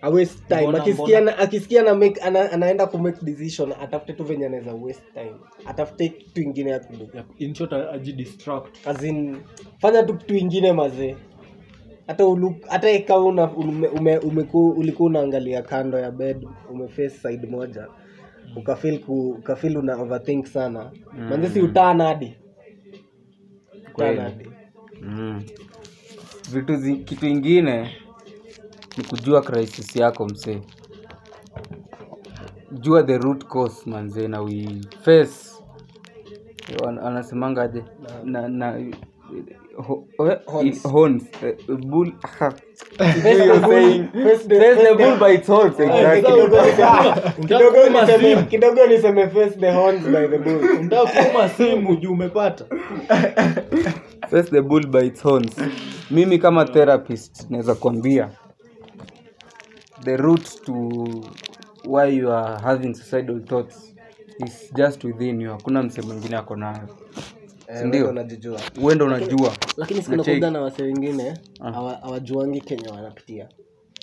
A 0.03 0.11
waste 0.11 0.43
time 0.49 0.79
akisikia 0.79 1.21
na, 1.21 1.39
akisikia 1.39 1.83
na 1.83 1.95
make, 1.95 2.21
ana, 2.21 2.53
anaenda 2.53 2.87
kumake 2.87 3.25
decision 3.25 3.73
atafute 3.81 4.13
tu 4.13 4.25
venye 4.25 4.47
anaweza 4.47 4.75
waste 4.75 5.13
time. 5.15 5.35
Atafute 5.67 6.09
kitu 6.09 6.43
ingine 6.43 6.71
ya 6.71 6.81
kudu. 6.81 7.09
In 7.39 7.55
short 7.55 7.73
ajidistract 7.73 8.87
As 8.87 9.03
in, 9.05 9.37
fanya 9.79 10.03
tu 10.03 10.15
kitu 10.17 10.35
ingine 10.37 10.73
mazee 10.73 11.17
hata 12.07 12.25
ulu- 12.27 12.57
hata 12.69 12.91
ikawa 12.91 13.25
una, 13.25 13.53
ume, 13.53 13.89
ume, 13.89 14.19
umeku, 14.19 14.69
ulikuwa 14.71 15.09
unaangalia 15.11 15.63
kando 15.63 15.99
ya 15.99 16.11
bed 16.11 16.49
umeface 16.71 17.11
side 17.11 17.47
moja 17.47 17.87
ukafil 18.57 18.99
ku, 19.05 19.29
ukafil 19.31 19.77
una 19.79 19.97
overthink 19.97 20.47
sana. 20.47 20.93
Mm. 21.15 21.29
manze 21.29 21.49
si 21.49 21.61
utana 21.61 22.05
hadi. 22.05 22.37
Utana 23.95 24.23
hadi. 24.23 24.49
Mm. 25.03 25.43
vitu 26.53 26.77
zi, 26.77 26.97
kitu 26.97 27.27
ingine 27.27 27.97
ni 28.99 29.05
kujua 29.05 29.43
crisis 29.43 29.97
yako 29.97 30.27
msee. 30.27 30.61
Jua 32.73 33.03
the 33.03 33.19
root 33.19 33.45
cause 33.45 33.91
manze 33.91 34.29
na 34.29 34.41
we 34.41 34.69
face. 35.03 35.49
Anasemangaje 37.03 37.85
na, 38.25 38.49
na, 38.49 38.49
na 38.49 38.93
Horns. 40.47 40.83
horns, 40.83 41.23
bull 41.87 42.13
aha. 42.25 42.53
The 42.99 43.61
bull- 43.63 44.25
face 44.25 44.45
the- 44.49 44.61
Face 44.61 44.79
the 44.79 44.87
face 44.87 44.97
bull 44.97 45.17
by 45.19 45.35
its 45.35 45.47
horns, 45.49 45.81
exactly. 45.81 46.23
Kidogo 46.23 46.57
niseme- 46.57 47.37
kidogo 47.41 47.87
niseme- 47.89 48.47
kidogo 48.47 48.87
niseme 48.87 49.29
face 49.29 49.57
the 49.61 49.73
horns 49.73 50.03
by 50.05 50.27
the 50.29 50.39
bull 50.39 50.63
mtakuma 50.85 51.49
simu 51.49 51.97
juu 51.97 52.13
umepata 52.13 52.65
face 54.31 54.51
the 54.51 54.63
bull 54.63 54.87
by 54.87 55.07
its 55.07 55.23
horns 55.23 55.57
mimi 56.11 56.39
kama 56.39 56.65
therapist 56.65 57.51
naweza 57.51 57.75
kuambia 57.75 58.29
the 60.05 60.17
root 60.17 60.63
to 60.65 60.73
why 61.85 62.17
you 62.19 62.33
are 62.33 62.61
having 62.63 62.95
suicidal 62.95 63.41
thoughts 63.45 63.95
is 64.47 64.75
just 64.75 65.05
within 65.05 65.41
you 65.41 65.51
hakuna 65.51 65.83
mse 65.83 66.03
mwingine 66.03 66.37
ako 66.37 66.57
nayo 66.57 66.89
Eh, 67.69 67.91
wewe 67.91 68.09
unajijua 68.09 68.61
unajua 69.05 69.53
lakini 69.77 70.03
sikunakuga 70.03 70.51
na 70.51 70.61
wase 70.61 70.83
wengine 70.83 71.35
hawa- 71.61 71.99
hawajuangi 72.03 72.61
kenya 72.61 72.91
wanapitia. 72.93 73.49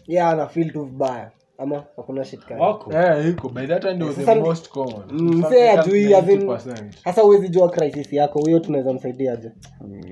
Ya 0.08 0.30
ana 0.30 0.48
fil 0.48 0.72
tu 0.74 0.84
vibaya. 0.84 1.32
Ama 1.58 1.84
hakuna 1.98 2.26
shitkamsee 2.26 2.64
Eh, 2.94 3.30
iko 3.30 3.50
by 3.50 3.68
that 3.68 3.82
time 3.82 3.94
ndio 3.94 4.08
the 4.14 4.26
Sasa- 4.26 4.36
most 4.36 4.70
common. 4.70 5.04
Mm, 5.12 5.44
ajui 5.80 6.14
has 6.14 6.24
as 6.24 6.30
in- 6.30 6.40
90%. 6.40 6.98
hasa 7.04 7.22
huwezi 7.22 7.50
jua 7.50 7.70
crisis 7.70 8.14
yako 8.14 8.40
huyo 8.40 8.60
tunaweza 8.60 8.94
msaidiaje. 8.94 9.52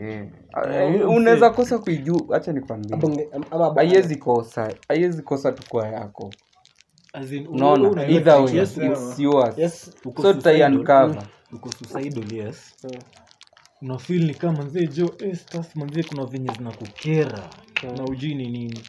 Eh, 0.01 1.09
unaweza 1.09 1.49
kosa 1.49 1.77
kuijuu 1.79 2.27
hacha 2.31 2.53
nikwambiaiwezi 2.53 4.15
kosa 4.15 4.73
haiwezi 4.87 5.21
kosa 5.21 5.51
tukua 5.51 5.87
yako. 5.87 6.29
As 7.13 7.31
tutaiankava 7.31 7.47
unaona? 7.47 8.07
either 8.07 8.41
way. 8.41 8.57
It's 8.63 9.19
yours. 9.19 9.57
So 10.21 10.33
tutai 10.33 10.61
uko 11.53 11.69
suicidal 11.71 12.33
yes 12.33 12.75
Mm. 13.83 13.89
una 13.89 13.97
feel 13.97 14.25
ni 14.25 14.33
kama 14.33 14.63
mzee 14.63 14.87
jo 14.87 15.05
estas 15.19 15.41
stas 15.41 15.75
manzee 15.75 16.03
kuna 16.03 16.25
venye 16.25 16.49
zinakukera. 16.57 17.49
Na 17.97 18.03
ujui 18.05 18.35
ni 18.35 18.49
nini. 18.49 18.79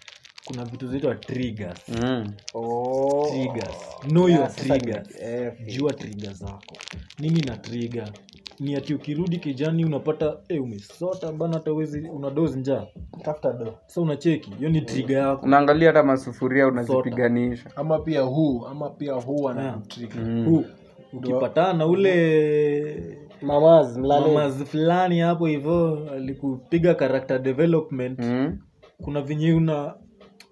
Kuna 0.45 0.64
vitu 0.64 0.86
zinaitwa 0.86 1.14
triggers. 1.14 1.88
Mm. 1.88 2.32
Oh. 2.55 3.26
triggers. 3.30 3.76
Know 4.09 4.28
your 4.28 4.49
sasa 4.51 4.78
triggers. 4.78 5.09
Eh, 5.22 5.53
jua 5.76 5.92
trigger 5.92 6.32
zako. 6.34 6.76
Nini 7.18 7.40
na 7.40 7.57
trigger? 7.57 8.12
Ni 8.61 8.76
ati 8.76 8.95
ukirudi 8.95 9.38
kijani 9.38 9.84
unapata 9.84 10.36
eh, 10.49 10.62
umesota 10.62 11.32
bana 11.32 11.55
hata 11.55 11.72
uwezi 11.72 12.01
una 12.01 12.30
dozi 12.30 12.59
njaa. 12.59 12.86
Tafuta 13.22 13.53
do. 13.53 13.74
Sa 13.86 14.01
unacheki 14.01 14.51
hiyo 14.59 14.70
ni 14.70 14.80
trigger 14.80 15.18
yako. 15.18 15.47
Unaangalia 15.47 15.88
hata 15.88 16.03
masufuria 16.03 16.66
unazipiganisha. 16.66 17.70
Ama 17.76 17.99
pia 17.99 18.20
huu 18.20 18.66
ama 18.66 18.90
pia 18.90 19.12
huu 19.12 19.49
ana 19.49 19.62
Yeah. 19.62 19.78
mm. 20.16 20.45
Huu, 20.47 20.64
ukipatana 21.12 21.86
ule 21.86 23.18
mamaz 23.45 23.97
mlale. 23.97 24.51
Fulani 24.64 25.20
hapo 25.20 25.47
hivo 25.47 26.09
alikupiga 26.12 26.95
character 26.95 27.38
development. 27.42 28.18
Mm. 28.20 28.59
kuna 29.03 29.20
venye 29.20 29.55
una 29.55 29.95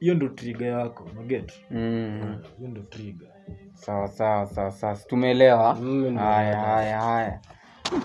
hiyo 0.01 0.15
ndo 0.15 0.29
trigger 0.29 0.69
yako 0.69 1.05
unaget 1.17 1.53
Mm. 1.71 2.39
hiyo 2.59 2.69
ndo 2.71 2.81
trigger. 2.83 3.29
Sawa 3.75 4.09
sawa 4.09 4.47
sawa 4.47 4.71
sawa. 4.71 4.97
Tumeelewa? 4.97 5.75
Mm, 5.75 6.17
haya 6.17 6.61
haya 6.61 7.01
haya. 7.01 7.41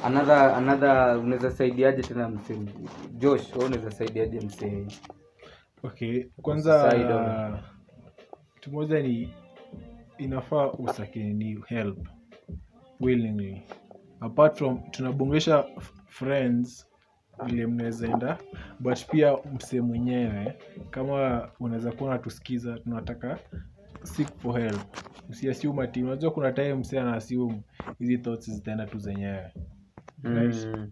Another 0.03 0.35
another 0.55 1.17
unaweza 1.23 1.51
saidiaje 1.51 2.01
tena 2.01 2.29
msee? 2.29 2.57
Josh 3.17 3.55
unaweza 3.55 3.91
saidiaje 3.91 4.39
msee? 4.39 4.87
Okay 5.83 6.23
kwanza 6.41 6.93
kitu 8.55 8.71
moja 8.71 8.99
ni 8.99 9.33
inafaa 10.17 10.71
usakini 10.71 11.59
help 11.67 12.07
willingly 12.99 13.63
apart 14.21 14.57
from 14.57 14.79
tunabongesha 14.91 15.65
friends 16.05 16.87
vile 17.45 17.67
mnaweza 17.67 18.07
enda 18.07 18.37
but 18.79 19.05
pia 19.05 19.37
msee 19.55 19.81
mwenyewe 19.81 20.57
kama 20.89 21.49
unaweza 21.59 21.91
kuwa 21.91 22.09
natusikiza 22.13 22.79
tunataka 22.79 23.39
seek 24.03 24.27
for 24.37 24.59
help. 24.61 24.81
Msiasiuma 25.29 25.83
ati 25.83 26.03
unajua 26.03 26.31
kuna 26.31 26.51
time 26.51 26.73
msee 26.73 26.99
ana 26.99 27.13
assume 27.13 27.61
hizi 27.99 28.17
thoughts 28.17 28.51
zitaenda 28.51 28.85
tu 28.85 28.99
zenyewe. 28.99 29.51
Right? 30.23 30.65
Mm. 30.65 30.91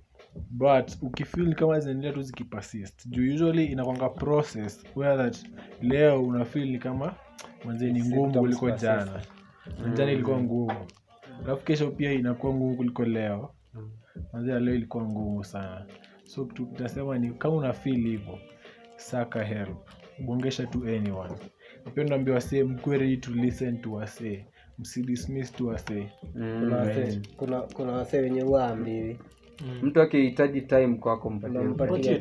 but 0.50 0.92
ukifeel 1.02 1.56
kama 1.56 1.80
zinaendelea 1.80 2.14
tu 2.14 2.22
zikipersist 2.22 3.08
juu 3.08 3.34
usually 3.34 3.66
inakwanga 3.66 4.10
process 4.10 4.84
where 4.96 5.18
that 5.18 5.46
leo 5.82 6.24
unafeel 6.24 6.70
ni 6.72 6.80
kama 6.80 7.16
mwanzie 7.64 7.92
ni 7.92 8.04
ngumu 8.04 8.40
kuliko 8.40 8.72
jana. 8.72 9.22
Na 9.82 9.90
jana 9.90 10.12
ilikuwa 10.12 10.40
ngumu 10.42 10.86
alafu 11.46 11.66
kesho 11.66 11.92
pia 11.92 12.12
inakuwa 12.12 12.54
ngumu 12.54 12.76
kuliko 12.78 13.06
leo. 13.06 13.52
Kwanzia 14.32 14.60
leo 14.60 14.76
ilikuwa 14.76 15.04
ngumu 15.06 15.44
sana. 15.44 15.86
So 16.26 16.46
kitu 16.46 16.66
tunasema 16.66 17.18
ni 17.18 17.30
kama 17.32 17.56
una 17.56 17.74
feel 17.74 18.02
hivyo 18.02 18.40
saka 18.96 19.44
help. 19.44 19.90
Bongesha 20.26 20.66
to 20.66 20.80
anyone. 20.80 21.34
Pia 21.96 22.04
naambia 22.04 22.34
wasee 22.34 22.64
mkuwe 22.64 22.98
ready 22.98 23.18
to 23.18 23.32
listen 23.32 23.82
to 23.82 23.92
wasee. 23.94 24.46
Msidismiss 24.80 25.54
to 25.54 25.66
wasee. 25.68 26.08
Kuna 26.34 26.78
wasee 26.78 27.22
kuna 27.38 27.62
kuna 27.62 27.92
wasee 27.92 28.20
wenye 28.20 28.44
waambiwi 28.44 29.20
mtu 29.84 30.02
akihitaji 30.02 30.62
time 30.62 30.96
kwako 30.96 31.30
mpatie 31.30 32.20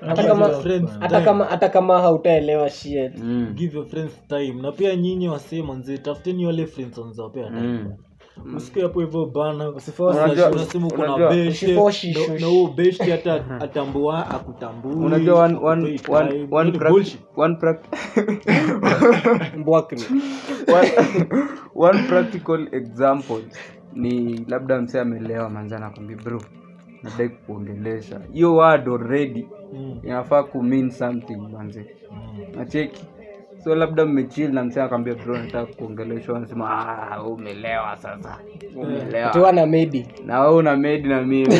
Hata 0.00 0.24
kama 0.24 0.48
friends 0.48 0.90
hata 1.00 1.20
kama 1.20 1.44
hata 1.44 1.68
kama 1.68 2.00
hautaelewa 2.00 2.70
shit. 2.70 3.18
Mm. 3.18 3.52
give 3.54 3.76
your 3.76 3.86
friends 3.86 4.26
time. 4.28 4.62
Na 4.62 4.72
pia 4.72 4.96
nyinyi 4.96 5.28
wasee 5.28 5.62
manzi 5.62 5.98
tafuteni 5.98 6.46
wale 6.46 6.66
friends 6.66 6.98
wanzawapea 6.98 7.50
Mm. 7.50 7.92
hapo 8.80 9.00
hivyo 9.00 9.26
bana 9.26 9.72
unasema 10.50 10.86
uko 10.86 10.96
na 12.40 12.46
huo 12.46 12.66
hata 13.10 13.34
atambua 13.64 14.30
akutambui. 14.30 14.94
Unajua 14.94 15.44
one, 15.44 15.58
one, 15.62 15.94
akupei 15.94 16.16
one, 16.16 16.28
time. 16.30 16.48
one, 16.50 16.70
Ni 16.70 16.78
practical 22.08 22.68
example 22.72 23.42
labda 24.48 24.80
msee 24.80 25.00
amelewa 25.00 25.50
bro 26.14 26.42
nadai 27.10 27.28
kuongelesha 27.28 28.20
hiyo 28.32 28.54
word 28.56 28.88
already 28.88 29.46
Mm. 29.72 29.98
inafaa 30.02 30.42
ku 30.42 30.62
mean 30.62 30.90
something 30.90 31.36
manze. 31.36 31.86
Mm. 32.12 32.58
nacheki. 32.58 33.04
So 33.64 33.74
labda 33.74 34.06
mmechil 34.06 34.52
na 34.52 34.64
msee 34.64 34.82
akaambia 34.82 35.14
bro 35.14 35.38
nataka 35.38 35.72
kuongeleshwa 35.72 36.36
anasema 36.36 36.70
"Ah, 36.70 37.22
umelewa 37.22 37.96
sasa. 37.96 38.38
Umelewa. 38.76 39.30
Tu 39.30 39.52
na 39.52 39.66
medi. 39.66 40.08
Na 40.26 40.40
wewe 40.40 40.56
una 40.56 40.76
medi 40.76 41.08
na 41.08 41.22
mimi. 41.22 41.48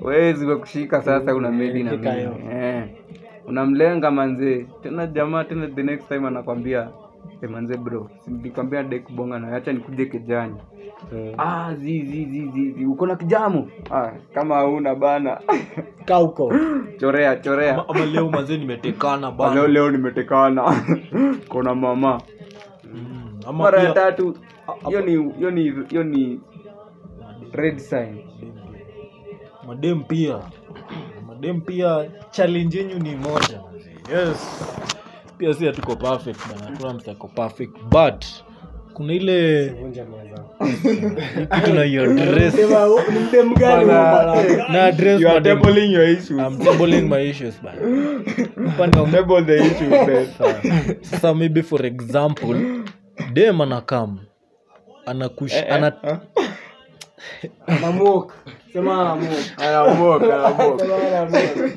kwa 0.00 0.32
zimekushika 0.32 1.02
sasa 1.02 1.34
una 1.34 1.50
medi 1.50 1.82
na 1.82 1.96
mimi. 1.96 2.28
eh. 2.52 2.84
unamlenga 3.46 4.10
manzee 4.10 4.66
tena 4.82 5.06
jamaa 5.06 5.44
tena 5.44 5.66
the 5.66 5.82
next 5.82 6.08
time 6.08 6.26
anakwambia 6.28 6.88
hey, 7.46 7.52
manzee 7.54 7.76
bro. 7.76 8.00
Nikwambia 8.00 8.32
nilikwambia 8.32 8.82
dai 8.82 9.00
kubonga 9.00 9.38
na 9.38 9.56
acha 9.56 9.72
nikuje 9.72 10.06
kijani 10.06 10.54
ah 11.38 11.74
zi 11.74 12.02
zi 12.02 12.24
zi 12.24 12.48
zi, 12.54 12.70
zi. 12.72 12.84
uko 12.86 13.06
na 13.06 13.16
kijamu? 13.16 13.70
Ah, 13.90 14.12
kama 14.34 14.54
hauna 14.54 14.94
bana. 14.94 15.40
Kauko 16.08 16.52
chorea 17.00 17.36
chorea. 17.36 17.72
Ama- 17.74 17.88
ama 17.88 18.06
leo 18.06 18.30
manze 18.30 18.56
nimetekana 18.56 19.30
bana. 19.30 19.54
Leo 19.54 19.66
leo 19.68 19.90
nimetekana. 19.90 20.62
Kona 21.48 21.74
mama. 21.74 22.20
Mm. 22.84 23.40
ama 23.46 23.58
mara 23.58 23.82
ya 23.82 23.92
tatu. 23.92 24.36
Hiyo 24.88 25.00
ni 25.00 25.32
hiyo 25.32 25.50
ni 25.50 25.62
hiyo 25.88 26.04
ni 26.04 26.40
red 27.52 27.78
sign. 27.78 28.18
Madem 29.66 30.02
pia. 30.04 30.38
Madem 31.26 31.60
pia 31.60 32.10
challenge 32.30 32.78
yenu 32.78 32.98
ni 32.98 33.16
moja 33.16 33.60
yes 34.12 34.64
pia 35.38 35.54
si 35.54 35.66
hatuko 35.66 35.96
perfect 35.96 36.40
bana 36.48 36.76
kuna 36.76 36.94
msako 36.94 37.28
perfect 37.28 37.78
but 37.90 38.24
kuna 38.94 39.12
ile 39.12 39.68
kitu 41.54 41.74
na 41.74 41.82
address 41.82 42.54
ni 42.54 43.54
na 44.72 44.84
address 44.84 45.20
you 45.20 45.28
are 45.28 45.34
madem. 45.40 45.60
tabling 45.62 45.92
your 45.92 46.08
issues. 46.08 46.30
I'm 46.30 46.58
tabling 46.58 47.02
my 47.08 47.30
issues 47.30 47.54
bana. 47.62 47.80
Upande 48.68 48.98
wa 49.00 49.10
table 49.10 49.42
the 49.44 49.56
issues 49.56 50.30
sasa 51.10 51.34
maybe 51.34 51.62
for 51.62 51.86
example 51.86 52.56
dem 53.32 53.60
anakam 53.60 54.18
anakush 55.06 55.54
ana 55.70 55.92
anamwok 57.66 58.32
sema 58.72 59.12
anamwok 59.12 59.38
anamoka 59.58 60.46
anamoka 60.46 60.84
sema 60.84 60.96
anamwok 60.96 61.72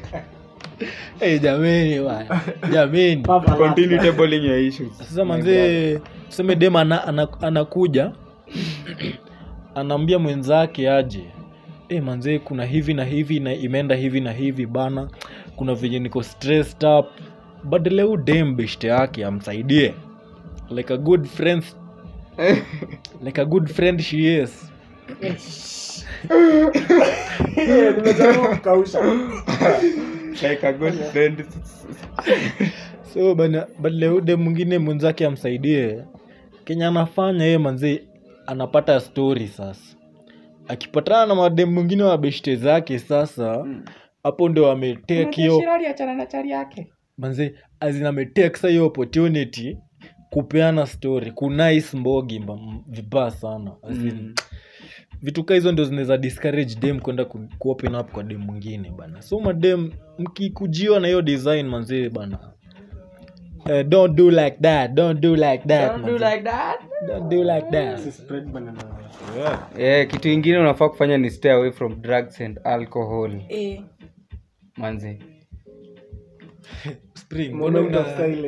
hey, 1.20 1.40
jameni 1.40 2.00
bana 2.00 2.42
jameni. 2.74 3.24
Continue 3.58 3.98
tabling 3.98 4.44
your 4.46 4.58
issues. 4.58 4.98
Sasa 4.98 5.26
manzee 5.26 6.00
tuseme 6.30 6.56
dem 6.56 6.76
ana, 6.76 7.08
ana, 7.08 7.28
anakuja 7.42 8.12
anaambia 9.76 10.20
mwenzake 10.20 10.90
aje. 10.92 11.24
Hey, 11.88 12.02
manzee 12.02 12.40
kuna 12.40 12.66
hivi 12.66 12.94
na 12.94 13.04
hivi 13.06 13.40
na 13.40 13.54
imeenda 13.54 13.96
hivi 13.96 14.22
na 14.22 14.32
hivi 14.32 14.66
bana. 14.66 15.10
Kuna 15.56 15.74
venye 15.76 16.00
niko 16.00 16.24
stressed 16.24 16.84
up. 17.00 17.06
Badala 17.64 18.04
huu 18.04 18.18
dem 18.18 18.56
beshte 18.56 18.88
yake 18.88 19.26
amsaidie. 19.26 19.94
Like 20.70 20.94
a 20.94 20.98
good 20.98 21.26
friend 21.26 21.64
like 23.26 23.42
a 23.42 23.46
good 23.46 23.68
friend 23.70 24.02
she 24.02 24.42
is. 24.44 24.72
Nimejaribu 27.96 28.48
kukausha 28.50 29.00
like 30.42 30.68
a 30.68 30.74
good 30.74 30.94
friend. 31.12 31.46
So 33.14 33.36
bana 33.36 33.68
mwingine 34.38 34.80
mwenzake 34.80 35.26
amsaidie. 35.26 36.04
Kenya 36.64 36.88
anafanya 36.88 37.44
yeye 37.46 37.58
manzee 37.58 38.02
anapata 38.48 39.00
stori 39.00 39.48
sasa. 39.48 39.98
Akipatana 40.68 41.26
na 41.26 41.36
madem 41.36 41.74
mwingine 41.74 42.04
wa 42.04 42.18
beshte 42.18 42.56
zake 42.56 43.00
sasa 43.00 43.66
hapo 44.24 44.50
ndo 44.50 44.72
ametake 44.72 45.42
hiyo 45.42 45.62
manze 47.18 47.56
azin 47.80 48.06
ametake 48.06 48.58
sa 48.58 48.70
hiyo 48.70 48.86
opportunity 48.86 49.78
kupeana 50.30 50.86
story 50.86 51.32
kunice 51.32 51.98
mbogi 51.98 52.46
vibaya 52.88 53.32
sana. 53.32 53.76
Azin, 53.84 54.08
in, 54.08 54.36
vitu 55.22 55.44
kaa 55.44 55.54
hizo 55.56 55.72
ndio 55.72 55.86
zinaweza 55.86 56.18
discourage 56.18 56.76
dem 56.76 57.00
kwenda 57.00 57.26
ku, 57.26 57.40
ku 57.60 57.70
open 57.70 57.96
up 57.96 58.12
kwa 58.12 58.24
dem 58.24 58.42
mwingine 58.42 58.92
bana. 58.98 59.22
So 59.22 59.40
madem 59.40 59.92
mkikujiwa 60.18 61.00
na 61.00 61.08
hiyo 61.08 61.22
design 61.22 61.68
manzee 61.68 62.10
bana. 62.10 62.40
Uh, 63.66 63.82
don't 63.82 64.16
do 64.16 64.30
like 64.32 64.58
that 64.62 64.92
don't 64.94 65.20
do 65.20 65.36
like 65.36 65.64
that 65.68 65.92
don't 65.92 66.06
do 66.06 66.14
like 66.18 66.42
that. 66.44 66.80
Don't 67.08 67.30
do 67.30 67.44
like 67.44 67.68
that. 67.72 68.00
Yeah. 69.38 69.68
yeah, 69.78 70.08
kitu 70.08 70.30
ingine 70.30 70.58
unafaa 70.58 70.90
kufanya 70.90 71.18
ni 71.18 71.30
stay 71.30 71.52
away 71.52 71.72
from 71.72 72.02
drugs 72.02 72.42
and 72.42 72.60
alcohol. 72.64 73.32
Mbona 77.54 77.80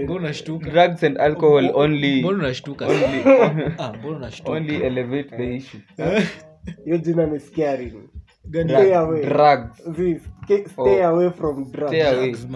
unashtuka? 0.10 0.70
Drugs 0.70 1.04
and 1.04 1.18
alcohol 1.18 1.72
only 1.74 2.20
mbona 2.20 2.38
unashtuka? 2.38 2.88
Ah, 3.78 3.94
mbona 3.94 4.18
unashtuka? 4.18 4.52
only 4.52 4.76
elevate 4.76 5.38
the 5.38 5.56
issue 5.56 5.80
hiyo 6.86 6.97
jina 6.97 7.26
ni 7.26 7.39
scaring 7.39 7.93
Stay 8.49 8.93
away. 8.95 9.22
drugs 9.26 9.84
Zi, 9.97 10.20
stay, 10.43 10.66
stay 10.66 11.01
Oh. 11.01 11.07
away 11.07 11.30
from 11.30 11.72
drugs. 11.72 11.88
Stay 11.89 12.01
away. 12.07 12.34
Si 12.34 12.47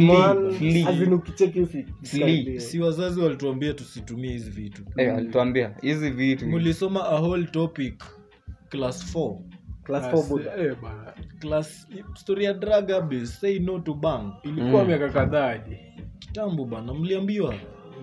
Man, 0.00 0.46
as 0.88 1.00
in 1.00 1.12
ukicheki 1.12 1.60
usi- 1.60 1.86
Flee. 2.02 2.60
si 2.60 2.80
wazazi 2.80 3.20
walituambia 3.20 3.74
tusitumie 3.74 4.32
hizi 4.32 4.50
vitu 4.50 4.82
Eh, 4.96 5.14
alituambia 5.16 5.74
hizi 5.82 6.10
vitu 6.10 6.46
mulisoma 6.48 7.04
a 7.08 7.20
whole 7.20 7.44
topic 7.46 8.04
class 8.68 9.14
4 9.16 9.38
Class 9.84 10.10
four 10.10 10.28
Buddha. 10.28 10.56
Eh, 10.56 10.74
bana. 10.82 11.12
class 11.40 11.88
story 12.14 12.44
ya 12.44 12.54
drug 12.54 12.90
abuse 12.90 13.26
say 13.26 13.58
no 13.58 13.78
to 13.78 13.94
bang 13.94 14.32
ilikuwa 14.42 14.84
miaka 14.84 15.08
kadhaa 15.08 15.58
je 15.58 15.78
kitambo 16.18 16.64
bana 16.64 16.94
mliambiwa 16.94 17.54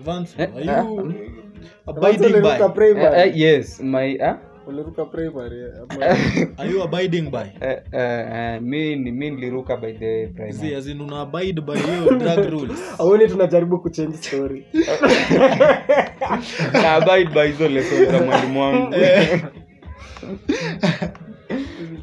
Vance, 0.04 0.42
Eh, 0.42 0.48
are 0.56 0.64
you 0.64 1.10
eh, 1.10 1.30
abiding 1.86 2.32
by 2.40 2.68
primary. 2.74 3.20
Eh, 3.20 3.26
eh, 3.26 3.36
yes 3.36 3.80
my 3.80 4.18
ah? 4.22 4.38
Uliruka 4.70 5.04
primary, 5.04 5.64
are 6.58 6.70
you 6.70 6.82
abiding 6.82 7.30
by? 7.30 7.50
Eh, 7.60 7.78
eh, 7.92 8.26
eh, 8.32 8.60
mi 8.62 8.96
ni- 8.96 9.10
mi 9.12 9.30
niliruka 9.30 9.76
by 9.76 9.92
the 9.92 10.26
Zi, 10.26 10.32
primary 10.34 10.74
as 10.74 10.86
in 10.86 11.00
una 11.00 11.20
abide 11.22 11.60
by 11.60 11.74
hiyo 11.78 12.14
drug 12.18 12.50
rules. 12.50 12.78
Hauoni 12.98 13.28
tunajaribu 13.28 13.78
kuchange 13.78 14.16
story. 14.16 14.64
Na 16.72 16.94
abide 16.94 17.30
by 17.34 17.46
hizo 17.46 17.68
lesson 17.68 18.06
za 18.06 18.20
mwalimu 18.22 18.60
wangu. 18.60 18.94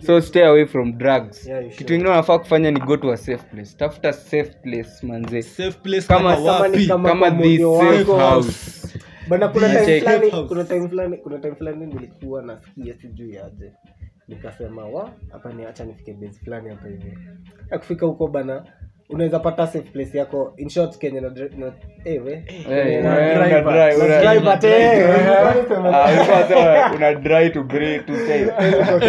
So 0.06 0.22
stay 0.22 0.44
away 0.46 0.66
from 0.66 0.98
drugs. 0.98 1.48
Yeah, 1.48 1.76
kitu 1.76 1.94
ingine 1.94 2.10
unafaa 2.10 2.40
kufanya 2.40 2.72
ni 2.72 2.80
go 2.80 2.98
to 2.98 3.12
a 3.12 3.18
safe 3.18 3.44
place. 3.52 3.76
Tafuta 3.78 4.14
safe 4.14 4.52
place 4.64 4.90
manze. 5.04 5.42
Safe 5.42 5.72
place 5.84 6.08
Kama- 6.08 6.36
kama 6.36 6.46
kama 6.46 6.60
wapi? 6.60 6.78
ni 6.78 6.88
kama 6.88 7.10
kama 7.10 7.32
this 7.32 7.60
safe 7.62 8.12
wako. 8.12 8.18
house 8.18 9.00
bana 9.30 9.48
kuna 9.48 9.70
time 9.70 10.00
fulani 10.02 10.32
kuna 10.48 10.64
time 10.64 10.90
fulani 10.90 11.18
kuna 11.18 11.38
time 11.40 11.56
fulani 11.56 11.86
nilikuwa 11.86 12.42
nasikia 12.42 12.94
sijui 13.02 13.38
aje 13.38 13.72
nikasema 14.28 14.86
wa 14.86 15.12
hapa 15.32 15.54
ni 15.54 15.66
acha 15.66 15.86
nifike 15.86 16.14
base 16.14 16.40
fulani 16.44 16.70
hapa 16.70 16.88
hivi 16.88 17.18
huko 18.06 18.28
bana 18.28 18.64
unaweza 19.10 19.40
pata 19.40 19.68
safe 19.68 19.90
place 19.92 20.18
yako 20.18 20.54
in 20.58 20.70
short 20.70 20.98
kenye 20.98 21.22
na, 21.22 21.30
na 21.30 21.74
eh 22.06 22.26
we 22.26 22.34
Eh, 22.34 22.66
Kenye 22.66 23.02
na 23.02 23.32
eh, 23.32 23.38
una 23.38 24.22
driver. 24.22 24.60
te, 24.60 24.68
eh, 24.68 25.10
Ah, 25.94 27.16
dry 27.16 27.50
to 27.50 27.64
grey 27.64 28.00
to 28.00 28.16
say 28.16 28.46
what 28.46 29.04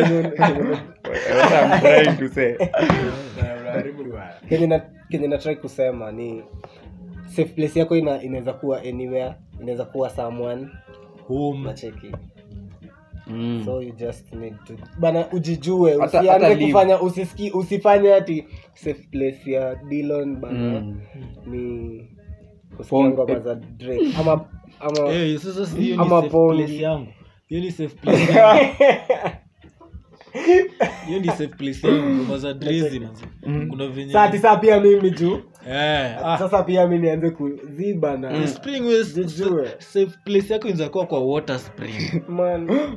I'm 1.52 1.80
trying 1.80 2.16
to 2.18 2.28
say 2.28 2.56
kenya 4.48 4.66
na 4.66 4.80
kenya 5.10 5.28
na 5.28 5.38
try 5.38 5.56
kusema 5.56 6.12
ni 6.12 6.44
safe 7.28 7.44
place 7.54 7.78
yako 7.78 7.96
ina 7.96 8.22
inaweza 8.22 8.52
kuwa 8.52 8.80
anywhere 8.82 9.34
inaweza 9.60 9.84
kuwa 9.84 10.10
someone 10.10 10.68
home. 11.28 11.58
nacheki 11.64 12.12
Mm. 13.26 13.62
so 13.64 13.82
you 13.82 13.92
just 13.92 14.32
need 14.32 14.54
to 14.66 14.74
bana 14.98 15.32
ujijue 15.32 15.96
usianze 15.96 16.48
leave. 16.48 16.66
kufanya 16.66 17.00
usisiki 17.00 17.50
usifanye 17.50 18.14
ati 18.14 18.44
safe 18.74 19.08
place 19.10 19.52
ya 19.52 19.74
Dillon 19.74 20.36
bana. 20.36 20.80
Mm. 20.80 21.00
ni 21.46 22.08
kusikia 22.76 22.98
Pong- 22.98 23.08
ngoma 23.12 23.38
za 23.40 23.54
Drake. 23.54 24.06
Ama 24.20 24.44
ama 24.80 25.08
Eh, 25.12 25.38
sasa 25.38 25.66
si 25.66 25.80
hiyo 25.80 25.96
ni 25.96 26.02
Ama 26.02 26.22
safe 26.22 26.28
place 26.48 26.82
yangu. 26.82 27.06
Hiyo 27.46 27.60
ni 27.62 27.70
safe 27.70 27.94
place 28.02 28.32
yangu 28.32 28.64
hiyo 31.06 31.20
ni 31.20 31.26
safe 31.26 31.46
place 31.46 31.86
yangu 31.88 32.08
ngoma 32.10 32.38
za 32.38 32.54
Drizzy 32.54 33.00
kuna 33.70 33.86
venye 33.88 34.12
saa 34.42 34.56
pia 34.56 34.80
mimi 34.80 35.10
juu. 35.10 35.40
Eh 35.68 36.16
ah. 36.24 36.38
Sasa 36.38 36.62
pia 36.62 36.86
mi 36.86 36.98
nianze 36.98 37.30
kuziba 37.30 38.16
na 38.16 38.46
spring 38.46 38.86
West, 38.86 39.14
Jijue. 39.14 39.68
safe 39.78 40.10
place 40.24 40.52
yako 40.52 40.68
inaweza 40.68 40.88
kuwa 40.88 41.06
kwa 41.06 41.20
water 41.20 41.58
spring. 41.58 42.22
Man 42.28 42.68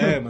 eh 0.00 0.22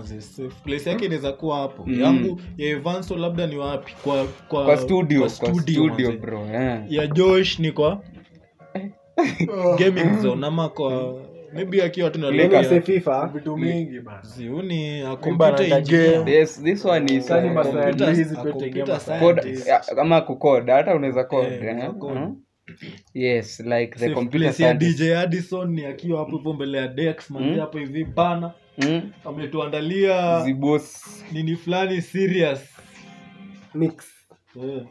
place 0.64 0.90
yake 0.90 1.04
inaweza 1.04 1.32
kuwa 1.32 1.58
hapo. 1.58 1.86
Yangu 1.90 2.40
ya 2.56 2.68
Evanso 2.68 3.16
labda 3.16 3.46
ni 3.46 3.56
wapi? 3.56 3.92
Kwa 4.04 4.24
kwa 4.48 4.64
kwa 4.64 4.76
studio 4.76 5.20
kwa 5.20 5.28
kwa 5.28 5.48
studio, 5.48 5.88
studio 5.88 6.12
bro 6.12 6.46
yeah. 6.46 6.92
ya 6.92 7.06
Josh 7.06 7.58
ni 7.58 7.72
kwa 7.72 8.00
gaming 9.78 10.20
zone 10.22 10.46
ama 10.46 10.68
kwa 10.68 11.14
maybe 11.52 11.82
akiwa 11.82 12.10
tu 12.10 12.18
na 12.20 12.26
Mimi 12.30 12.42
lego 12.42 12.56
wase 12.56 12.74
ya 12.74 12.80
FIFA. 12.82 13.30
Vitu 13.34 13.56
mingi 13.56 14.00
ziuni 14.22 15.02
uh, 15.02 15.18
kucode 20.20 20.72
hata 20.72 20.94
unaweza 20.94 21.24
code 21.24 21.58
Yes 23.14 23.60
like 23.60 23.98
the 23.98 24.10
computer 24.14 24.46
ya 24.46 24.52
scientist 24.52 24.98
DJ 24.98 25.12
Addison 25.16 25.70
ni 25.74 25.84
akiwa 25.84 26.18
hapo 26.18 26.36
hivyo 26.36 26.52
mbele 26.52 26.78
ya 26.78 26.88
Dex 26.88 27.30
manzi 27.30 27.60
hapo 27.60 27.78
hivi 27.78 28.04
pana 28.04 28.52
Mm. 28.78 29.10
ametuandalia 29.24 30.44
zibos 30.44 31.04
nini 31.32 31.56
fulani 31.56 32.02
serious 32.02 32.60
mix 33.74 34.04
eh. 34.56 34.82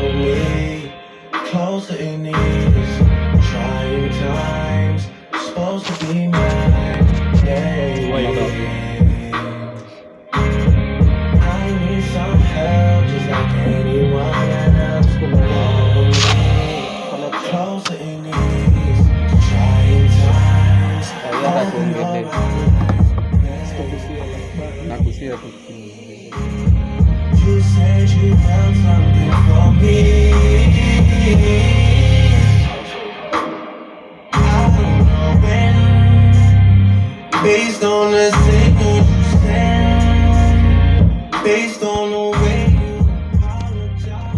Hold 0.00 0.90
closer 1.50 1.94
in 1.96 2.22
these 2.24 2.98
trying 3.50 4.10
times. 4.10 5.02
Supposed 5.46 5.86
to 5.86 6.06
be 6.06 6.26
mine. 6.28 6.99
Yeah, 7.50 8.14
Wake 8.14 8.38
up. 8.38 8.50
I 11.42 11.66
need 11.80 12.04
some 12.14 12.38
help 12.54 13.02
just 13.10 13.26
like 13.28 13.54
anyone 13.66 14.50
else. 14.78 15.10
Hold 17.10 17.20
me 17.20 17.38
closer 17.50 17.96
in 17.96 18.22
these 18.22 19.02
trying 19.50 20.06
times. 20.22 21.08
Nataka 21.26 21.62
tuongelee. 21.70 22.24
nakusia 24.88 25.34
tu 25.42 25.48
You 27.46 27.54
said 27.74 28.08
you 28.10 28.30
found 28.46 28.74
something 28.84 29.32
for 29.46 29.66
me. 29.82 31.79
Based 37.42 37.82
on 37.84 38.12
the 38.12 38.30
same. 38.30 39.04
Based 41.44 41.82
on 41.82 42.10
the 42.10 42.38
way 42.38 42.60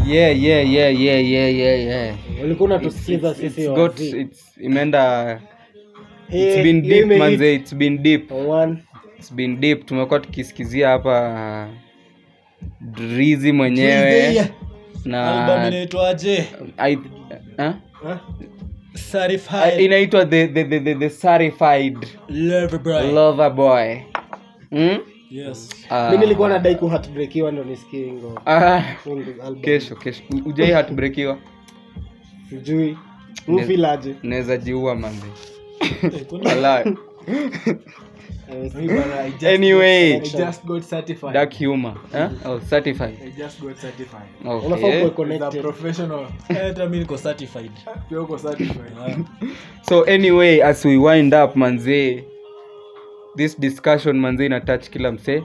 yeah 0.07 0.29
yeah 0.31 0.61
yeah 0.61 0.89
yeah 0.89 1.19
yeah 1.19 1.49
yeah 1.49 1.75
yeah. 1.87 2.17
Ulikuwa 2.45 2.67
unatusikiza 2.67 3.35
sisi 3.35 3.63
it's 3.63 3.73
got 3.73 4.01
it's 4.01 4.59
imeenda 4.61 5.41
Eh, 6.31 6.41
it's 6.49 6.63
been 6.63 6.83
deep 6.83 7.07
manze 7.19 7.55
it's 7.55 7.75
been 7.75 8.03
deep. 8.03 8.31
One. 8.33 8.77
It's 9.19 9.35
been 9.35 9.61
deep. 9.61 9.87
Tumekuwa 9.87 10.21
tukisikizia 10.21 10.89
hapa 10.89 11.69
drizi 12.81 13.53
mwenyewe 13.53 14.29
album 14.29 14.51
na 15.05 15.69
inaitwaje? 15.69 16.45
I, 16.79 16.95
huh? 16.95 17.73
Certified. 18.95 19.81
Inaitwa 19.81 20.27
the, 20.27 20.49
the, 20.49 20.65
the, 20.65 20.81
the, 20.81 20.95
the 20.95 21.11
certified 21.11 22.07
lover 22.29 22.79
boy. 22.79 23.13
lover 23.13 23.51
boy. 23.51 24.03
Mm? 24.71 24.99
yes. 25.31 25.69
Ah, 25.91 26.11
mi 26.11 26.19
nilikuwa 26.19 26.49
nadai 26.49 26.77
kuhatbrekiwa 26.77 27.53
ndo 27.53 27.65
nisikie 27.65 28.13
ah, 28.47 28.83
kesho 29.61 29.97
kesho. 29.97 30.23
Ujai 30.47 30.71
hatbrekiwa 30.71 31.39
sijui. 32.49 32.99
Ufilaje 33.49 34.15
naweza 34.23 34.57
jiua 34.57 34.95
I 38.53 39.31
just 39.31 39.45
anyway. 39.45 40.21
just 40.21 40.67
got 40.67 40.85
certified. 40.85 41.35
Dark 41.35 41.53
humor 41.53 41.95
eh? 42.13 42.29
oh, 42.45 42.61
certified. 42.61 43.19
I 43.23 43.31
just 43.31 43.61
got 43.61 43.79
certified. 43.79 44.29
Okay. 44.45 44.69
kuwe 44.69 45.05
as 45.07 45.15
connected. 45.15 45.63
professional. 45.63 46.27
Eh, 46.49 46.57
hata 46.57 46.89
mi 46.89 46.99
niko 46.99 47.17
certified. 47.19 47.71
Pia 48.09 48.21
uko 48.21 48.39
certified. 48.39 48.93
Ah. 48.99 49.17
so 49.89 50.03
anyway 50.03 50.61
as 50.61 50.85
we 50.85 50.99
wind 50.99 51.35
up 51.35 51.57
manzee 51.57 52.25
this 53.37 53.55
discussion 53.61 54.21
manzee 54.21 54.47
ina 54.47 54.61
touch 54.61 54.91
kila 54.91 55.13
msee. 55.13 55.43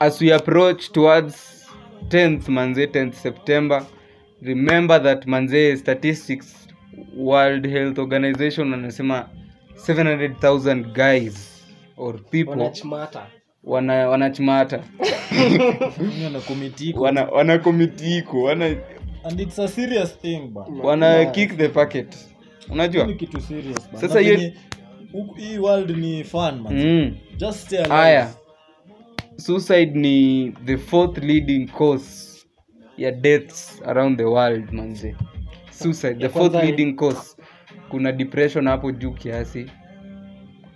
As 0.00 0.20
we 0.20 0.32
approach 0.32 0.92
towards 0.92 1.66
10th 2.08 2.48
manzee 2.48 2.86
10th 2.86 3.14
september 3.14 3.86
remember 4.42 5.02
that 5.02 5.26
manzee 5.26 5.76
statistics 5.76 6.68
world 7.16 7.66
health 7.66 7.98
organization 7.98 8.70
wanasema 8.70 9.28
700000 9.76 10.84
guys 10.92 11.53
or 11.96 12.24
people 12.24 12.50
wanachmata 12.50 13.26
wana 13.64 14.08
wanachmata 14.08 14.84
wana 16.94 17.24
wana 17.30 18.76
and 19.24 19.40
it's 19.40 19.58
a 19.58 19.68
serious 19.68 20.18
thing 20.18 20.40
ba. 20.52 20.66
Wana 20.82 21.24
kick 21.32 21.56
the 21.56 21.68
packet. 21.68 22.16
Unajua? 22.70 23.06
Ni 23.06 23.14
kitu 23.14 23.40
serious 23.40 23.90
ba. 23.92 23.98
Sasa 23.98 24.20
hiyo- 24.20 24.52
hii 25.36 25.58
world 25.58 25.90
ni 25.96 26.24
fun 26.24 26.60
man. 26.60 26.74
Mm. 26.86 27.16
just 27.36 27.58
stay 27.66 27.78
alive. 27.78 27.94
Haya. 27.94 28.34
Suicide 29.36 29.86
ni 29.98 30.52
the 30.64 30.76
fourth 30.76 31.18
leading 31.18 31.66
cause 31.66 32.44
ya 32.96 33.10
deaths 33.10 33.82
around 33.86 34.18
the 34.18 34.24
world 34.24 34.72
manze. 34.72 35.16
Suicide 35.70 36.14
the 36.14 36.28
fourth 36.28 36.54
leading 36.54 36.96
cause. 36.96 37.36
Kuna 37.90 38.12
depression 38.12 38.68
hapo 38.68 38.92
juu 38.92 39.10
kiasi 39.12 39.66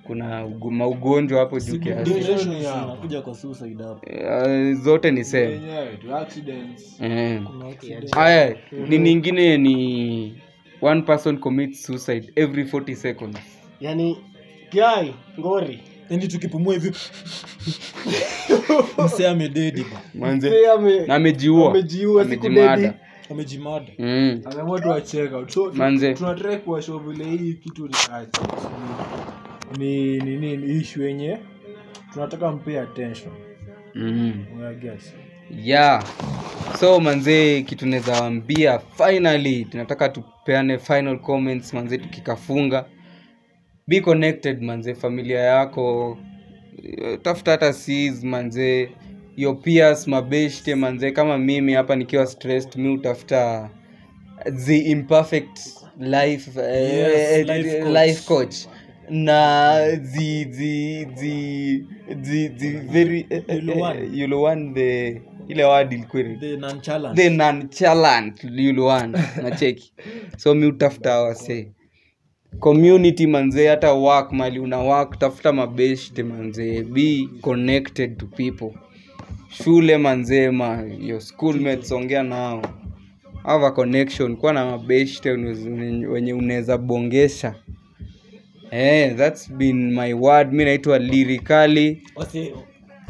kuna 0.09 0.45
ugu- 0.47 0.71
maugonjwa 0.71 1.41
hapo 1.41 1.61
juu 1.61 1.79
kiasi 1.81 2.13
Depression 2.15 2.57
inakuja 2.57 3.23
kwa 3.23 3.35
suicide 3.35 3.85
hapo 3.85 4.07
uh, 4.07 4.81
zote 4.83 5.11
ni 5.11 5.25
same 5.25 5.43
Yenyewe 5.51 5.97
tu, 5.97 6.17
accidents. 6.17 7.01
Eh. 7.01 7.43
haya 8.15 8.57
ni 8.89 8.99
ningine 8.99 9.59
ni 9.59 10.39
one 10.83 11.03
person 11.03 11.39
commits 11.39 11.83
suicide 11.87 12.33
every 12.37 12.63
40 12.63 12.95
seconds 12.95 13.39
yani 13.81 14.19
kiai 14.71 15.15
ngori 15.41 15.81
yani 16.11 16.29
tukipumua 16.29 16.75
hivi 16.75 16.91
msee 19.05 19.29
amededi 19.29 19.83
ba 19.83 20.01
manze 20.15 20.49
Mzee 20.51 20.71
ame- 20.71 21.07
na 21.07 21.15
amejiua 21.15 21.71
amejiua, 21.71 22.25
siku 22.25 22.47
Amejimada. 22.47 22.77
dedi. 22.77 22.95
amejimada 23.31 23.87
mm. 23.99 24.41
Ameamua 24.45 24.81
tu 24.81 24.93
acheka. 24.93 25.45
So, 25.49 25.71
tu- 25.71 25.77
Manze. 25.77 26.15
tunatrai 26.15 26.57
kuwashow 26.59 26.99
vile 26.99 27.25
hii 27.25 27.55
kitu 27.55 27.89
ni 27.89 27.95
acha. 28.13 28.41
Ni 29.79 30.19
ni 30.19 30.37
ni 30.37 30.57
ni 30.57 30.81
issue 30.81 31.07
yenye 31.09 31.39
tunataka 32.13 32.53
mpe 32.53 32.81
attention. 32.81 33.33
Mm. 33.95 34.45
unaget 34.57 35.01
yeah. 35.65 36.05
So 36.81 37.01
manzee 37.01 37.63
kitu 37.63 37.87
naweza 37.87 38.13
wambia 38.23 38.79
finally 38.79 39.65
tunataka 39.65 40.09
tupeane 40.09 40.79
final 40.79 41.19
comments 41.19 41.75
manzee 41.75 41.99
tukikafunga. 41.99 42.85
Be 43.87 44.01
connected 44.01 44.63
manzee 44.63 44.95
familia 44.95 45.41
yako. 45.41 46.19
Tafuta 47.23 47.51
hata 47.51 47.73
seas 47.73 48.25
manzee 48.25 48.89
your 49.37 49.61
peers 49.63 50.09
mabeshte 50.09 50.75
manzee 50.75 51.11
kama 51.11 51.39
mimi 51.39 51.73
hapa 51.73 51.97
nikiwa 51.97 52.27
stressed 52.27 52.77
mi 52.77 52.89
utafuta 52.89 53.71
the 54.67 54.79
imperfect 54.79 55.59
life, 56.01 56.51
eh, 56.61 56.95
Yes, 56.95 57.49
uh, 57.49 57.55
life 57.57 57.69
eh, 57.77 57.83
coach. 57.85 58.07
life 58.07 58.23
coach 58.27 58.55
na 59.11 59.79
the 60.15 60.45
the 60.45 61.05
the 61.21 61.85
the 62.23 62.49
the 62.49 62.71
very 62.93 63.27
eh, 63.31 63.43
eh, 63.49 63.57
eh, 63.95 64.09
the 64.75 65.21
ile 65.49 65.67
nonchalant. 66.57 67.17
nacheki. 69.43 69.93
So 70.37 70.55
mi 70.55 70.67
utafuta 70.67 71.19
wase. 71.21 71.73
Community 72.61 73.27
manzee 73.27 73.67
hata 73.69 73.93
work 73.93 74.33
mali 74.33 74.59
una 74.59 74.79
work 74.79 75.19
tafuta 75.19 75.53
mabeshte 75.53 76.23
manzee 76.23 76.83
be 76.83 77.29
connected 77.43 78.19
to 78.19 78.27
people. 78.27 78.71
Shule 79.51 79.99
manzee 79.99 80.51
ma 80.51 80.83
your 81.01 81.21
schoolmates 81.21 81.93
ongea 81.93 82.23
nao. 82.23 82.63
Have 83.45 83.65
a 83.67 83.71
connection 83.71 84.37
kuwa 84.37 84.53
na 84.53 84.65
mabeshte 84.65 85.31
wenye 86.11 86.33
unaweza 86.35 86.79
bongesha 86.79 87.55
eh 88.71 89.17
that's 89.17 89.53
been 89.53 89.95
my 89.95 90.15
word. 90.15 90.53
Mi 90.53 90.65
naitwa 90.65 90.99
lirikali. 90.99 92.03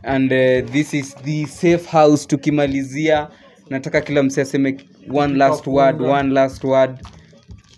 And 0.02 0.32
uh, 0.32 0.70
this 0.72 0.94
is 0.94 1.14
the 1.16 1.46
safe 1.46 1.86
house 1.90 2.26
tukimalizia. 2.26 3.28
Nataka 3.70 4.00
kila 4.00 4.22
mse 4.22 4.40
aseme 4.40 4.76
one 5.14 5.34
last 5.34 5.66
word 5.66 6.00
one 6.02 6.32
last 6.34 6.64
word. 6.64 6.98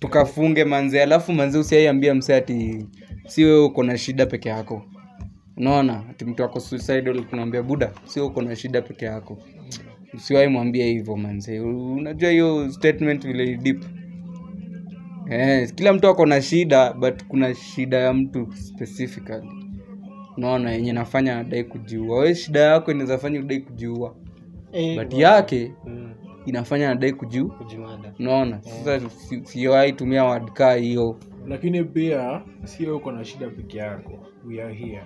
Tukafunge 0.00 0.64
manze. 0.64 1.02
Alafu 1.02 1.32
manze 1.32 1.58
usiaiambia 1.58 2.14
mse 2.14 2.34
ati 2.34 2.86
si 3.26 3.44
wewe 3.44 3.64
uko 3.64 3.82
na 3.82 3.98
shida 3.98 4.26
peke 4.26 4.48
yako. 4.48 4.82
Unaona 5.56 6.04
ati 6.10 6.24
mtu 6.24 6.44
ako 6.44 6.60
suicidal 6.60 7.24
tunaambia 7.30 7.62
buda 7.62 7.92
si 8.04 8.18
wewe 8.20 8.30
uko 8.32 8.42
na 8.42 8.56
shida 8.56 8.82
peke 8.82 9.04
yako. 9.04 9.38
Usiwahi 10.14 10.48
mwambia 10.48 10.86
hivyo 10.86 11.16
manze. 11.16 11.60
Unajua 11.60 12.30
hiyo 12.30 12.72
statement 12.72 13.26
vile 13.26 13.56
deep 13.56 13.84
eh, 15.30 15.72
kila 15.74 15.92
mtu 15.92 16.08
ako 16.08 16.26
na 16.26 16.42
shida 16.42 16.92
but 16.92 17.24
kuna 17.28 17.54
shida 17.54 17.96
ya 17.98 18.12
mtu 18.14 18.48
specifically. 18.52 19.48
Unaona 20.36 20.72
yenye 20.72 20.92
nafanya 20.92 21.34
nadai 21.34 21.64
kujiua. 21.64 22.18
We 22.18 22.34
shida 22.34 22.60
yako 22.60 22.90
inaweza 22.90 23.18
fanya 23.18 23.40
udai 23.40 23.60
kujiua. 23.60 24.14
Eh, 24.72 24.98
but 25.04 25.12
wa- 25.14 25.20
yake 25.20 25.72
Mm, 25.86 26.10
inafanya 26.46 26.88
nadai 26.88 27.12
kujiu 27.12 27.52
unaona? 27.76 28.12
Unaona 28.18 28.62
sasa 28.62 29.00
siwai 29.44 29.92
tumia 29.92 30.24
word 30.24 30.52
kaa 30.52 30.74
hiyo. 30.74 31.18
Lakini 31.48 31.84
pia 31.84 32.42
sio 32.64 32.96
uko 32.96 33.12
na 33.12 33.24
shida 33.24 33.48
peke 33.48 33.78
yako. 33.78 34.12
We 34.48 34.62
are 34.62 34.74
here. 34.74 35.02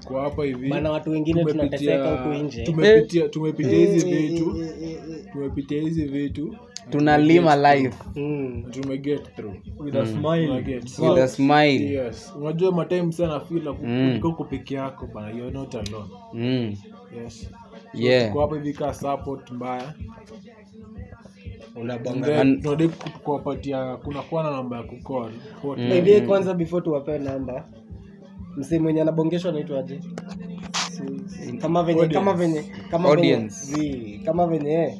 Tuko 0.00 0.20
hapa 0.20 0.44
hivi. 0.44 0.68
Maana 0.68 0.90
watu 0.90 1.10
wengine 1.10 1.44
tunateseka 1.44 2.10
huku 2.16 2.34
nje. 2.44 2.62
tumepitia 2.64 3.28
tumepitia 3.28 3.78
hizi 3.78 4.08
Eh, 4.10 4.14
eh, 4.24 4.30
vitu 4.30 4.56
tumepitia 5.32 5.80
hizi 5.82 6.04
vitu 6.04 6.56
tunalima 6.90 7.56
life. 7.56 7.96
matim 8.14 8.64
na 8.64 8.64
tumeget 8.70 9.34
through. 9.36 9.54
With 9.78 9.96
a 9.96 10.06
smile. 10.06 10.46
Tunaget. 10.46 10.98
with 10.98 11.18
a 11.18 11.28
smile. 11.28 11.82
Yes. 11.92 12.32
Unajua 12.40 12.72
matime 12.72 13.12
sana 13.12 13.40
feel 13.40 13.68
Mm. 13.82 14.18
kuko 14.22 14.44
peke 14.44 14.74
yako 14.74 15.06
bana 15.14 15.30
you're 15.30 15.50
not 15.50 15.74
alone. 15.74 16.08
Mm. 16.34 16.74
yes. 17.22 17.50
Yeah. 17.94 18.28
tuko 18.28 18.40
hapa 18.40 18.54
hivi 18.56 18.72
kaa 18.72 18.94
support 18.94 19.50
mbaya. 19.50 19.94
Tunadai 22.62 22.88
kuwapatia 23.22 23.96
kunakuwa 23.96 24.42
na 24.42 24.50
namba 24.50 24.76
ya 24.76 24.82
the 26.04 26.10
way, 26.12 26.20
kwanza 26.20 26.54
before 26.54 26.84
tuwapee 26.84 27.18
namba. 27.18 27.64
Msee 28.56 28.78
mwenye 28.78 29.02
anabongeshwa 29.02 29.50
anaitwaje 29.50 30.00
kama 31.60 31.82
venye 31.82 32.08
kama 32.08 32.32
venye 32.34 32.62
kama 32.90 33.08
venye 33.16 33.34
Audience. 33.34 34.20
kama 34.24 34.46
venye 34.46 34.72
eh, 34.74 34.94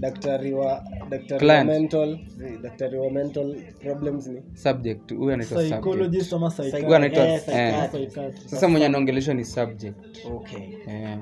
daktari 0.00 0.52
wa 0.52 0.82
daktari 1.10 1.32
wa 1.34 1.38
Client. 1.38 1.66
mental 1.70 2.18
zi, 2.36 2.58
daktari 2.62 2.98
wa 2.98 3.10
mental 3.10 3.56
problems 3.82 4.26
ni 4.26 4.42
subject. 4.54 5.12
Huyu 5.14 5.32
anaitwa 5.32 5.58
subject. 5.58 5.80
Psychologist 5.82 6.32
ama 6.32 6.50
psychiatrist. 6.50 6.84
Huyu 6.86 6.96
anaitwa- 6.98 7.26
eh, 7.28 7.40
psychiatrist, 7.40 7.94
eh. 7.94 8.08
psychiatrist. 8.08 8.48
sasa 8.48 8.68
mwenye 8.68 8.86
anaongeleshwa 8.86 9.34
ni 9.34 9.44
subject. 9.44 9.96
Okay. 10.34 10.60
yeah. 10.88 11.18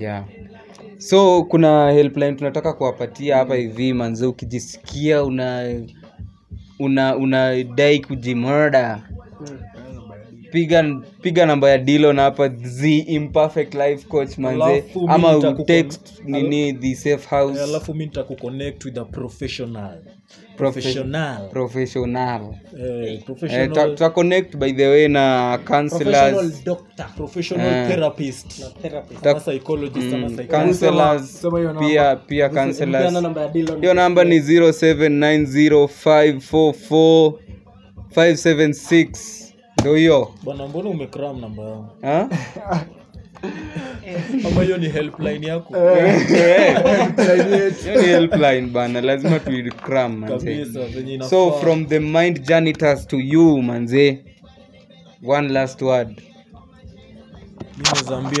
yeah. 0.00 0.24
So 0.98 1.44
kuna 1.44 1.90
helpline 1.92 2.32
tunataka 2.32 2.72
kuwapatia 2.72 3.36
hapa 3.36 3.54
hivi 3.54 3.92
manze 3.92 4.26
ukijisikia 4.26 5.24
una 5.24 5.64
una 6.78 7.16
unadai 7.16 8.00
kujimurda 8.00 9.02
piga 10.52 10.84
piga 11.22 11.46
namba 11.46 11.70
ya 11.70 11.78
dilon 11.78 12.16
hapa 12.18 12.48
the 12.48 12.98
imperfect 12.98 13.74
life 13.74 14.06
coach 14.08 14.38
manze. 14.38 14.64
Alafu 14.64 15.08
ama 15.10 15.54
text 15.66 16.12
nini 16.24 16.72
the 16.72 16.94
safe 16.94 17.26
house. 17.28 17.58
Eh, 17.58 17.64
alafu 17.64 17.94
mi 17.94 18.04
nitakuconnect 18.04 18.84
with 18.84 18.98
a 18.98 19.04
professional. 19.04 19.98
Profe- 20.56 20.72
professional. 20.72 21.48
Professional. 21.50 22.54
Eh, 22.80 23.12
Eh, 23.14 23.22
professional 23.24 23.68
tuta- 23.68 23.88
tuta 23.88 24.10
connect 24.10 24.56
by 24.56 24.72
the 24.72 24.88
way 24.88 25.08
na 25.08 25.58
Professional 25.64 25.90
counselors 25.90 26.64
doctor 26.64 27.06
professional 27.16 27.66
Eh. 27.74 27.88
therapist. 27.88 28.58
Na 28.60 28.66
therapist. 28.82 29.26
ama 29.26 29.40
psychologist 29.40 30.06
ama 30.14 30.16
mm, 30.28 30.36
psychiatrist 30.36 30.50
counselors. 30.80 31.40
Sema 31.40 31.58
hiyo 31.58 31.72
namba. 31.72 31.88
pia 31.88 32.16
pia 32.16 32.48
counselors. 32.48 33.12
namba 33.12 33.40
ya 33.42 33.48
Dylan. 33.48 33.80
hiyo 33.80 33.94
namba 33.94 34.24
ni 34.24 34.40
0790544576 38.10 39.45
ndo 39.86 39.94
hiyo. 39.94 40.34
Bwana 40.42 40.68
mbona 40.68 40.90
umekram 40.90 41.40
namba 41.40 41.62
yangu? 41.62 41.88
Ama 44.46 44.62
hiyo 44.62 44.78
ni 44.78 44.88
helpline 44.88 45.46
yako? 45.46 45.74
Hiyo 45.74 46.02
ni 48.02 48.08
helpline 48.08 48.66
bana 48.66 49.00
lazima 49.00 49.38
manze 50.20 50.62
inafaa. 51.14 51.30
so 51.30 51.52
from 51.52 51.86
the 51.86 52.00
mind 52.00 52.42
janitors 52.42 53.06
to 53.06 53.20
you 53.20 53.62
manze. 53.62 54.24
One 55.26 55.48
last 55.48 55.82
word. 55.82 56.08
Mi 57.76 57.84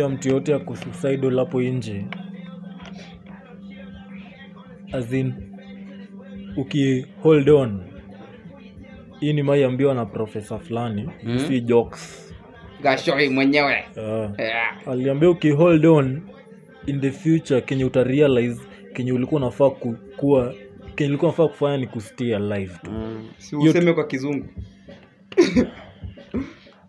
mtu 0.08 0.28
yote 0.28 0.52
ya 0.52 0.58
kusuicidal 0.58 1.38
hapo 1.38 1.62
nje. 1.62 2.04
Azin 4.92 5.34
ukihold 6.56 6.56
uki 6.56 7.06
hold 7.22 7.48
on 7.48 7.95
hii 9.20 9.32
ni 9.32 9.42
maiambiwa 9.42 9.94
na 9.94 10.06
profesa 10.06 10.58
fulani 10.58 11.10
Mm. 11.24 11.38
si 11.38 11.60
jokes. 11.60 12.34
Gashoi 12.82 13.28
mwenyewe. 13.28 13.84
Yeah. 13.96 14.32
yeah. 14.38 14.88
aliambia 14.88 15.30
uki 15.30 15.50
hold 15.50 15.86
on 15.86 16.22
in 16.86 17.00
the 17.00 17.10
future 17.10 17.60
kenye 17.60 17.84
utarealize 17.84 18.60
kenye 18.94 19.12
ulikuwa 19.12 19.40
unafaa 19.40 19.70
kukuwa 19.70 20.54
kenye 20.94 21.08
ulikuwa 21.10 21.28
unafaa 21.30 21.48
kufanya 21.48 21.76
ni 21.76 21.86
kustay 21.86 22.36
alive 22.36 22.72
tu. 22.82 22.90
Si 23.38 23.56
useme 23.56 23.92
kwa 23.92 24.06
kizungu. 24.06 24.46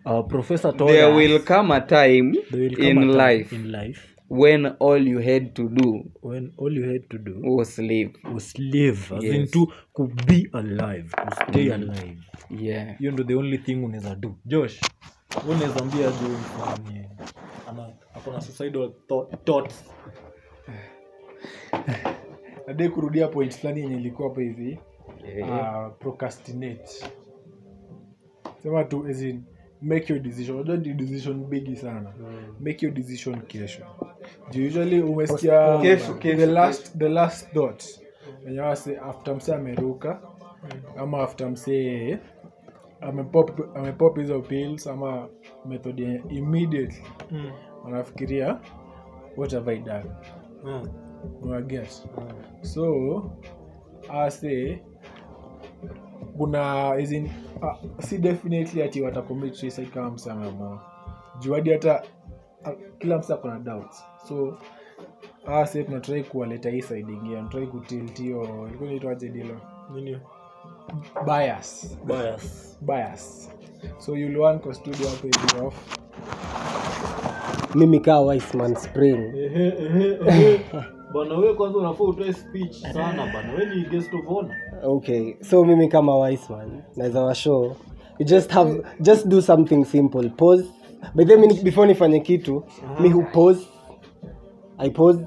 Uh, 0.05 0.27
professor 0.29 0.77
told 0.77 0.91
there 0.91 1.05
us. 1.11 1.15
will 1.17 1.39
come 1.39 1.73
a 1.75 1.81
time 1.81 2.39
will 2.53 2.75
come 2.75 2.89
in 2.89 2.97
a 2.97 3.01
time 3.01 3.37
life. 3.37 3.55
in 3.55 3.71
life 3.71 4.01
when 4.29 4.65
all 4.79 5.07
you 5.07 5.19
had 5.19 5.53
to 5.53 5.69
do 5.69 6.05
when 6.21 6.53
all 6.57 6.77
you 6.77 6.85
had 6.93 7.07
to 7.09 7.17
do 7.17 7.41
was 7.55 7.77
live 7.77 8.11
was 8.33 8.59
live 8.59 9.15
as 9.17 9.23
in 9.23 9.41
Yes. 9.41 9.51
to 9.51 9.67
ku 9.93 10.07
be 10.25 10.49
alive 10.53 11.09
to 11.15 11.35
stay 11.35 11.65
mm. 11.67 11.73
alive. 11.73 12.17
Yeah. 12.49 12.97
Hiyo 12.99 13.11
ndo 13.11 13.23
the 13.23 13.35
only 13.35 13.57
thing 13.57 13.75
unaweza 13.85 14.15
do. 14.15 14.35
Josh 14.45 14.81
wewe 15.43 15.55
unaweza 15.55 15.79
ambia 15.81 16.07
jo 16.07 16.37
akona 18.15 18.41
suicidal 18.41 18.91
thought, 19.07 19.45
thoughts. 19.45 19.91
Nadai 22.67 22.89
kurudia 22.89 23.27
point 23.27 23.57
fulani 23.59 23.79
yenye 23.81 23.95
ilikuwa 23.95 24.29
hapa 24.29 24.41
hivi. 24.41 24.79
Uh, 25.41 25.93
procrastinate. 25.99 27.05
Sema 28.63 28.83
tu 28.83 29.07
as 29.07 29.21
in, 29.21 29.43
make 29.81 30.13
your 30.13 30.21
decision. 30.23 30.55
Unajua 30.59 30.77
ni 30.77 30.93
decision 30.93 31.45
bigi 31.45 31.75
sana. 31.75 32.13
Make 32.59 32.85
your 32.85 32.95
decision 32.95 33.41
kesho. 33.41 33.83
Juu 34.51 34.65
usually 34.67 35.01
umesikia 35.01 35.77
the 36.21 36.45
last 36.45 36.97
the 36.97 37.09
last 37.09 37.51
thought 37.53 37.83
wenye 38.45 38.59
wase 38.59 38.97
after 38.97 39.35
msee 39.35 39.53
ameruka? 39.55 40.21
Ama 40.97 41.23
after 41.23 41.49
msee 41.51 42.17
amepop 43.01 43.75
amepop 43.77 44.17
hizo 44.17 44.41
pills 44.41 44.87
ama 44.87 45.27
method 45.65 45.99
immediately. 45.99 46.37
Immediately 46.37 47.03
anafikiria 47.87 48.59
what 49.37 49.53
have 49.53 49.73
i 49.73 49.77
done? 49.79 50.05
Mm. 50.63 50.89
unaget 51.41 52.07
so 52.61 53.31
ase 54.09 54.81
kuna 56.37 56.95
in, 56.99 57.29
uh, 57.61 58.01
si 58.01 58.17
definitely 58.17 58.83
ati 58.83 59.01
watacommit 59.01 59.53
suicide 59.53 59.87
kama 59.87 60.11
msa 60.11 60.33
ameamua 60.33 60.81
juu 61.39 61.53
hadi 61.53 61.71
hata 61.71 62.03
uh, 62.65 62.71
kila 62.99 63.17
msa 63.17 63.37
kuna 63.37 63.59
doubts. 63.59 64.03
So 64.27 64.57
ase 65.47 65.83
tunatrai 65.83 66.23
kuwaleta 66.23 66.69
hii 66.69 66.81
side 66.81 67.13
ingia 67.13 67.41
natrai 67.41 67.67
kutiltio 67.67 68.43
hiyo 68.43 68.67
ilikuwa 68.67 68.89
naitwaje 68.89 69.29
dilo 69.29 69.61
nini? 69.93 70.17
Bias. 71.25 71.97
Bias. 72.05 72.77
Bias. 72.81 73.51
So 73.97 74.15
you 74.15 74.41
want 74.41 74.61
kwa 74.63 74.73
studio 74.73 75.07
hapo 75.09 75.21
hivi 75.27 75.65
off. 75.65 75.97
Mimi 77.75 77.99
kaa 77.99 78.19
wiseman 78.21 78.75
spring. 78.75 79.17
Bwana 81.13 81.37
wewe 81.37 81.53
kwanza 81.53 81.77
unafaa 81.77 82.03
utoe 82.03 82.33
speech 82.33 82.75
sana 82.81 83.27
bwana. 83.31 83.53
Wewe 83.53 83.75
ni 83.75 83.81
guest 83.85 84.13
of 84.13 84.25
honor 84.25 84.55
okay 84.83 85.35
so 85.41 85.65
mimi 85.65 85.87
kama 85.87 86.17
wiseman 86.19 86.81
naweza 86.95 87.23
washow 87.23 87.75
you 88.19 88.25
just 88.25 88.51
have 88.51 88.81
just 88.99 89.27
do 89.27 89.41
something 89.41 89.85
simple 89.85 90.29
pause. 90.29 90.63
By 91.15 91.25
the 91.25 91.37
before 91.63 91.87
nifanye 91.87 92.19
kitu 92.19 92.63
mi 92.99 93.09
hu 93.09 93.23
pause. 93.33 93.67
I 94.79 94.89
pause 94.89 95.19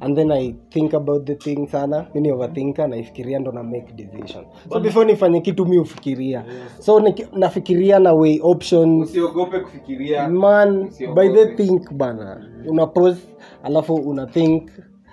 and 0.00 0.16
then 0.16 0.32
i 0.32 0.54
think 0.70 0.94
about 0.94 1.24
the 1.26 1.34
thing 1.34 1.66
sana. 1.68 2.06
Mini 2.14 2.32
overthinka 2.32 2.88
naifikiria 2.88 3.38
ndo 3.38 3.52
na 3.52 3.62
make 3.62 3.92
decision. 3.92 4.44
So 4.72 4.80
before 4.80 5.06
nifanye 5.06 5.40
kitu 5.40 5.66
mi 5.66 5.76
hufikiria. 5.76 6.44
So 6.78 7.00
niki- 7.00 7.38
nafikiria 7.38 7.98
na 7.98 8.12
way 8.12 8.40
options. 8.42 9.10
Usiogope 9.10 9.60
kufikiria. 9.60 10.28
Man 10.28 10.82
Usiogope. 10.82 11.28
by 11.28 11.34
the 11.44 11.56
think 11.56 11.92
bana. 11.92 12.46
Una 12.68 12.86
pause 12.86 13.20
alafu 13.62 13.94
una 13.94 14.26
think 14.26 14.70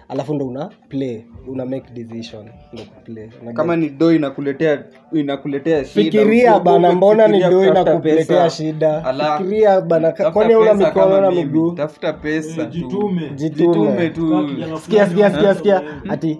alafu 0.09 0.33
ndo 0.33 0.47
una 0.47 0.69
play 0.89 1.25
una 1.47 1.65
make 1.65 1.93
decision 1.93 2.49
ndo 2.73 2.83
play. 3.05 3.29
Una 3.41 3.53
kama 3.53 3.75
ni 3.75 3.89
do 3.89 4.13
inakuletea 4.13 4.83
inakuletea 5.13 5.85
shida, 5.85 6.03
fikiria 6.03 6.59
bana 6.59 6.91
mbona 6.91 7.27
ni 7.27 7.39
do 7.43 7.65
inakuletea 7.65 8.49
shida? 8.49 9.05
Ala, 9.05 9.37
fikiria 9.37 9.81
bana 9.81 10.11
kwani 10.11 10.55
una 10.55 10.73
mikono 10.73 11.21
na 11.21 11.31
miguu? 11.31 11.71
tafuta 11.71 12.13
pesa 12.13 12.65
jitume. 12.65 13.29
Jitume. 13.35 14.09
Tu. 14.09 14.49
Sikia 14.81 15.07
sikia 15.09 15.31
sikia 15.31 15.55
sikia. 15.55 15.81
ati 16.09 16.39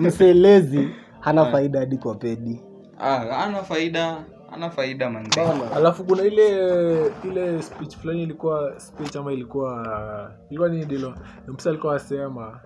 mselezi 0.00 0.88
hana 1.20 1.44
faida 1.46 1.78
hadi 1.78 1.98
kwa 1.98 2.14
pedi. 2.14 2.60
Ah, 2.98 3.18
hana 3.18 3.62
faida 3.62 4.16
ana 4.52 4.70
faida 4.70 5.10
manze 5.10 5.40
alafu 5.76 6.04
kuna 6.04 6.22
ile 6.22 6.48
ile 7.24 7.62
speech 7.62 7.96
fulani 7.96 8.22
ilikuwa 8.22 8.80
speech 8.80 9.16
ama 9.16 9.32
ilikuwa 9.32 10.30
ilikuwa 10.50 10.68
nini 10.68 10.84
dilo? 10.84 11.14
Msa 11.48 11.70
alikuwa 11.70 11.96
asema 11.96 12.60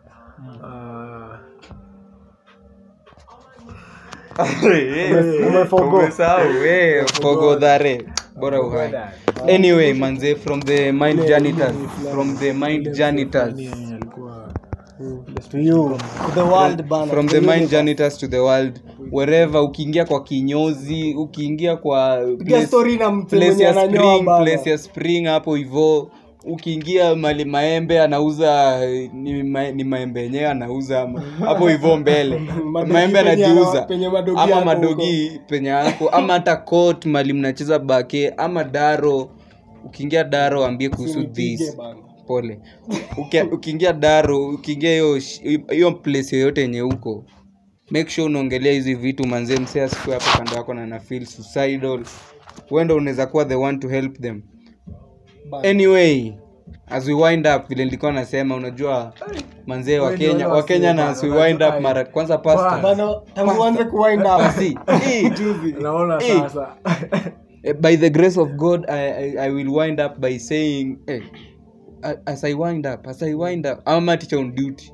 umefogo. 5.48 5.98
Umesahau, 5.98 6.44
bora 8.36 8.60
uhai. 8.62 8.92
anyway 9.54 9.92
manze 9.92 10.34
from 10.36 10.60
the 10.62 10.92
mind 10.92 11.26
janitors. 11.28 11.74
from 12.12 12.36
the 12.36 12.52
mind 12.52 12.94
janitors. 12.94 13.54
To 15.50 15.58
you. 15.58 15.96
To 16.26 16.32
the 16.34 16.44
world 16.44 16.82
bana. 16.88 17.06
from 17.12 17.26
the 17.26 17.40
mind 17.40 17.70
janitors 17.70 18.18
to 18.18 18.28
the 18.28 18.38
world. 18.38 18.80
Wherever 19.10 19.60
ukiingia 19.62 20.04
kwa 20.04 20.22
kinyozi 20.24 21.14
ukiingia 21.14 21.76
kwa 21.76 22.20
place- 22.20 22.66
story 22.66 22.96
na 22.96 23.10
place 23.22 23.62
ya 23.62 23.74
spring 23.74 24.24
place 24.24 24.70
ya 24.70 24.78
spring 24.78 25.26
hapo 25.26 25.54
hivo 25.54 26.10
ukiingia 26.44 27.14
mali 27.14 27.44
maembe 27.44 28.00
anauza 28.00 28.80
ni, 29.12 29.42
ma, 29.42 29.70
ni 29.70 29.84
maembe 29.84 30.22
yenyewe 30.22 30.46
anauza 30.48 31.08
hapo 31.38 31.68
hivo 31.68 31.96
mbele. 31.96 32.38
Maembe 32.92 33.18
anajiuza. 33.18 33.88
ama 34.36 34.64
madogi 34.64 35.40
penye 35.48 35.68
yako 35.68 36.08
ama 36.08 36.32
hata 36.32 36.56
kot 36.56 37.06
mali 37.06 37.32
mnacheza 37.32 37.78
bake 37.78 38.28
ama 38.36 38.64
daro. 38.64 39.30
Ukiingia 39.84 40.24
daro 40.24 40.64
ambie 40.66 40.88
kuhusu 40.88 41.24
this. 41.24 41.76
pole. 42.26 42.60
Ukiingia 43.52 43.92
daro 43.92 44.48
ukiingia 44.48 44.90
hiyo 45.70 45.92
place 45.92 46.36
yoyote 46.36 46.60
yenye 46.60 46.80
huko 46.80 47.24
make 47.90 48.10
sure 48.10 48.26
unaongelea 48.26 48.72
hizi 48.72 48.94
vitu 48.94 49.26
manzee 49.26 49.58
msea 49.58 49.88
siku 49.88 50.10
hapo 50.10 50.24
kando 50.38 50.54
yako 50.54 50.74
na 50.74 50.86
na 50.86 51.00
feel 51.00 51.26
suicidal 51.26 52.04
wendo 52.70 52.96
unaweza 52.96 53.26
kuwa 53.26 53.44
the 53.44 53.54
one 53.54 53.78
to 53.78 53.88
help 53.88 54.20
them 54.20 54.42
anyway 55.64 56.32
as 56.86 57.06
we 57.06 57.14
wind 57.14 57.46
up 57.46 57.68
vile 57.68 57.84
nilikuwa 57.84 58.12
nasema 58.12 58.54
unajua 58.56 59.12
manzee 59.66 59.98
wa 59.98 60.12
kenya 60.12 60.48
wa 60.48 60.62
kenya 60.62 60.94
na 60.94 61.08
as 61.08 61.22
we 61.22 61.30
wind 61.30 61.62
up 61.62 61.80
mara 61.80 62.04
kwanza 62.04 62.38
pasta. 62.38 62.78
bana 62.82 63.14
tangu 63.34 63.60
uanze 63.60 63.84
kuwind 63.84 64.22
up. 64.26 64.40
Eh, 64.60 65.32
naona 65.82 66.20
sasa. 66.20 66.76
Eh, 67.62 67.74
by 67.80 67.96
the 67.96 68.10
grace 68.10 68.40
of 68.40 68.48
god 68.50 68.90
i, 68.90 69.10
I, 69.12 69.38
I 69.38 69.50
will 69.50 69.68
wind 69.68 70.00
up 70.00 70.18
by 70.18 70.38
saying 70.38 70.98
eh, 71.06 71.22
as 72.26 72.44
i 72.44 72.54
wind 72.54 72.86
up 72.86 73.06
as 73.06 73.22
i 73.22 73.34
wind 73.34 73.66
up 73.66 73.78
ama 73.84 74.16
teacher 74.16 74.38
on 74.38 74.54
duty. 74.54 74.92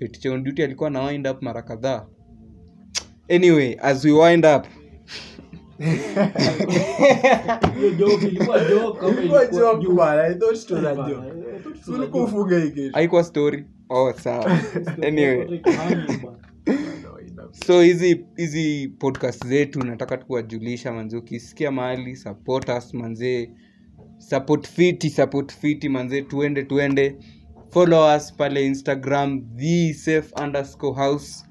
Eh, 0.00 0.10
teacher 0.10 0.32
on 0.32 0.44
duty 0.44 0.62
alikuwa 0.62 0.90
na 0.90 1.02
wind 1.04 1.26
up 1.26 1.42
mara 1.42 1.62
kadhaa. 1.62 2.06
Anyway 3.28 3.76
as 3.82 4.04
we 4.04 4.12
wind 4.12 4.46
up 4.46 4.66
Hiyo 7.76 7.90
joke 7.98 8.26
ilikuwa 8.26 8.58
joke 8.64 8.98
kama 9.00 9.20
ilikuwa 9.20 9.42
ilikuwa 9.42 9.74
joke 9.74 9.92
bana 9.96 10.22
i 10.22 10.34
thought 10.34 10.56
it 10.62 10.70
was 10.70 10.84
a 10.84 10.94
joke. 10.94 11.32
Si 11.84 11.90
ulikuwa 11.90 12.24
ufunge 12.24 12.58
hii 12.60 12.70
kitu 12.70 12.94
haikuwa 12.94 13.24
story. 13.24 13.64
Oh 13.88 14.12
sawa. 14.12 14.58
Anyway. 15.08 15.60
So 17.66 17.82
hizi 17.82 18.24
hizi 18.36 18.88
podcast 18.98 19.46
zetu 19.46 19.82
nataka 19.84 20.16
tukuwajulisha 20.16 20.92
manzee 20.92 21.16
ukisikia 21.16 21.70
mahali 21.70 22.16
support 22.16 22.68
us 22.68 22.94
manzee 22.94 23.50
support 24.18 24.68
fiti 24.68 25.10
support 25.10 25.52
fiti 25.52 25.88
manzee 25.88 26.22
tuende 26.22 26.62
tuende. 26.62 27.16
Follow 27.70 28.16
us 28.16 28.32
pale 28.36 28.66
instagram 28.66 29.42
the 29.56 29.94
safe 29.94 30.32
underscore 30.44 30.94
house 31.02 31.45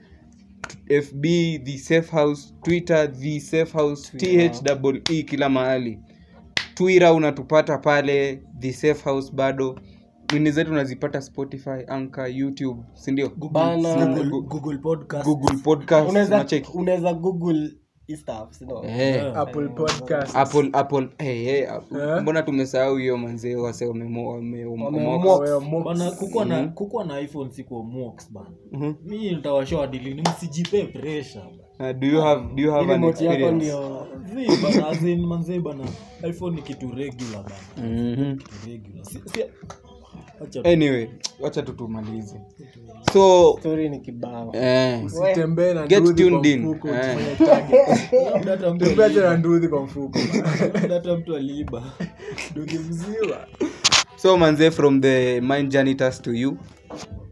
fb 1.03 1.23
the 1.63 1.77
safe 1.77 2.11
house 2.11 2.53
twitter 2.63 3.11
the 3.11 3.39
safe 3.39 3.73
house 3.73 4.11
the 4.17 5.23
kila 5.23 5.49
mahali. 5.49 5.99
Twira 6.73 7.13
unatupata 7.13 7.77
pale 7.77 8.41
the 8.59 8.73
safe 8.73 9.03
house 9.03 9.31
bado. 9.33 9.79
Nini 10.33 10.51
zetu 10.51 10.71
unazipata 10.71 11.21
spotify 11.21 11.83
anka 11.87 12.27
youtube 12.27 12.83
sindio. 12.93 13.29
Google- 13.29 14.41
Google 14.41 14.77
podcast. 14.77 15.25
google 15.25 15.57
podcast 15.63 16.09
unaweza 16.09 16.45
unaweza 16.73 17.13
google 17.13 17.71
hii 18.07 18.15
stuff 18.17 18.51
sino 18.51 18.83
apple 19.35 19.67
podcast. 19.67 20.35
Apple 20.35 20.69
apple 20.73 21.07
hey, 21.17 21.43
hey, 21.43 21.67
mbona 22.21 22.41
tumesahau 22.43 22.97
hiyo 22.97 23.17
manzee 23.17 23.55
wase 23.55 23.85
bana 25.83 26.11
kukua 26.75 27.05
na 27.05 27.19
iphone 27.19 27.51
sikuwa 27.51 27.83
mox 27.83 28.31
bana. 28.31 28.51
Mhm. 28.71 28.93
mi 29.03 29.17
nitawashoa 29.17 29.83
adilini 29.83 30.21
msijipe 30.21 30.83
pressure 30.83 31.45
bana. 35.59 35.83
Iphone 36.29 36.55
ni 36.55 36.61
kitu 36.61 36.91
regula 36.91 37.43
bana. 37.43 37.87
Mm-hmm. 37.89 38.39
regular. 38.67 39.05
Si, 39.05 39.21
si, 39.25 39.43
anyway 40.63 41.07
wacha 41.39 41.61
tutumalize 41.61 42.41
so 43.15 43.57
story 43.59 43.89
ni 43.89 43.99
kibao 43.99 44.51
eh, 44.55 45.01
Get 45.87 46.15
tuned 46.15 46.45
in. 46.45 46.75
Eh. 46.85 47.37
nduthi 49.37 49.67
kwa 49.67 49.81
mfuko. 49.83 50.19
Mtu 51.19 51.35
aliiba. 51.35 51.83
Nduthi 52.51 52.77
so 54.15 54.37
manze 54.37 54.71
from 54.71 55.01
the 55.01 55.41
mind 55.41 55.71
janitors 55.71 56.21
to 56.21 56.33
you. 56.33 56.57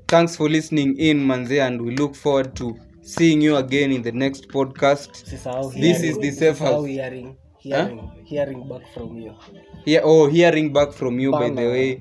Thanks 0.07 0.38
for 0.38 0.49
listening 0.51 0.95
in 0.99 1.17
manze 1.25 1.61
and 1.63 1.81
we 1.81 1.95
look 1.95 2.13
forward 2.15 2.53
to 2.53 2.75
seeing 3.01 3.43
you 3.43 3.57
again 3.57 3.91
in 3.91 4.03
the 4.03 4.11
next 4.11 4.47
podcast. 4.47 5.11
This 5.25 5.43
hearing- 5.73 6.03
is 6.09 6.19
the 6.19 6.31
safe 6.31 6.59
house. 6.59 6.88
hearing- 6.88 7.36
hearing- 7.59 8.09
hearing 8.25 8.63
back 8.69 8.81
from 8.93 9.17
you. 9.19 9.31
Here, 9.86 10.01
oh, 10.05 10.27
hearing 10.29 10.69
back 10.73 10.91
from 10.91 11.19
you 11.19 11.31
by 11.31 11.49
the 11.49 11.65
way 11.67 11.99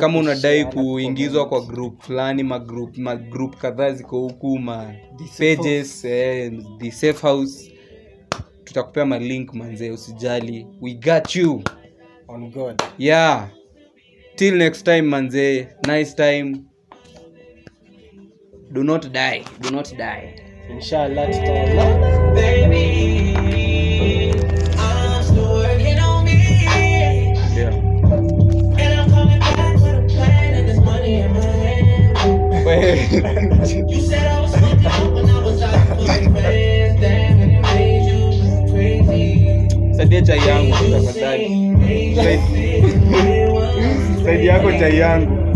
Kama 0.00 0.18
unadai 0.18 0.64
kuingizwa 0.64 1.48
kwa 1.48 1.60
group 1.60 2.02
fulani 2.02 2.42
magroup 2.42 2.96
magroup 2.98 3.56
kadhaa 3.56 3.92
ziko 3.92 4.18
huku 4.20 4.58
ma 4.58 4.92
The 5.18 5.24
safe 5.26 5.56
pages 5.56 6.04
eh, 6.04 6.52
the 6.78 6.90
safe 6.90 7.20
house. 7.22 7.72
Tutakupea 8.64 9.04
malink 9.06 9.54
manzee 9.54 9.90
usijali. 9.90 10.66
We 10.80 10.94
got 10.94 11.36
you. 11.36 11.62
On 12.28 12.50
God. 12.50 12.82
yeah. 12.98 13.48
Till 14.36 14.56
next 14.56 14.82
time 14.84 15.02
manzee 15.02 15.66
nice 15.86 16.14
time. 16.16 16.58
Do 18.70 18.82
not 18.82 19.08
die. 19.12 19.44
Do 19.60 19.70
not 19.70 19.96
die. 19.96 20.34
Inshallah 20.70 21.30
tutaonana. 21.30 22.34
Baby, 22.34 23.13
You 32.74 34.00
said 34.00 34.26
I 34.26 34.40
was 34.40 34.52
fucked 34.56 34.84
up 34.84 35.12
when 35.14 35.30
I 35.30 35.44
was 35.44 35.62
out 35.62 35.96
with 35.96 36.06
friends. 36.32 37.00
Damn, 37.00 37.40
it 37.40 37.62
made 37.62 38.04
you 38.10 38.70
crazy. 38.70 39.68
sadia 39.96 40.22
chai 40.26 40.38
yangu 40.48 40.74
tafadhali 40.90 41.48
Saidi- 42.16 42.42
saidi 44.24 44.46
yako 44.46 44.72
chai 44.72 44.98
yangu 44.98 45.53